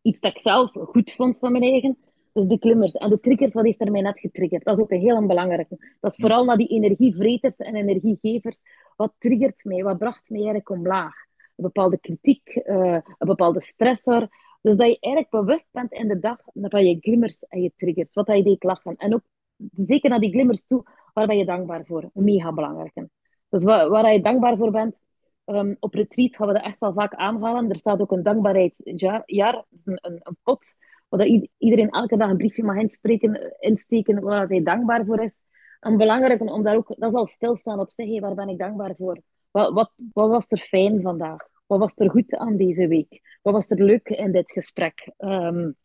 iets 0.07 0.21
dat 0.21 0.31
ik 0.31 0.39
zelf 0.39 0.71
goed 0.73 1.13
vond 1.13 1.39
van 1.39 1.53
mijn 1.53 1.65
eigen. 1.65 1.99
Dus 2.33 2.47
de 2.47 2.59
klimmers 2.59 2.93
en 2.93 3.11
de 3.11 3.21
triggers, 3.21 3.55
wat 3.55 3.65
heeft 3.65 3.81
er 3.81 3.91
mij 3.91 4.01
net 4.01 4.19
getriggerd? 4.19 4.65
Dat 4.65 4.79
is 4.79 4.85
ook 4.85 4.91
een 4.91 5.01
heel 5.01 5.27
belangrijke. 5.27 5.97
Dat 6.01 6.11
is 6.11 6.17
vooral 6.17 6.45
naar 6.45 6.57
die 6.57 6.69
energievreters 6.69 7.57
en 7.57 7.75
energiegevers. 7.75 8.61
Wat 8.97 9.13
triggert 9.19 9.65
mij? 9.65 9.83
Wat 9.83 9.99
bracht 9.99 10.29
mij 10.29 10.39
eigenlijk 10.39 10.71
omlaag? 10.71 11.15
Een 11.57 11.65
bepaalde 11.65 11.99
kritiek, 11.99 12.61
uh, 12.65 12.93
een 12.93 13.27
bepaalde 13.27 13.61
stressor. 13.61 14.29
Dus 14.63 14.77
dat 14.77 14.89
je 14.89 14.99
eigenlijk 15.01 15.33
bewust 15.33 15.69
bent 15.73 15.93
in 15.93 16.09
de 16.09 16.19
dag 16.19 16.39
naar 16.53 16.83
je 16.83 16.97
glimmers 17.01 17.39
en 17.39 17.63
je 17.63 17.73
triggers. 17.77 18.13
Wat 18.13 18.27
dat 18.27 18.37
je 18.37 18.43
deed 18.43 18.63
lachen. 18.63 18.97
En 18.97 19.15
ook 19.15 19.25
zeker 19.73 20.11
naar 20.11 20.21
die 20.21 20.33
glimmers 20.33 20.67
toe, 20.67 20.85
waar 21.13 21.27
ben 21.27 21.39
je 21.39 21.45
dankbaar 21.45 21.85
voor? 21.85 22.11
Mega 22.13 22.53
belangrijk. 22.53 23.07
Dus 23.49 23.63
waar, 23.65 23.89
waar 23.89 24.13
je 24.13 24.21
dankbaar 24.21 24.57
voor 24.57 24.71
bent, 24.71 25.01
Um, 25.47 25.77
op 25.81 25.95
retreat 25.95 26.37
gaan 26.37 26.47
we 26.47 26.53
dat 26.53 26.63
echt 26.63 26.79
wel 26.79 26.93
vaak 26.93 27.15
aanhalen. 27.15 27.71
Er 27.71 27.77
staat 27.77 28.01
ook 28.01 28.13
een 28.13 28.23
dankbaarheidsjaar, 28.23 29.65
dus 29.71 29.87
een, 29.87 29.99
een, 30.03 30.37
pot, 30.43 30.77
waar 31.09 31.27
iedereen 31.59 31.91
elke 31.91 32.17
dag 32.17 32.31
een 32.31 32.37
briefje 32.37 32.63
mag 32.63 32.77
inspreken, 32.77 33.57
insteken 33.59 34.21
waar 34.21 34.49
hij 34.49 34.63
dankbaar 34.63 35.05
voor 35.05 35.23
is. 35.23 35.37
En 35.81 35.97
belangrijk 35.97 36.41
om 36.41 36.63
daar 36.63 36.77
ook, 36.77 36.95
dat 36.99 37.09
is 37.09 37.19
al 37.19 37.27
stilstaan 37.27 37.81
op 37.81 37.91
zich, 37.91 38.21
waar 38.21 38.35
ben 38.35 38.49
ik 38.49 38.59
dankbaar 38.59 38.95
voor? 38.97 39.21
Wat, 39.51 39.73
wat, 39.73 39.93
was 40.13 40.47
er 40.49 40.59
fijn 40.59 41.03
vandaag? 41.03 41.49
Wat 41.67 41.79
was 41.79 41.93
er 41.97 42.11
goed 42.11 42.37
aan 42.37 42.57
deze 42.57 42.87
week? 42.87 43.39
Wat 43.43 43.53
was 43.53 43.71
er 43.71 43.83
leuk 43.83 44.09
in 44.09 44.33
dit 44.33 44.53
gesprek? 44.53 45.13
Um, 45.19 45.77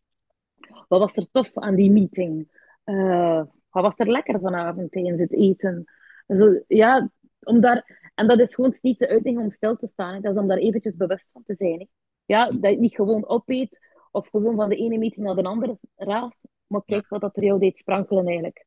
wat 0.88 1.00
was 1.00 1.18
er 1.18 1.28
tof 1.32 1.50
aan 1.54 1.76
die 1.76 1.92
meeting? 1.92 2.60
Uh, 2.86 3.44
wat 3.70 3.84
was 3.84 3.94
er 3.98 4.12
lekker 4.12 4.40
vanavond 4.40 4.92
tijdens 4.92 5.20
het 5.20 5.34
eten? 5.34 5.86
Zo, 6.28 6.60
ja, 6.68 7.10
om 7.44 7.62
daar, 7.62 8.01
en 8.22 8.28
dat 8.28 8.40
is 8.40 8.56
gewoon 8.56 8.72
steeds 8.72 8.98
de 8.98 9.08
uitdaging 9.08 9.42
om 9.42 9.52
stil 9.52 9.76
te 9.76 9.88
staan. 9.88 10.22
Dat 10.22 10.36
is 10.36 10.42
om 10.42 10.48
daar 10.48 10.58
eventjes 10.58 10.96
bewust 10.96 11.30
van 11.32 11.44
te 11.44 11.56
zijn. 11.56 11.80
Hè. 11.80 11.86
Ja, 12.26 12.46
dat 12.46 12.62
je 12.62 12.68
het 12.68 12.80
niet 12.80 12.96
gewoon 12.96 13.28
opeet 13.28 13.80
of 14.12 14.28
gewoon 14.28 14.56
van 14.56 14.70
de 14.70 14.76
ene 14.76 14.98
meeting 14.98 15.26
naar 15.26 15.36
de 15.36 15.44
andere 15.44 15.78
raast. 15.96 16.40
Maar 16.68 16.82
kijk 16.86 17.08
wat 17.08 17.22
dat 17.22 17.38
er 17.38 17.44
jou 17.44 17.60
deed 17.60 17.78
sprankelen 17.78 18.26
eigenlijk. 18.26 18.66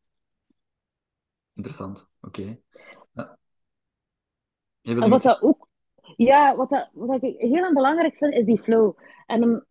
Interessant, 1.55 2.09
oké. 2.20 2.59
Ja. 3.12 3.38
En 4.82 5.09
wat 5.09 5.22
dat 5.22 5.42
ook... 5.42 5.68
Ja, 6.16 6.57
wat, 6.57 6.70
dat, 6.70 6.90
wat 6.94 7.22
ik 7.22 7.38
heel 7.38 7.72
belangrijk 7.72 8.16
vind, 8.16 8.34
is 8.34 8.44
die 8.44 8.61
flow. 8.61 8.98
En 9.26 9.42
um, 9.42 9.64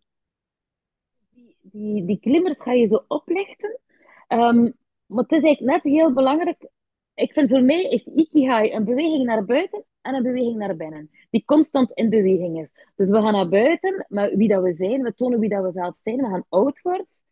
die, 1.30 1.56
die, 1.60 2.04
die 2.04 2.20
klimmers 2.20 2.62
ga 2.62 2.72
je 2.72 2.86
zo 2.86 3.04
oplichten. 3.06 3.80
Um, 4.28 4.74
maar 5.06 5.22
het 5.22 5.32
is 5.32 5.42
eigenlijk 5.42 5.84
net 5.84 5.94
heel 5.94 6.12
belangrijk 6.12 6.68
ik 7.14 7.32
vind 7.32 7.50
voor 7.50 7.62
mij 7.62 7.82
is 7.82 8.06
Ikigai 8.06 8.72
een 8.72 8.84
beweging 8.84 9.24
naar 9.24 9.44
buiten 9.44 9.84
en 10.00 10.14
een 10.14 10.22
beweging 10.22 10.56
naar 10.56 10.76
binnen. 10.76 11.10
Die 11.30 11.44
constant 11.44 11.92
in 11.92 12.10
beweging 12.10 12.60
is. 12.60 12.70
Dus 12.96 13.08
we 13.08 13.20
gaan 13.20 13.32
naar 13.32 13.48
buiten 13.48 14.06
met 14.08 14.34
wie 14.34 14.48
dat 14.48 14.62
we 14.62 14.72
zijn. 14.72 15.02
We 15.02 15.14
tonen 15.14 15.38
wie 15.38 15.48
dat 15.48 15.62
we 15.62 15.72
zelf 15.72 15.98
zijn. 15.98 16.16
We 16.16 16.26
gaan 16.26 16.44
outwards. 16.48 17.22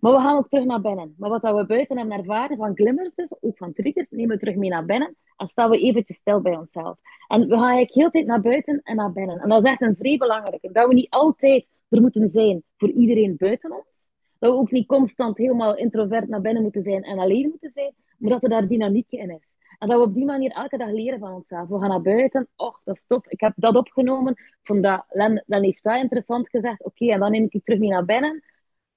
Maar 0.00 0.12
we 0.12 0.18
gaan 0.18 0.36
ook 0.36 0.48
terug 0.48 0.64
naar 0.64 0.80
binnen. 0.80 1.14
Maar 1.18 1.30
wat 1.30 1.42
dat 1.42 1.56
we 1.56 1.66
buiten 1.66 1.98
hebben 1.98 2.18
ervaren, 2.18 2.56
van 2.56 2.74
glimmers 2.74 3.14
dus, 3.14 3.34
ook 3.40 3.56
van 3.56 3.72
triggers, 3.72 4.08
nemen 4.10 4.34
we 4.34 4.38
terug 4.38 4.54
mee 4.54 4.70
naar 4.70 4.84
binnen. 4.84 5.16
En 5.36 5.46
staan 5.46 5.70
we 5.70 5.78
eventjes 5.78 6.16
stil 6.16 6.40
bij 6.40 6.56
onszelf. 6.56 6.98
En 7.28 7.40
we 7.40 7.54
gaan 7.54 7.62
eigenlijk 7.62 7.94
heel 7.94 8.10
tijd 8.10 8.26
naar 8.26 8.40
buiten 8.40 8.80
en 8.82 8.96
naar 8.96 9.12
binnen. 9.12 9.40
En 9.40 9.48
dat 9.48 9.64
is 9.64 9.70
echt 9.70 9.80
een 9.80 9.96
vrij 9.96 10.16
belangrijke. 10.16 10.72
Dat 10.72 10.88
we 10.88 10.94
niet 10.94 11.10
altijd 11.10 11.68
er 11.88 12.00
moeten 12.00 12.28
zijn 12.28 12.62
voor 12.76 12.90
iedereen 12.90 13.36
buiten 13.36 13.72
ons. 13.72 14.10
Dat 14.38 14.52
we 14.52 14.58
ook 14.58 14.70
niet 14.70 14.86
constant 14.86 15.38
helemaal 15.38 15.76
introvert 15.76 16.28
naar 16.28 16.40
binnen 16.40 16.62
moeten 16.62 16.82
zijn 16.82 17.02
en 17.02 17.18
alleen 17.18 17.48
moeten 17.48 17.70
zijn 17.70 17.94
maar 18.24 18.32
dat 18.32 18.42
er 18.42 18.48
daar 18.48 18.68
dynamiek 18.68 19.10
in 19.10 19.30
is. 19.30 19.56
En 19.78 19.88
dat 19.88 19.98
we 19.98 20.04
op 20.04 20.14
die 20.14 20.24
manier 20.24 20.50
elke 20.50 20.76
dag 20.76 20.90
leren 20.90 21.18
van 21.18 21.32
onszelf. 21.32 21.68
We 21.68 21.78
gaan 21.78 21.88
naar 21.88 22.02
buiten. 22.02 22.48
Och, 22.56 22.80
dat 22.84 22.96
is 22.96 23.06
tof. 23.06 23.26
Ik 23.26 23.40
heb 23.40 23.52
dat 23.56 23.76
opgenomen. 23.76 24.34
Vond 24.62 24.82
dat, 24.82 25.04
Len, 25.08 25.44
heeft 25.46 25.82
dat 25.82 25.96
interessant 26.02 26.48
gezegd. 26.48 26.84
Oké, 26.84 27.06
en 27.06 27.20
dan 27.20 27.30
neem 27.30 27.44
ik 27.44 27.52
het 27.52 27.64
terug 27.64 27.80
mee 27.80 27.90
naar 27.90 28.04
binnen. 28.04 28.42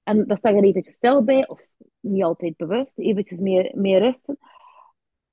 En 0.02 0.26
dan 0.26 0.36
sta 0.36 0.48
je 0.48 0.56
er 0.56 0.64
eventjes 0.64 0.94
stil 0.94 1.24
bij. 1.24 1.48
Of 1.48 1.70
niet 2.00 2.22
altijd 2.22 2.56
bewust. 2.56 2.98
Eventjes 2.98 3.38
meer, 3.38 3.72
meer 3.74 3.98
rusten. 3.98 4.38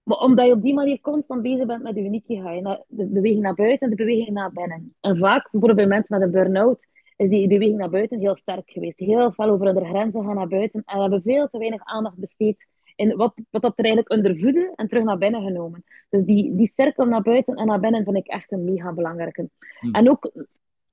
Maar 0.04 0.18
omdat 0.18 0.46
je 0.46 0.52
op 0.52 0.62
die 0.62 0.74
manier 0.74 1.02
constant 1.02 1.42
bezig 1.42 1.66
bent 1.66 1.84
met 1.84 1.96
je 1.96 2.02
unieke 2.02 2.42
ga 2.42 2.52
je 2.52 2.84
de 2.88 3.08
beweging 3.08 3.42
naar 3.42 3.56
buiten 3.56 3.80
en 3.80 3.96
de 3.96 4.04
beweging 4.04 4.30
naar 4.30 4.52
binnen. 4.52 4.96
En 5.00 5.18
vaak, 5.18 5.52
bijvoorbeeld 5.52 5.76
bij 5.76 5.88
mensen 5.88 6.20
met 6.20 6.28
een 6.28 6.34
burn-out, 6.34 6.88
is 7.16 7.30
die 7.30 7.48
beweging 7.48 7.78
naar 7.78 7.90
buiten 7.90 8.20
heel 8.20 8.36
sterk 8.36 8.70
geweest. 8.70 9.00
Heel 9.00 9.32
veel 9.32 9.50
over 9.50 9.66
hun 9.66 9.86
grenzen 9.86 10.24
gaan 10.24 10.36
naar 10.36 10.48
buiten 10.48 10.82
en 10.86 11.02
hebben 11.02 11.22
veel 11.22 11.48
te 11.48 11.58
weinig 11.58 11.82
aandacht 11.84 12.18
besteed 12.18 12.68
en 12.96 13.18
wat, 13.18 13.34
wat 13.50 13.62
dat 13.62 13.74
er 13.76 13.86
eigenlijk 13.86 14.14
onder 14.14 14.40
voeden 14.40 14.72
en 14.76 14.88
terug 14.88 15.04
naar 15.04 15.18
binnen 15.18 15.44
genomen. 15.44 15.84
Dus 16.10 16.24
die, 16.24 16.56
die 16.56 16.72
cirkel 16.76 17.06
naar 17.06 17.22
buiten 17.22 17.56
en 17.56 17.66
naar 17.66 17.80
binnen 17.80 18.04
vind 18.04 18.18
ik 18.18 18.28
echt 18.28 18.52
een 18.52 18.64
mega 18.64 18.94
belangrijke. 18.94 19.50
Hmm. 19.80 19.94
En 19.94 20.10
ook 20.10 20.32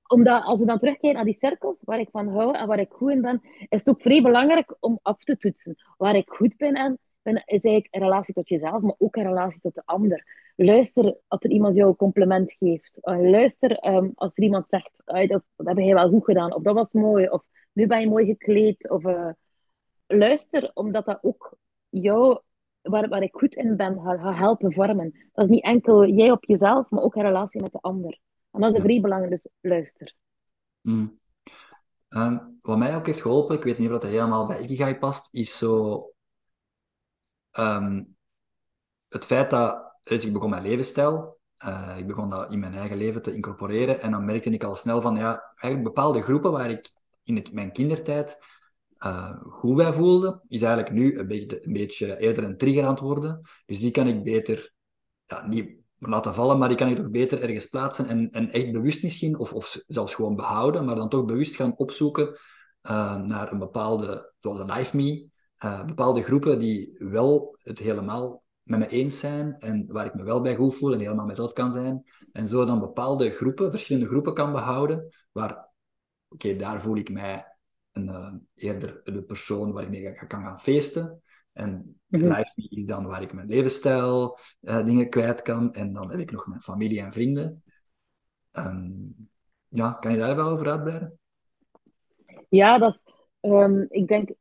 omdat 0.07 0.43
als 0.45 0.61
we 0.61 0.67
dan 0.67 0.79
terugkijken 0.79 1.15
naar 1.15 1.25
die 1.25 1.39
cirkels, 1.39 1.83
waar 1.85 2.01
ik 2.01 2.09
van 2.11 2.29
hou 2.29 2.57
en 2.57 2.67
waar 2.67 2.79
ik 2.79 2.93
goed 2.93 3.11
in 3.11 3.21
ben, 3.21 3.41
is 3.69 3.79
het 3.79 3.89
ook 3.89 4.01
vrij 4.01 4.23
belangrijk 4.23 4.77
om 4.81 4.99
af 5.03 5.25
te 5.25 5.37
toetsen. 5.37 5.77
Waar 5.97 6.17
ik 6.17 6.29
goed 6.29 6.57
ben 6.57 6.75
en 6.75 6.99
ben, 7.23 7.35
is 7.35 7.43
eigenlijk 7.65 7.89
een 7.91 8.01
relatie 8.01 8.35
tot 8.35 8.49
jezelf, 8.49 8.83
maar 8.83 8.95
ook 8.99 9.17
een 9.17 9.27
relatie 9.27 9.61
tot 9.61 9.75
de 9.75 9.83
ander. 9.85 10.27
Luister 10.57 11.17
als 11.29 11.43
er 11.43 11.51
iemand 11.51 11.77
jou 11.77 11.89
een 11.89 11.97
compliment 11.97 12.53
geeft. 12.53 12.99
Uh, 13.03 13.31
luister 13.31 13.95
um, 13.95 14.13
als 14.15 14.37
er 14.37 14.43
iemand 14.43 14.67
zegt, 14.69 15.03
dat, 15.05 15.45
dat 15.57 15.67
heb 15.67 15.79
je 15.79 15.95
wel 15.95 16.09
goed 16.09 16.25
gedaan, 16.25 16.55
of 16.55 16.63
dat 16.63 16.75
was 16.75 16.93
mooi, 16.93 17.29
of 17.29 17.43
nu 17.73 17.87
ben 17.87 18.01
je 18.01 18.09
mooi 18.09 18.27
gekleed. 18.27 18.91
Of, 18.91 19.05
uh, 19.05 19.29
luister, 20.07 20.71
omdat 20.75 21.07
dat 21.07 21.19
ook 21.23 21.57
jou, 22.01 22.41
waar, 22.81 23.09
waar 23.09 23.23
ik 23.23 23.35
goed 23.35 23.55
in 23.55 23.77
ben, 23.77 24.01
ga, 24.01 24.35
helpen 24.35 24.73
vormen. 24.73 25.29
Dat 25.33 25.45
is 25.45 25.51
niet 25.51 25.65
enkel 25.65 26.07
jij 26.07 26.31
op 26.31 26.45
jezelf, 26.45 26.91
maar 26.91 27.03
ook 27.03 27.15
in 27.17 27.23
relatie 27.23 27.63
met 27.63 27.73
de 27.73 27.81
ander. 27.81 28.19
En 28.51 28.61
dat 28.61 28.71
is 28.71 28.77
een 28.77 28.83
vrij 28.83 29.01
belangrijk, 29.01 29.43
dus 29.43 29.53
luister. 29.61 30.15
Mm. 30.81 31.21
Um, 32.09 32.59
wat 32.61 32.79
mij 32.79 32.97
ook 32.97 33.07
heeft 33.07 33.21
geholpen, 33.21 33.57
ik 33.57 33.63
weet 33.63 33.79
niet 33.79 33.91
of 33.91 33.99
dat 33.99 34.11
helemaal 34.11 34.47
bij 34.47 34.61
Ikigai 34.61 34.99
past, 34.99 35.35
is 35.35 35.59
zo... 35.59 36.13
Um, 37.59 38.17
het 39.09 39.25
feit 39.25 39.51
dat... 39.51 39.91
Dus 40.03 40.27
ik 40.27 40.33
begon 40.33 40.51
mijn 40.51 40.63
levensstijl, 40.63 41.39
uh, 41.65 41.95
ik 41.97 42.07
begon 42.07 42.31
dat 42.31 42.53
in 42.53 42.59
mijn 42.59 42.75
eigen 42.75 42.97
leven 42.97 43.23
te 43.23 43.35
incorporeren 43.35 44.01
en 44.01 44.11
dan 44.11 44.25
merkte 44.25 44.51
ik 44.51 44.65
al 44.65 44.75
snel 44.75 45.01
van, 45.01 45.17
ja, 45.17 45.43
eigenlijk 45.43 45.95
bepaalde 45.95 46.23
groepen 46.23 46.53
waar 46.53 46.71
ik 46.71 46.93
in 47.23 47.37
het, 47.37 47.53
mijn 47.53 47.73
kindertijd 47.73 48.39
uh, 49.05 49.31
goed 49.49 49.77
bij 49.77 49.93
voelde, 49.93 50.41
is 50.49 50.63
eigenlijk 50.63 50.95
nu 50.95 51.19
een 51.19 51.27
beetje, 51.27 51.67
een 51.67 51.73
beetje 51.73 52.19
eerder 52.19 52.45
een 52.45 52.57
trigger 52.57 52.85
aan 52.85 52.91
het 52.91 53.01
worden. 53.01 53.41
Dus 53.67 53.81
die 53.81 53.91
kan 53.91 54.07
ik 54.07 54.25
beter, 54.25 54.73
ja, 55.27 55.47
niet, 55.47 55.81
laten 55.99 56.35
vallen, 56.35 56.59
maar 56.59 56.69
die 56.69 56.77
kan 56.77 56.89
ik 56.89 56.97
toch 56.97 57.11
beter 57.11 57.43
ergens 57.43 57.67
plaatsen 57.67 58.09
en, 58.09 58.31
en 58.31 58.51
echt 58.51 58.73
bewust 58.73 59.03
misschien, 59.03 59.39
of, 59.39 59.53
of 59.53 59.83
zelfs 59.87 60.15
gewoon 60.15 60.37
behouden, 60.37 60.85
maar 60.85 60.95
dan 60.95 61.09
toch 61.09 61.25
bewust 61.25 61.57
gaan 61.57 61.77
opzoeken 61.77 62.29
uh, 62.91 63.17
naar 63.17 63.53
een 63.53 63.59
bepaalde, 63.59 64.33
zoals 64.41 64.59
de 64.59 64.73
Life 64.73 64.97
Me, 64.97 65.27
uh, 65.65 65.85
bepaalde 65.85 66.23
groepen 66.23 66.59
die 66.59 66.95
wel 66.99 67.59
het 67.63 67.79
helemaal 67.79 68.43
met 68.63 68.79
me 68.79 68.89
eens 68.89 69.19
zijn 69.19 69.59
en 69.59 69.87
waar 69.89 70.07
ik 70.07 70.15
me 70.15 70.23
wel 70.23 70.41
bij 70.41 70.57
goed 70.57 70.75
voel 70.75 70.93
en 70.93 71.01
helemaal 71.01 71.27
mezelf 71.27 71.53
kan 71.53 71.73
zijn. 71.73 72.05
En 72.33 72.49
zo 72.49 72.65
dan 72.65 72.81
bepaalde 72.81 73.31
groepen, 73.31 73.71
verschillende 73.71 74.09
groepen 74.09 74.35
kan 74.35 74.53
behouden, 74.53 75.09
waar, 75.33 75.69
oké, 76.29 76.57
daar 76.57 76.81
voel 76.81 76.97
ik 76.97 77.11
mij 77.11 77.52
een, 77.93 78.07
uh, 78.07 78.35
eerder 78.55 79.01
de 79.05 79.23
persoon 79.23 79.73
waar 79.73 79.83
ik 79.83 79.89
mee 79.89 80.13
kan 80.27 80.43
gaan 80.43 80.61
feesten. 80.61 81.23
En 81.53 82.01
Life 82.09 82.53
Me 82.55 82.69
is 82.69 82.87
dan 82.87 83.07
waar 83.07 83.23
ik 83.23 83.33
mijn 83.33 83.49
levensstijl 83.49 84.39
uh, 84.61 84.85
dingen 84.85 85.09
kwijt 85.09 85.43
kan. 85.43 85.75
En 85.75 85.93
dan 85.93 86.11
heb 86.11 86.21
ik 86.21 86.31
nog 86.31 86.47
mijn 86.47 86.63
familie 86.63 87.01
en 87.01 87.13
vrienden. 87.13 87.63
Um, 88.53 89.15
ja, 89.69 89.93
kan 89.93 90.13
je 90.13 90.19
daar 90.19 90.37
wel 90.37 90.49
over 90.49 90.71
uitbreiden? 90.71 91.19
Ja, 92.49 92.79
dat 92.79 92.95
is, 92.95 93.05
um, 93.41 93.87
ik 93.89 94.09
denk, 94.09 94.33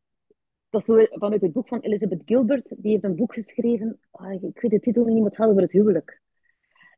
dat 0.70 0.88
is 0.88 1.08
vanuit 1.10 1.42
het 1.42 1.52
boek 1.52 1.68
van 1.68 1.80
Elizabeth 1.80 2.22
Gilbert. 2.26 2.76
Die 2.78 2.92
heeft 2.92 3.04
een 3.04 3.16
boek 3.16 3.34
geschreven, 3.34 4.00
oh, 4.12 4.32
ik 4.32 4.62
weet 4.62 4.72
de 4.72 4.80
titel 4.80 5.06
niet, 5.06 5.18
maar 5.18 5.30
het 5.30 5.36
gaat 5.36 5.50
over 5.50 5.62
het 5.62 5.72
huwelijk. 5.72 6.22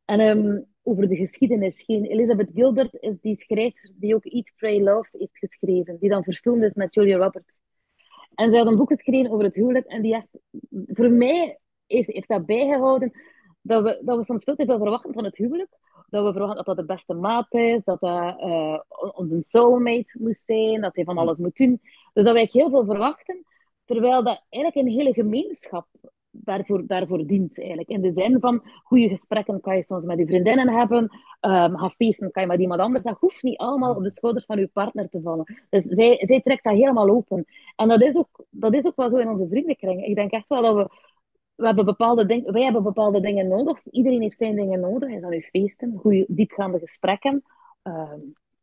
En 0.04 0.20
um, 0.20 0.66
over 0.84 1.08
de 1.08 1.16
geschiedenis. 1.16 1.82
Geen 1.82 2.04
Elizabeth 2.04 2.50
Gilbert 2.54 2.94
is 3.00 3.20
die 3.20 3.36
schrijver 3.36 3.92
die 3.96 4.14
ook 4.14 4.24
Eat, 4.24 4.52
Pray, 4.56 4.80
Love 4.80 5.08
heeft 5.12 5.38
geschreven. 5.38 5.96
Die 6.00 6.08
dan 6.08 6.24
verfilmd 6.24 6.62
is 6.62 6.74
met 6.74 6.94
Julia 6.94 7.16
Roberts. 7.16 7.52
En 8.34 8.50
zij 8.50 8.58
had 8.58 8.66
een 8.66 8.76
boek 8.76 8.88
geschreven 8.88 9.30
over 9.30 9.44
het 9.44 9.54
huwelijk. 9.54 9.86
En 9.86 10.02
die 10.02 10.14
heeft, 10.14 10.38
voor 10.86 11.10
mij 11.10 11.58
heeft, 11.86 12.12
heeft 12.12 12.28
dat 12.28 12.46
bijgehouden 12.46 13.12
dat 13.62 13.82
we, 13.82 14.00
dat 14.04 14.16
we 14.16 14.24
soms 14.24 14.44
veel 14.44 14.56
te 14.56 14.64
veel 14.64 14.78
verwachten 14.78 15.12
van 15.12 15.24
het 15.24 15.36
huwelijk. 15.36 15.70
Dat 16.08 16.24
we 16.24 16.32
verwachten 16.32 16.56
dat 16.56 16.76
dat 16.76 16.76
de 16.76 16.94
beste 16.94 17.14
maat 17.14 17.54
is, 17.54 17.84
dat 17.84 18.00
dat 18.00 18.40
uh, 18.40 18.80
onze 19.14 19.40
soulmate 19.42 20.18
moet 20.18 20.42
zijn, 20.46 20.80
dat 20.80 20.94
hij 20.94 21.04
van 21.04 21.18
alles 21.18 21.36
moet 21.36 21.56
doen. 21.56 21.80
Dus 22.12 22.24
dat 22.24 22.34
wij 22.34 22.48
heel 22.52 22.70
veel 22.70 22.84
verwachten, 22.84 23.44
terwijl 23.84 24.24
dat 24.24 24.44
eigenlijk 24.48 24.86
een 24.86 24.98
hele 24.98 25.12
gemeenschap 25.12 25.86
daarvoor, 26.34 26.86
daarvoor 26.86 27.26
dient. 27.26 27.58
Eigenlijk. 27.58 27.88
In 27.88 28.00
de 28.00 28.12
zin 28.12 28.40
van 28.40 28.62
goede 28.82 29.08
gesprekken 29.08 29.60
kan 29.60 29.76
je 29.76 29.82
soms 29.82 30.04
met 30.04 30.18
je 30.18 30.26
vriendinnen 30.26 30.68
hebben, 30.68 31.18
um, 31.40 31.90
feesten 31.90 32.30
kan 32.30 32.42
je 32.42 32.48
met 32.48 32.60
iemand 32.60 32.80
anders. 32.80 33.04
Dat 33.04 33.16
hoeft 33.20 33.42
niet 33.42 33.58
allemaal 33.58 33.94
op 33.94 34.02
de 34.02 34.10
schouders 34.10 34.44
van 34.44 34.58
je 34.58 34.70
partner 34.72 35.08
te 35.08 35.20
vallen. 35.20 35.62
Dus 35.70 35.84
zij, 35.84 36.22
zij 36.26 36.40
trekt 36.40 36.64
dat 36.64 36.72
helemaal 36.72 37.08
open. 37.08 37.44
En 37.76 37.88
dat 37.88 38.02
is, 38.02 38.16
ook, 38.16 38.44
dat 38.50 38.74
is 38.74 38.86
ook 38.86 38.96
wel 38.96 39.10
zo 39.10 39.16
in 39.16 39.28
onze 39.28 39.48
vriendenkring. 39.48 40.04
Ik 40.04 40.14
denk 40.14 40.30
echt 40.30 40.48
wel 40.48 40.62
dat 40.62 40.74
we 40.74 41.12
we 41.54 41.66
hebben 41.66 41.84
bepaalde 41.84 42.26
dingen, 42.26 42.52
wij 42.52 42.62
hebben 42.62 42.82
bepaalde 42.82 43.20
dingen 43.20 43.48
nodig. 43.48 43.78
Iedereen 43.90 44.22
heeft 44.22 44.36
zijn 44.36 44.56
dingen 44.56 44.80
nodig. 44.80 45.08
Hij 45.08 45.20
zal 45.20 45.30
nu 45.30 45.40
feesten, 45.40 45.98
goede 45.98 46.24
diepgaande 46.28 46.78
gesprekken, 46.78 47.42
uh, 47.84 48.12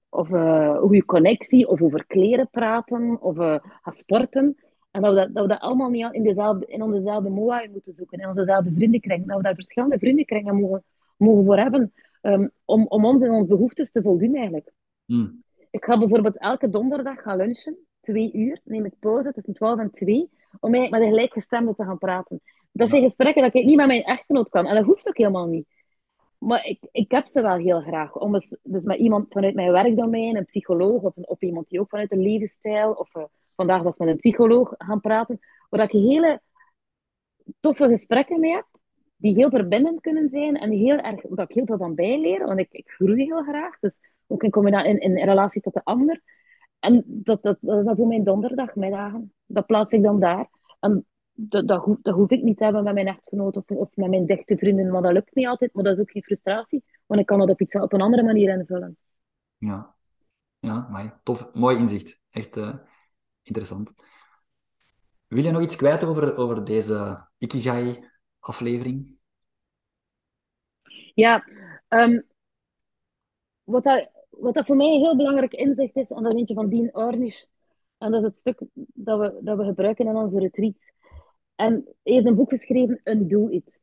of 0.09 0.29
uh, 0.29 0.77
goede 0.77 1.05
connectie, 1.05 1.67
of 1.67 1.81
over 1.81 2.05
kleren 2.05 2.49
praten, 2.49 3.21
of 3.21 3.37
uh, 3.37 3.55
sporten. 3.83 4.57
En 4.91 5.01
dat 5.01 5.13
we 5.13 5.19
dat, 5.19 5.33
dat, 5.33 5.43
we 5.43 5.49
dat 5.49 5.59
allemaal 5.59 5.89
niet 5.89 6.07
in, 6.11 6.23
dezelfde, 6.23 6.65
in 6.65 6.81
onzezelfde 6.81 7.29
moai 7.29 7.69
moeten 7.69 7.93
zoeken, 7.93 8.19
in 8.19 8.27
onzezelfde 8.27 8.71
vriendenkring. 8.71 9.27
Dat 9.27 9.37
we 9.37 9.43
daar 9.43 9.55
verschillende 9.55 9.97
vriendenkringen 9.97 10.55
mogen, 10.55 10.83
mogen 11.17 11.45
voor 11.45 11.57
hebben, 11.57 11.93
um, 12.21 12.51
om, 12.65 12.85
om 12.87 13.05
ons 13.05 13.23
en 13.23 13.31
onze 13.31 13.47
behoeftes 13.47 13.91
te 13.91 14.01
voldoen 14.01 14.35
eigenlijk. 14.35 14.71
Hmm. 15.05 15.43
Ik 15.71 15.83
ga 15.85 15.97
bijvoorbeeld 15.97 16.37
elke 16.37 16.69
donderdag 16.69 17.21
gaan 17.21 17.37
lunchen, 17.37 17.77
twee 18.01 18.33
uur, 18.33 18.59
neem 18.63 18.85
ik 18.85 18.99
pauze 18.99 19.31
tussen 19.31 19.53
12 19.53 19.79
en 19.79 19.91
2, 19.91 20.29
om 20.59 20.73
eigenlijk 20.73 20.91
met 20.91 21.01
een 21.01 21.07
gelijkgestemde 21.07 21.75
te 21.75 21.83
gaan 21.83 21.97
praten. 21.97 22.41
Dat 22.71 22.89
zijn 22.89 23.01
gesprekken 23.01 23.43
dat 23.43 23.53
ik 23.53 23.65
niet 23.65 23.75
met 23.75 23.87
mijn 23.87 24.03
echtgenoot 24.03 24.49
kan. 24.49 24.65
En 24.65 24.75
dat 24.75 24.85
hoeft 24.85 25.07
ook 25.07 25.17
helemaal 25.17 25.47
niet. 25.47 25.67
Maar 26.37 26.65
ik, 26.65 26.79
ik 26.91 27.11
heb 27.11 27.25
ze 27.25 27.41
wel 27.41 27.57
heel 27.57 27.81
graag. 27.81 28.15
Om 28.15 28.33
eens, 28.33 28.57
dus 28.63 28.83
met 28.83 28.97
iemand 28.97 29.25
vanuit 29.29 29.55
mijn 29.55 29.71
werkdomein, 29.71 30.35
een 30.35 30.45
psycholoog, 30.45 31.01
of, 31.01 31.17
een, 31.17 31.27
of 31.27 31.41
iemand 31.41 31.69
die 31.69 31.79
ook 31.79 31.89
vanuit 31.89 32.09
de 32.09 32.17
levensstijl, 32.17 32.91
of 32.91 33.15
uh, 33.15 33.23
vandaag 33.65 33.81
was 33.81 33.97
met 33.97 34.07
een 34.07 34.17
psycholoog 34.17 34.73
gaan 34.77 35.01
praten, 35.01 35.39
waar 35.69 35.83
ik 35.83 35.91
hele 35.91 36.41
toffe 37.59 37.87
gesprekken 37.87 38.39
mee 38.39 38.53
heb, 38.53 38.65
die 39.15 39.35
heel 39.35 39.49
verbindend 39.49 40.01
kunnen 40.01 40.29
zijn 40.29 40.55
en 40.55 40.71
heel 40.71 40.97
erg, 40.97 41.21
waar 41.29 41.49
ik 41.49 41.55
heel 41.55 41.65
veel 41.65 41.77
van 41.77 41.95
bijleer, 41.95 42.45
want 42.45 42.59
ik, 42.59 42.71
ik 42.71 42.89
groei 42.89 43.23
heel 43.23 43.43
graag. 43.43 43.79
Dus 43.79 43.99
ook 44.27 44.43
in, 44.43 44.83
in, 44.83 44.99
in 44.99 45.25
relatie 45.25 45.61
tot 45.61 45.73
de 45.73 45.83
ander. 45.83 46.21
En 46.79 47.03
dat, 47.07 47.43
dat, 47.43 47.57
dat 47.61 47.79
is 47.79 47.85
dan 47.85 47.95
voor 47.95 48.07
mijn 48.07 48.23
donderdagmiddagen. 48.23 49.33
Dat 49.45 49.65
plaats 49.65 49.93
ik 49.93 50.03
dan 50.03 50.19
daar. 50.19 50.49
En 50.79 51.05
dat, 51.33 51.67
dat, 51.67 51.83
hoef, 51.83 51.97
dat 52.01 52.15
hoef 52.15 52.29
ik 52.29 52.43
niet 52.43 52.57
te 52.57 52.63
hebben 52.63 52.83
met 52.83 52.93
mijn 52.93 53.07
echtgenoot 53.07 53.57
of, 53.57 53.63
of 53.67 53.95
met 53.95 54.09
mijn 54.09 54.25
dichte 54.25 54.57
vrienden, 54.57 54.91
maar 54.91 55.01
dat 55.01 55.13
lukt 55.13 55.35
niet 55.35 55.47
altijd. 55.47 55.73
Maar 55.73 55.83
dat 55.83 55.93
is 55.93 56.01
ook 56.01 56.11
geen 56.11 56.23
frustratie, 56.23 56.83
want 57.05 57.21
ik 57.21 57.25
kan 57.25 57.39
dat 57.39 57.49
op, 57.49 57.61
iets, 57.61 57.75
op 57.75 57.93
een 57.93 58.01
andere 58.01 58.23
manier 58.23 58.49
invullen. 58.49 58.97
Ja, 59.57 59.95
ja 60.59 60.87
maar 60.91 61.19
tof, 61.23 61.53
mooi 61.53 61.77
inzicht. 61.77 62.21
Echt 62.29 62.57
uh, 62.57 62.73
interessant. 63.51 63.91
Wil 65.27 65.43
je 65.43 65.51
nog 65.51 65.61
iets 65.61 65.75
kwijt 65.75 66.03
over, 66.03 66.35
over 66.37 66.63
deze 66.63 67.27
Ikigai-aflevering? 67.37 69.19
Ja, 71.13 71.43
um, 71.89 72.27
wat, 73.63 73.83
dat, 73.83 74.11
wat 74.29 74.53
dat 74.53 74.65
voor 74.65 74.75
mij 74.75 74.93
een 74.93 74.99
heel 74.99 75.15
belangrijk 75.15 75.53
inzicht 75.53 75.95
is, 75.95 76.07
en 76.07 76.23
dat 76.23 76.33
is 76.33 76.39
eentje 76.39 76.53
van 76.53 76.69
Dean 76.69 76.95
Ornish, 76.95 77.43
en 77.97 78.11
dat 78.11 78.21
is 78.21 78.27
het 78.27 78.37
stuk 78.37 78.61
dat 78.93 79.19
we, 79.19 79.39
dat 79.41 79.57
we 79.57 79.63
gebruiken 79.63 80.07
in 80.07 80.15
onze 80.15 80.39
retreats, 80.39 80.91
en 81.55 81.73
hij 82.03 82.13
heeft 82.13 82.25
een 82.25 82.35
boek 82.35 82.49
geschreven, 82.49 83.01
Undo 83.03 83.49
It. 83.49 83.81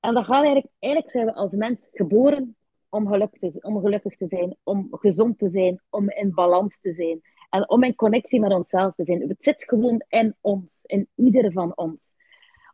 En 0.00 0.14
dat 0.14 0.24
gaat 0.24 0.44
eigenlijk, 0.44 0.72
eigenlijk 0.78 1.12
zijn 1.12 1.26
we 1.26 1.34
als 1.34 1.54
mens 1.54 1.88
geboren 1.92 2.56
om, 2.94 3.08
geluk 3.08 3.38
te, 3.38 3.52
om 3.60 3.80
gelukkig 3.80 4.16
te 4.16 4.26
zijn, 4.28 4.56
om 4.62 4.88
gezond 4.90 5.38
te 5.38 5.48
zijn, 5.48 5.80
om 5.90 6.10
in 6.10 6.34
balans 6.34 6.80
te 6.80 6.92
zijn. 6.92 7.20
En 7.50 7.70
om 7.70 7.82
in 7.82 7.94
connectie 7.94 8.40
met 8.40 8.52
onszelf 8.52 8.94
te 8.94 9.04
zijn. 9.04 9.28
Het 9.28 9.42
zit 9.42 9.64
gewoon 9.64 10.02
in 10.08 10.36
ons, 10.40 10.84
in 10.84 11.08
ieder 11.14 11.52
van 11.52 11.72
ons. 11.76 12.14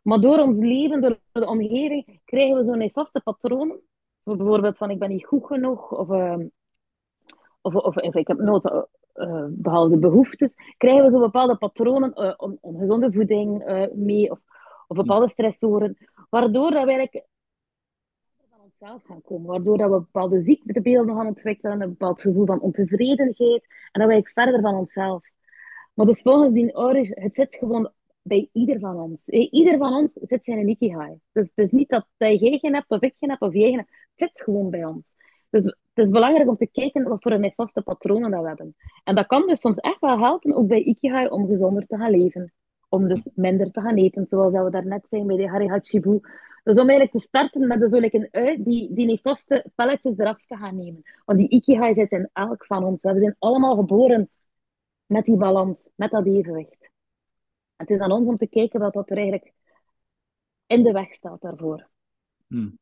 Maar 0.03 0.19
door 0.19 0.39
ons 0.39 0.59
leven, 0.59 1.01
door 1.01 1.19
de 1.31 1.47
omgeving, 1.47 2.19
krijgen 2.25 2.57
we 2.57 2.63
zo'n 2.63 2.89
vaste 2.93 3.21
patronen. 3.21 3.79
Bijvoorbeeld 4.23 4.77
van 4.77 4.89
ik 4.89 4.99
ben 4.99 5.09
niet 5.09 5.25
goed 5.25 5.45
genoeg, 5.45 5.91
of, 5.91 6.09
uh, 6.09 6.37
of, 7.61 7.75
of, 7.75 7.97
ik 7.97 8.27
heb 8.27 8.39
nood 8.39 8.65
uh, 8.65 9.45
bepaalde 9.49 9.97
behoeftes, 9.97 10.55
krijgen 10.77 11.03
we 11.03 11.09
zo 11.09 11.19
bepaalde 11.19 11.57
patronen, 11.57 12.11
uh, 12.15 12.33
on, 12.37 12.57
ongezonde 12.61 13.11
voeding 13.11 13.63
mee, 13.93 14.31
of, 14.31 14.39
of 14.87 14.97
bepaalde 14.97 15.29
stressoren, 15.29 15.97
waardoor 16.29 16.71
dat 16.71 16.83
we 16.83 16.91
eigenlijk 16.91 17.25
onszelf 18.81 19.03
gaan 19.05 19.21
komen, 19.21 19.47
waardoor 19.47 19.77
dat 19.77 19.89
we 19.89 19.95
bepaalde 19.95 20.41
ziektebeelden 20.41 21.15
gaan 21.15 21.27
ontwikkelen, 21.27 21.81
een 21.81 21.89
bepaald 21.89 22.21
gevoel 22.21 22.45
van 22.45 22.59
ontevredenheid, 22.59 23.63
en 23.91 24.01
dat 24.01 24.09
eigenlijk 24.09 24.31
verder 24.33 24.61
van 24.61 24.75
onszelf. 24.75 25.23
Maar 25.93 26.05
dus 26.05 26.21
volgens 26.21 26.51
die 26.51 26.75
ouders, 26.75 27.09
het 27.13 27.35
zit 27.35 27.55
gewoon 27.55 27.91
bij 28.21 28.49
ieder 28.53 28.79
van 28.79 28.99
ons. 28.99 29.27
Ieder 29.27 29.77
van 29.77 29.93
ons 29.93 30.13
zit 30.13 30.43
zijn 30.43 30.69
ikigai. 30.69 31.19
Dus 31.31 31.51
het 31.55 31.65
is 31.65 31.71
niet 31.71 31.89
dat, 31.89 32.07
dat 32.17 32.39
jij 32.39 32.57
geen 32.57 32.73
hebt, 32.73 32.89
of 32.89 33.01
ik 33.01 33.15
geen 33.19 33.29
heb, 33.29 33.41
of 33.41 33.53
jij 33.53 33.69
geen 33.69 33.77
hebt. 33.77 33.89
Het 33.89 34.29
zit 34.29 34.41
gewoon 34.41 34.69
bij 34.69 34.85
ons. 34.85 35.15
Dus 35.49 35.63
het 35.63 36.05
is 36.05 36.09
belangrijk 36.09 36.49
om 36.49 36.55
te 36.55 36.71
kijken 36.71 37.03
wat 37.03 37.21
voor 37.21 37.31
een 37.31 37.53
vaste 37.55 37.81
patronen 37.81 38.31
dat 38.31 38.41
we 38.41 38.47
hebben. 38.47 38.75
En 39.03 39.15
dat 39.15 39.27
kan 39.27 39.47
dus 39.47 39.59
soms 39.59 39.77
echt 39.77 39.99
wel 39.99 40.19
helpen, 40.19 40.55
ook 40.55 40.67
bij 40.67 40.83
Ikigai, 40.83 41.27
om 41.27 41.47
gezonder 41.47 41.85
te 41.85 41.97
gaan 41.97 42.11
leven. 42.11 42.53
Om 42.89 43.07
dus 43.07 43.29
minder 43.33 43.71
te 43.71 43.81
gaan 43.81 43.95
eten, 43.95 44.25
zoals 44.25 44.53
we 44.53 44.69
daarnet 44.69 45.05
zijn 45.09 45.27
bij 45.27 45.37
de 45.37 45.47
Harihachibu. 45.47 46.19
Dus 46.63 46.77
om 46.77 46.89
eigenlijk 46.89 47.11
te 47.11 47.27
starten 47.27 47.67
met 47.67 47.79
dus 47.79 47.91
een 47.91 48.27
uit 48.31 48.65
die, 48.65 48.93
die 48.93 49.19
vaste 49.21 49.71
pelletjes 49.75 50.17
eraf 50.17 50.45
te 50.45 50.57
gaan 50.57 50.75
nemen. 50.75 51.01
Want 51.25 51.39
die 51.39 51.49
Ikigai 51.49 51.93
zit 51.93 52.11
in 52.11 52.29
elk 52.33 52.65
van 52.65 52.83
ons. 52.83 53.03
We 53.03 53.19
zijn 53.19 53.35
allemaal 53.39 53.75
geboren 53.75 54.29
met 55.05 55.25
die 55.25 55.37
balans, 55.37 55.89
met 55.95 56.11
dat 56.11 56.25
evenwicht. 56.25 56.89
Het 57.75 57.89
is 57.89 57.99
aan 57.99 58.11
ons 58.11 58.27
om 58.27 58.37
te 58.37 58.47
kijken 58.47 58.79
wat 58.79 58.93
dat 58.93 59.09
er 59.09 59.17
eigenlijk 59.17 59.53
in 60.65 60.83
de 60.83 60.91
weg 60.91 61.13
staat 61.13 61.41
daarvoor. 61.41 61.89
Hmm. 62.47 62.79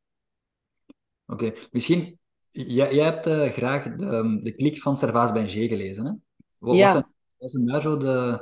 Oké, 1.25 1.53
misschien 1.71 2.19
Jij, 2.51 2.93
jij 2.93 3.05
hebt 3.05 3.27
uh, 3.27 3.49
graag 3.49 3.83
de, 3.95 4.39
de 4.43 4.51
klik 4.51 4.81
van 4.81 4.97
Servaas 4.97 5.31
Benjé 5.31 5.67
gelezen, 5.67 6.05
hè? 6.05 6.11
Wat, 6.57 6.75
ja. 6.75 7.09
wat 7.37 7.51
zijn 7.51 7.65
daar 7.65 7.81
zo 7.81 7.97
de 7.97 8.41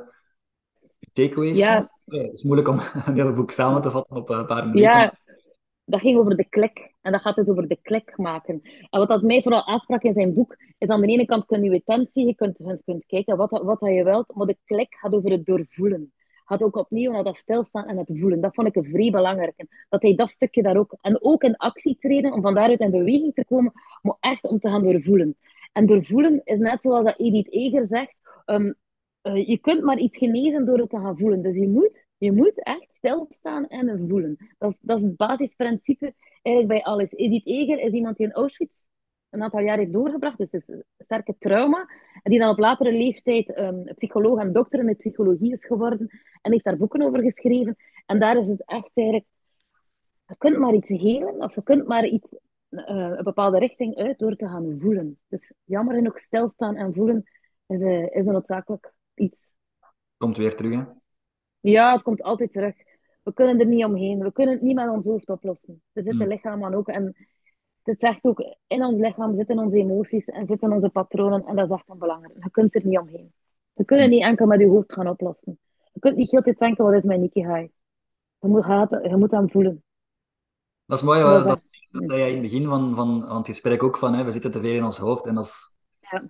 takeaways 1.13 1.57
ja. 1.57 1.75
van? 2.05 2.19
Het 2.19 2.33
is 2.33 2.43
moeilijk 2.43 2.67
om 2.67 2.79
een 3.05 3.15
hele 3.15 3.33
boek 3.33 3.51
samen 3.51 3.81
te 3.81 3.91
vatten 3.91 4.15
op 4.15 4.29
een 4.29 4.45
paar 4.45 4.67
minuten. 4.67 4.91
Ja, 4.91 5.17
dat 5.87 5.99
ging 5.99 6.17
over 6.17 6.37
de 6.37 6.49
klik. 6.49 6.91
En 7.01 7.11
dat 7.11 7.21
gaat 7.21 7.35
dus 7.35 7.49
over 7.49 7.67
de 7.67 7.79
klik 7.81 8.17
maken. 8.17 8.61
En 8.89 8.99
wat 8.99 9.07
dat 9.07 9.21
mij 9.21 9.41
vooral 9.41 9.65
aansprak 9.65 10.03
in 10.03 10.13
zijn 10.13 10.33
boek, 10.33 10.57
is 10.77 10.89
aan 10.89 11.01
de 11.01 11.07
ene 11.07 11.25
kant 11.25 11.45
kun 11.45 11.63
je 11.63 11.71
je 11.71 11.83
tent 11.85 12.09
zien, 12.09 12.27
je 12.27 12.35
kunt, 12.35 12.57
je 12.57 12.79
kunt 12.85 13.05
kijken 13.05 13.37
wat, 13.37 13.61
wat 13.63 13.79
je 13.79 14.03
wilt, 14.03 14.35
maar 14.35 14.47
de 14.47 14.57
klik 14.65 14.95
gaat 14.95 15.13
over 15.13 15.31
het 15.31 15.45
doorvoelen 15.45 16.11
had 16.47 16.63
ook 16.63 16.75
opnieuw 16.75 17.11
naar 17.11 17.23
dat 17.23 17.37
stilstaan 17.37 17.85
en 17.85 17.97
het 17.97 18.11
voelen. 18.19 18.41
Dat 18.41 18.53
vond 18.53 18.67
ik 18.67 18.75
een 18.75 18.89
vrij 18.91 19.09
belangrijk. 19.09 19.65
Dat 19.89 20.01
hij 20.01 20.15
dat 20.15 20.29
stukje 20.29 20.61
daar 20.61 20.77
ook... 20.77 20.95
En 21.01 21.23
ook 21.23 21.43
in 21.43 21.55
actie 21.55 21.97
treden, 21.99 22.33
om 22.33 22.41
van 22.41 22.53
daaruit 22.53 22.79
in 22.79 22.91
beweging 22.91 23.33
te 23.33 23.45
komen, 23.45 23.71
maar 24.01 24.15
echt 24.19 24.43
om 24.43 24.59
te 24.59 24.69
gaan 24.69 24.83
doorvoelen. 24.83 25.35
En 25.71 25.85
doorvoelen 25.85 26.41
is 26.43 26.57
net 26.57 26.81
zoals 26.81 27.05
dat 27.05 27.19
Edith 27.19 27.51
Eger 27.51 27.85
zegt, 27.85 28.15
um, 28.45 28.75
eh, 29.27 29.47
je 29.47 29.57
kunt 29.57 29.83
maar 29.83 29.97
iets 29.97 30.17
genezen 30.17 30.65
door 30.65 30.77
het 30.77 30.89
te 30.89 30.99
gaan 30.99 31.17
voelen. 31.17 31.41
Dus 31.41 31.55
je 31.55 31.67
moet, 31.67 32.05
je 32.17 32.31
moet 32.31 32.63
echt 32.63 32.95
stilstaan 32.95 33.67
en 33.67 34.07
voelen. 34.09 34.37
Dat 34.57 34.71
is, 34.71 34.77
dat 34.81 34.97
is 34.97 35.03
het 35.03 35.15
basisprincipe 35.17 36.13
eigenlijk 36.41 36.67
bij 36.67 36.91
alles. 36.91 37.11
Edith 37.11 37.45
Eger 37.45 37.79
is 37.79 37.91
iemand 37.91 38.17
die 38.17 38.25
in 38.25 38.33
Auschwitz 38.33 38.77
een 39.29 39.43
aantal 39.43 39.61
jaar 39.61 39.77
heeft 39.77 39.93
doorgebracht, 39.93 40.37
dus 40.37 40.51
is 40.51 40.67
een 40.67 40.83
sterke 40.97 41.35
trauma, 41.39 41.89
en 42.23 42.31
die 42.31 42.39
dan 42.39 42.49
op 42.49 42.57
latere 42.57 42.91
leeftijd 42.91 43.57
um, 43.57 43.83
psycholoog 43.95 44.39
en 44.39 44.51
dokter 44.51 44.79
in 44.79 44.85
de 44.85 44.95
psychologie 44.95 45.51
is 45.51 45.65
geworden 45.65 46.07
en 46.41 46.51
heeft 46.51 46.63
daar 46.63 46.77
boeken 46.77 47.01
over 47.01 47.21
geschreven. 47.21 47.75
En 48.05 48.19
daar 48.19 48.37
is 48.37 48.47
het 48.47 48.63
echt 48.65 48.91
eigenlijk, 48.93 49.25
je 50.27 50.37
kunt 50.37 50.57
maar 50.57 50.73
iets 50.73 50.89
helen, 50.89 51.41
of 51.41 51.55
je 51.55 51.63
kunt 51.63 51.87
maar 51.87 52.05
iets, 52.05 52.27
uh, 52.69 52.85
een 53.17 53.23
bepaalde 53.23 53.59
richting 53.59 53.95
uit 53.95 54.19
door 54.19 54.35
te 54.35 54.47
gaan 54.47 54.77
voelen. 54.79 55.19
Dus 55.27 55.53
jammer 55.63 55.95
genoeg 55.95 56.19
stilstaan 56.19 56.75
en 56.75 56.93
voelen 56.93 57.23
is, 57.67 57.81
uh, 57.81 58.15
is 58.15 58.25
een 58.25 58.33
noodzakelijk 58.33 58.95
iets. 59.19 59.51
Komt 60.17 60.37
weer 60.37 60.55
terug, 60.55 60.73
hè? 60.73 60.83
Ja, 61.59 61.93
het 61.93 62.01
komt 62.01 62.21
altijd 62.21 62.51
terug. 62.51 62.75
We 63.23 63.33
kunnen 63.33 63.59
er 63.59 63.65
niet 63.65 63.85
omheen. 63.85 64.19
We 64.19 64.31
kunnen 64.31 64.53
het 64.53 64.63
niet 64.63 64.75
met 64.75 64.89
ons 64.89 65.05
hoofd 65.05 65.29
oplossen. 65.29 65.81
Er 65.93 66.03
zit 66.03 66.19
een 66.19 66.27
lichaam 66.27 66.63
aan 66.63 66.73
ook. 66.73 66.87
En 66.87 67.15
het 67.83 67.99
zegt 67.99 68.23
ook, 68.23 68.55
in 68.67 68.83
ons 68.83 68.99
lichaam 68.99 69.35
zitten 69.35 69.59
onze 69.59 69.77
emoties 69.77 70.25
en 70.25 70.47
zitten 70.47 70.71
onze 70.71 70.89
patronen. 70.89 71.45
En 71.45 71.55
dat 71.55 71.69
is 71.69 71.75
echt 71.75 71.89
een 71.89 71.97
belangrijk. 71.97 72.43
Je 72.43 72.51
kunt 72.51 72.75
er 72.75 72.85
niet 72.85 72.99
omheen. 72.99 73.33
We 73.73 73.85
kunnen 73.85 74.09
niet 74.09 74.23
enkel 74.23 74.45
met 74.45 74.59
je 74.59 74.67
hoofd 74.67 74.93
gaan 74.93 75.07
oplossen. 75.09 75.59
Je 75.93 75.99
kunt 75.99 76.15
niet 76.15 76.31
heel 76.31 76.41
tijd 76.41 76.59
denken, 76.59 76.85
wat 76.85 76.93
is 76.93 77.03
mijn 77.03 77.21
Nikigai? 77.21 77.71
Je 78.39 78.47
moet, 78.47 78.65
je 78.65 79.15
moet 79.17 79.31
hem 79.31 79.49
voelen. 79.49 79.83
Dat 80.85 80.97
is 80.97 81.03
mooi, 81.03 81.19
dat, 81.19 81.47
dat, 81.47 81.61
dat 81.91 82.03
zei 82.03 82.19
jij 82.19 82.27
in 82.27 82.33
het 82.33 82.41
begin 82.41 82.65
van, 82.65 82.95
van, 82.95 83.23
van 83.27 83.37
het 83.37 83.45
gesprek 83.45 83.83
ook 83.83 83.97
van, 83.97 84.13
hè, 84.13 84.23
we 84.23 84.31
zitten 84.31 84.51
te 84.51 84.59
veel 84.59 84.75
in 84.75 84.83
ons 84.83 84.97
hoofd 84.97 85.25
en 85.25 85.35
dat 85.35 85.45
is... 85.45 85.75
Ja. 85.99 86.23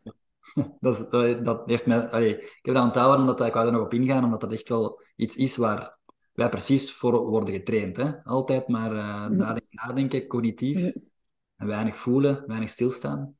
dat, 0.79 1.11
dat, 1.43 1.61
heeft 1.65 1.85
mij, 1.85 2.09
allee, 2.09 2.37
ik 2.37 2.59
heb 2.61 2.75
dat 2.75 2.83
onthouden 2.83 3.19
omdat 3.19 3.41
ik 3.41 3.53
wou 3.53 3.65
er 3.65 3.71
nog 3.71 3.81
op 3.81 3.93
ingaan, 3.93 4.23
omdat 4.23 4.41
dat 4.41 4.53
echt 4.53 4.69
wel 4.69 5.01
iets 5.15 5.35
is 5.35 5.57
waar 5.57 5.97
wij 6.33 6.49
precies 6.49 6.93
voor 6.93 7.29
worden 7.29 7.53
getraind. 7.53 7.97
Hè? 7.97 8.23
Altijd 8.23 8.67
maar 8.67 8.91
uh, 8.91 9.27
mm. 9.27 9.59
nadenken, 9.69 10.27
cognitief. 10.27 10.81
Mm. 10.81 11.05
En 11.57 11.67
weinig 11.67 11.95
voelen, 11.95 12.43
weinig 12.47 12.69
stilstaan. 12.69 13.37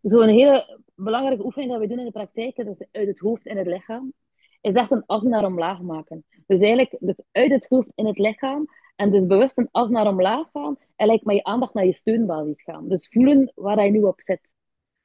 Zo'n 0.00 0.28
hele 0.28 0.80
belangrijke 0.94 1.44
oefening 1.44 1.70
dat 1.70 1.80
we 1.80 1.86
doen 1.86 1.98
in 1.98 2.04
de 2.04 2.10
praktijk, 2.10 2.56
dat 2.56 2.66
is 2.66 2.86
uit 2.92 3.06
het 3.08 3.18
hoofd 3.18 3.46
in 3.46 3.56
het 3.56 3.66
lichaam, 3.66 4.12
is 4.60 4.74
echt 4.74 4.90
een 4.90 5.04
as 5.06 5.22
naar 5.22 5.44
omlaag 5.44 5.80
maken. 5.80 6.24
Dus 6.46 6.60
eigenlijk 6.60 6.96
dus 7.00 7.20
uit 7.32 7.50
het 7.50 7.66
hoofd 7.68 7.92
in 7.94 8.06
het 8.06 8.18
lichaam 8.18 8.66
en 8.96 9.10
dus 9.10 9.26
bewust 9.26 9.58
een 9.58 9.68
as 9.70 9.88
naar 9.88 10.06
omlaag 10.06 10.50
gaan 10.52 10.76
en 10.96 11.20
met 11.22 11.36
je 11.36 11.44
aandacht 11.44 11.74
naar 11.74 11.84
je 11.84 11.92
steunbasis 11.92 12.62
gaan. 12.62 12.88
Dus 12.88 13.08
voelen 13.08 13.52
waar 13.54 13.84
je 13.84 13.90
nu 13.90 14.02
op 14.02 14.20
zit. 14.20 14.40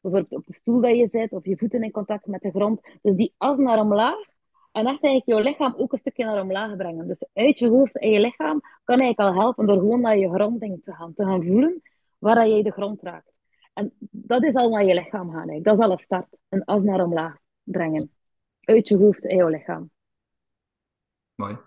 Bijvoorbeeld 0.04 0.40
op 0.42 0.46
de 0.46 0.54
stoel 0.54 0.82
dat 0.82 0.98
je 0.98 1.08
zit 1.12 1.32
of 1.32 1.46
je 1.46 1.58
voeten 1.58 1.84
in 1.84 1.92
contact 1.92 2.26
met 2.26 2.42
de 2.42 2.50
grond. 2.50 2.82
Dus 3.02 3.16
die 3.16 3.34
as 3.38 3.58
naar 3.58 3.80
omlaag 3.80 4.20
en 4.72 4.86
echt 4.86 5.04
eigenlijk 5.04 5.26
jouw 5.26 5.40
lichaam 5.40 5.74
ook 5.78 5.92
een 5.92 5.98
stukje 5.98 6.26
naar 6.26 6.42
omlaag 6.42 6.76
brengen. 6.76 7.08
Dus 7.08 7.26
uit 7.34 7.60
je 7.60 7.70
hoofd 7.70 7.98
en 7.98 8.10
je 8.10 8.20
lichaam 8.20 8.62
kan 8.84 9.00
eigenlijk 9.00 9.20
al 9.20 9.42
helpen 9.42 9.68
door 9.68 9.78
gewoon 9.78 10.02
naar 10.02 10.18
je 10.18 10.30
gronding 10.30 10.84
te 10.84 10.94
gaan. 10.94 11.14
Te 11.14 11.24
gaan 11.24 11.44
voelen 11.44 11.82
waar 12.20 12.48
je 12.48 12.64
de 12.64 12.72
grond 12.72 13.02
raakt. 13.02 13.32
En 13.74 13.94
dat 14.12 14.44
is 14.44 14.56
al 14.56 14.70
naar 14.70 14.86
je 14.86 14.94
lichaam 14.94 15.32
gaan. 15.32 15.62
Dat 15.62 15.74
is 15.74 15.86
al 15.86 15.92
een 15.92 16.00
start. 16.00 16.40
Een 16.50 16.64
as 16.64 16.84
naar 16.84 17.04
omlaag 17.04 17.38
brengen. 17.64 18.12
Uit 18.62 18.88
je 18.88 18.98
hoofd 18.98 19.26
en 19.26 19.36
jouw 19.36 19.48
lichaam. 19.48 19.92
Mooi. 21.36 21.58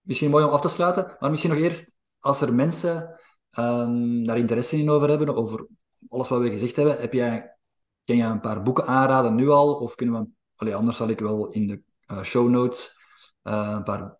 Misschien 0.00 0.30
mooi 0.30 0.44
om 0.44 0.50
af 0.50 0.60
te 0.60 0.68
sluiten, 0.68 1.16
maar 1.18 1.30
misschien 1.30 1.52
nog 1.52 1.60
eerst, 1.60 1.94
als 2.18 2.40
er 2.40 2.54
mensen 2.54 3.20
um, 3.58 4.24
daar 4.24 4.38
interesse 4.38 4.76
in 4.76 4.90
over 4.90 5.08
hebben, 5.08 5.36
over 5.36 5.66
alles 6.08 6.28
wat 6.28 6.40
we 6.40 6.50
gezegd 6.50 6.76
hebben, 6.76 7.00
heb 7.00 7.12
jij, 7.12 7.56
kan 8.04 8.16
je 8.16 8.22
een 8.22 8.40
paar 8.40 8.62
boeken 8.62 8.86
aanraden 8.86 9.34
nu 9.34 9.48
al? 9.48 9.74
Of 9.74 9.94
kunnen 9.94 10.20
we, 10.20 10.28
allee, 10.54 10.74
anders 10.74 10.96
zal 10.96 11.08
ik 11.08 11.20
wel 11.20 11.48
in 11.48 11.66
de 11.66 11.82
uh, 12.10 12.22
show 12.22 12.48
notes 12.48 12.96
uh, 13.42 13.72
een 13.76 13.82
paar 13.82 14.18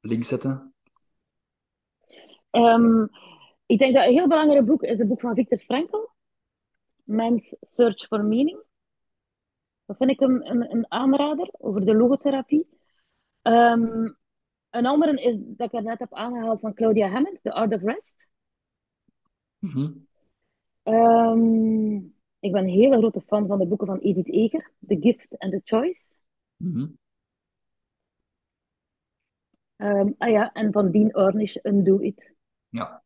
links 0.00 0.28
zetten. 0.28 0.74
Um, 2.50 3.08
ik 3.66 3.78
denk 3.78 3.94
dat 3.94 4.06
een 4.06 4.12
heel 4.12 4.28
belangrijk 4.28 4.66
boek 4.66 4.82
is 4.82 4.98
het 4.98 5.08
boek 5.08 5.20
van 5.20 5.34
Viktor 5.34 5.58
Frankl, 5.58 6.08
Man's 7.04 7.56
Search 7.60 8.06
for 8.06 8.24
Meaning. 8.24 8.62
Dat 9.84 9.96
vind 9.96 10.10
ik 10.10 10.20
een, 10.20 10.50
een, 10.50 10.72
een 10.72 10.86
aanrader 10.88 11.48
over 11.58 11.84
de 11.84 11.94
logotherapie. 11.94 12.68
Um, 13.42 14.16
een 14.70 14.86
andere 14.86 15.22
is 15.22 15.36
dat 15.40 15.66
ik 15.66 15.78
er 15.78 15.82
net 15.82 15.98
heb 15.98 16.14
aangehaald 16.14 16.60
van 16.60 16.74
Claudia 16.74 17.08
Hammond, 17.08 17.38
The 17.42 17.52
Art 17.52 17.74
of 17.74 17.82
Rest. 17.82 18.28
Mm 19.58 19.70
-hmm. 19.70 20.06
Um, 20.84 22.14
ik 22.38 22.52
ben 22.52 22.62
een 22.62 22.68
hele 22.68 22.96
grote 22.96 23.20
fan 23.20 23.46
van 23.46 23.58
de 23.58 23.66
boeken 23.66 23.86
van 23.86 23.98
Edith 23.98 24.30
Eger, 24.30 24.72
The 24.86 24.96
Gift 25.00 25.38
and 25.38 25.52
the 25.52 25.60
Choice. 25.64 26.12
Mm 26.56 26.72
-hmm. 26.74 26.98
um, 29.76 30.14
ah 30.18 30.30
ja, 30.30 30.52
en 30.52 30.72
van 30.72 30.90
Dean 30.90 31.16
Ornish, 31.16 31.56
Undo 31.62 31.98
It. 31.98 32.34
Ja. 32.68 33.02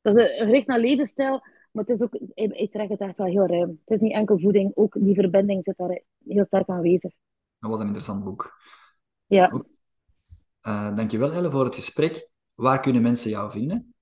Dat 0.00 0.16
is 0.16 0.36
gericht 0.36 0.66
naar 0.66 0.78
levensstijl, 0.78 1.42
maar 1.70 1.84
het 1.84 1.88
is 1.88 2.02
ook, 2.02 2.14
ik, 2.14 2.52
ik 2.52 2.72
trek 2.72 2.88
het 2.88 3.00
echt 3.00 3.16
wel 3.16 3.26
heel 3.26 3.46
ruim. 3.46 3.80
Het 3.84 3.94
is 3.94 4.00
niet 4.00 4.12
enkel 4.12 4.38
voeding, 4.38 4.70
ook 4.74 4.96
die 5.00 5.14
verbinding 5.14 5.64
zit 5.64 5.76
daar 5.76 6.02
heel 6.24 6.44
sterk 6.44 6.68
aanwezig. 6.68 7.12
Dat 7.58 7.70
was 7.70 7.78
een 7.78 7.86
interessant 7.86 8.24
boek. 8.24 8.60
Ja. 9.26 9.64
Uh, 10.62 10.96
dankjewel 10.96 11.32
Elle 11.32 11.50
voor 11.50 11.64
het 11.64 11.74
gesprek. 11.74 12.28
Waar 12.54 12.80
kunnen 12.80 13.02
mensen 13.02 13.30
jou 13.30 13.50
vinden? 13.50 13.94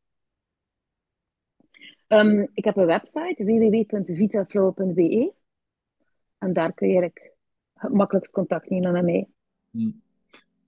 Um, 2.08 2.48
ik 2.54 2.64
heb 2.64 2.76
een 2.76 2.86
website 2.86 3.44
www.vitaflow.be 3.44 5.32
en 6.38 6.52
daar 6.52 6.72
kun 6.72 6.88
je 6.88 7.00
het 7.00 7.92
makkelijkst 7.92 8.32
contact 8.32 8.70
nemen 8.70 8.92
met 8.92 9.04
mij. 9.04 9.28
Hmm. 9.70 10.00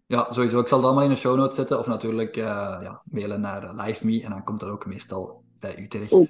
Ja, 0.07 0.32
sowieso. 0.32 0.61
Ik 0.61 0.68
zal 0.68 0.78
het 0.78 0.86
allemaal 0.86 1.05
in 1.05 1.11
de 1.11 1.16
show 1.16 1.36
notes 1.36 1.57
zetten 1.57 1.78
of 1.78 1.86
natuurlijk 1.86 2.36
uh, 2.36 2.43
ja, 2.82 3.03
mailen 3.05 3.41
naar 3.41 3.74
LiveMe 3.74 4.22
en 4.22 4.30
dan 4.30 4.45
komt 4.45 4.61
dat 4.61 4.68
ook 4.68 4.86
meestal 4.86 5.43
bij 5.59 5.78
u 5.78 5.88
terecht. 5.88 6.12
Ook, 6.12 6.28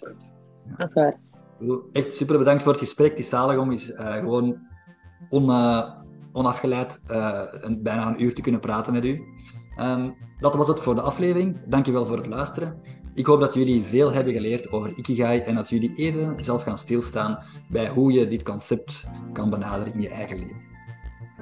ja. 0.66 0.76
dat 0.76 0.86
is 0.86 0.92
waar. 0.92 1.20
Echt 1.92 2.14
super 2.14 2.38
bedankt 2.38 2.62
voor 2.62 2.72
het 2.72 2.80
gesprek. 2.80 3.18
Is 3.18 3.28
zalig 3.28 3.58
om 3.58 3.70
eens 3.70 3.90
uh, 3.90 4.14
gewoon 4.14 4.58
on, 5.28 5.50
onafgeleid 6.32 7.00
uh, 7.10 7.44
een, 7.50 7.82
bijna 7.82 8.06
een 8.06 8.22
uur 8.22 8.34
te 8.34 8.42
kunnen 8.42 8.60
praten 8.60 8.92
met 8.92 9.04
u. 9.04 9.22
Um, 9.80 10.16
dat 10.40 10.54
was 10.54 10.68
het 10.68 10.80
voor 10.80 10.94
de 10.94 11.00
aflevering. 11.00 11.60
Dankjewel 11.66 12.06
voor 12.06 12.16
het 12.16 12.26
luisteren. 12.26 12.80
Ik 13.14 13.26
hoop 13.26 13.40
dat 13.40 13.54
jullie 13.54 13.84
veel 13.84 14.12
hebben 14.12 14.32
geleerd 14.32 14.72
over 14.72 14.92
Ikigai 14.96 15.40
en 15.40 15.54
dat 15.54 15.68
jullie 15.68 15.94
even 15.94 16.44
zelf 16.44 16.62
gaan 16.62 16.78
stilstaan 16.78 17.38
bij 17.68 17.88
hoe 17.88 18.12
je 18.12 18.28
dit 18.28 18.42
concept 18.42 19.04
kan 19.32 19.50
benaderen 19.50 19.94
in 19.94 20.00
je 20.00 20.08
eigen 20.08 20.38
leven. 20.38 20.68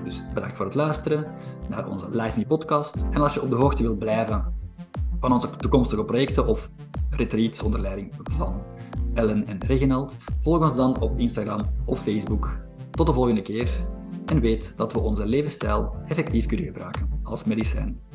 Dus 0.04 0.22
bedankt 0.34 0.56
voor 0.56 0.64
het 0.64 0.74
luisteren 0.74 1.34
naar 1.68 1.88
onze 1.88 2.06
Live 2.10 2.38
Me 2.38 2.46
podcast. 2.46 3.04
En 3.10 3.20
als 3.20 3.34
je 3.34 3.42
op 3.42 3.48
de 3.48 3.54
hoogte 3.54 3.82
wilt 3.82 3.98
blijven 3.98 4.54
van 5.20 5.32
onze 5.32 5.50
toekomstige 5.50 6.04
projecten 6.04 6.46
of 6.46 6.70
retreats 7.10 7.62
onder 7.62 7.80
leiding 7.80 8.12
van 8.22 8.62
Ellen 9.14 9.46
en 9.46 9.58
Reginald, 9.66 10.16
volg 10.40 10.62
ons 10.62 10.76
dan 10.76 11.00
op 11.00 11.18
Instagram 11.18 11.60
of 11.84 12.00
Facebook. 12.00 12.58
Tot 12.90 13.06
de 13.06 13.12
volgende 13.12 13.42
keer 13.42 13.70
en 14.26 14.40
weet 14.40 14.72
dat 14.76 14.92
we 14.92 14.98
onze 14.98 15.26
levensstijl 15.26 15.96
effectief 16.06 16.46
kunnen 16.46 16.66
gebruiken 16.66 17.20
als 17.22 17.44
medicijn. 17.44 18.07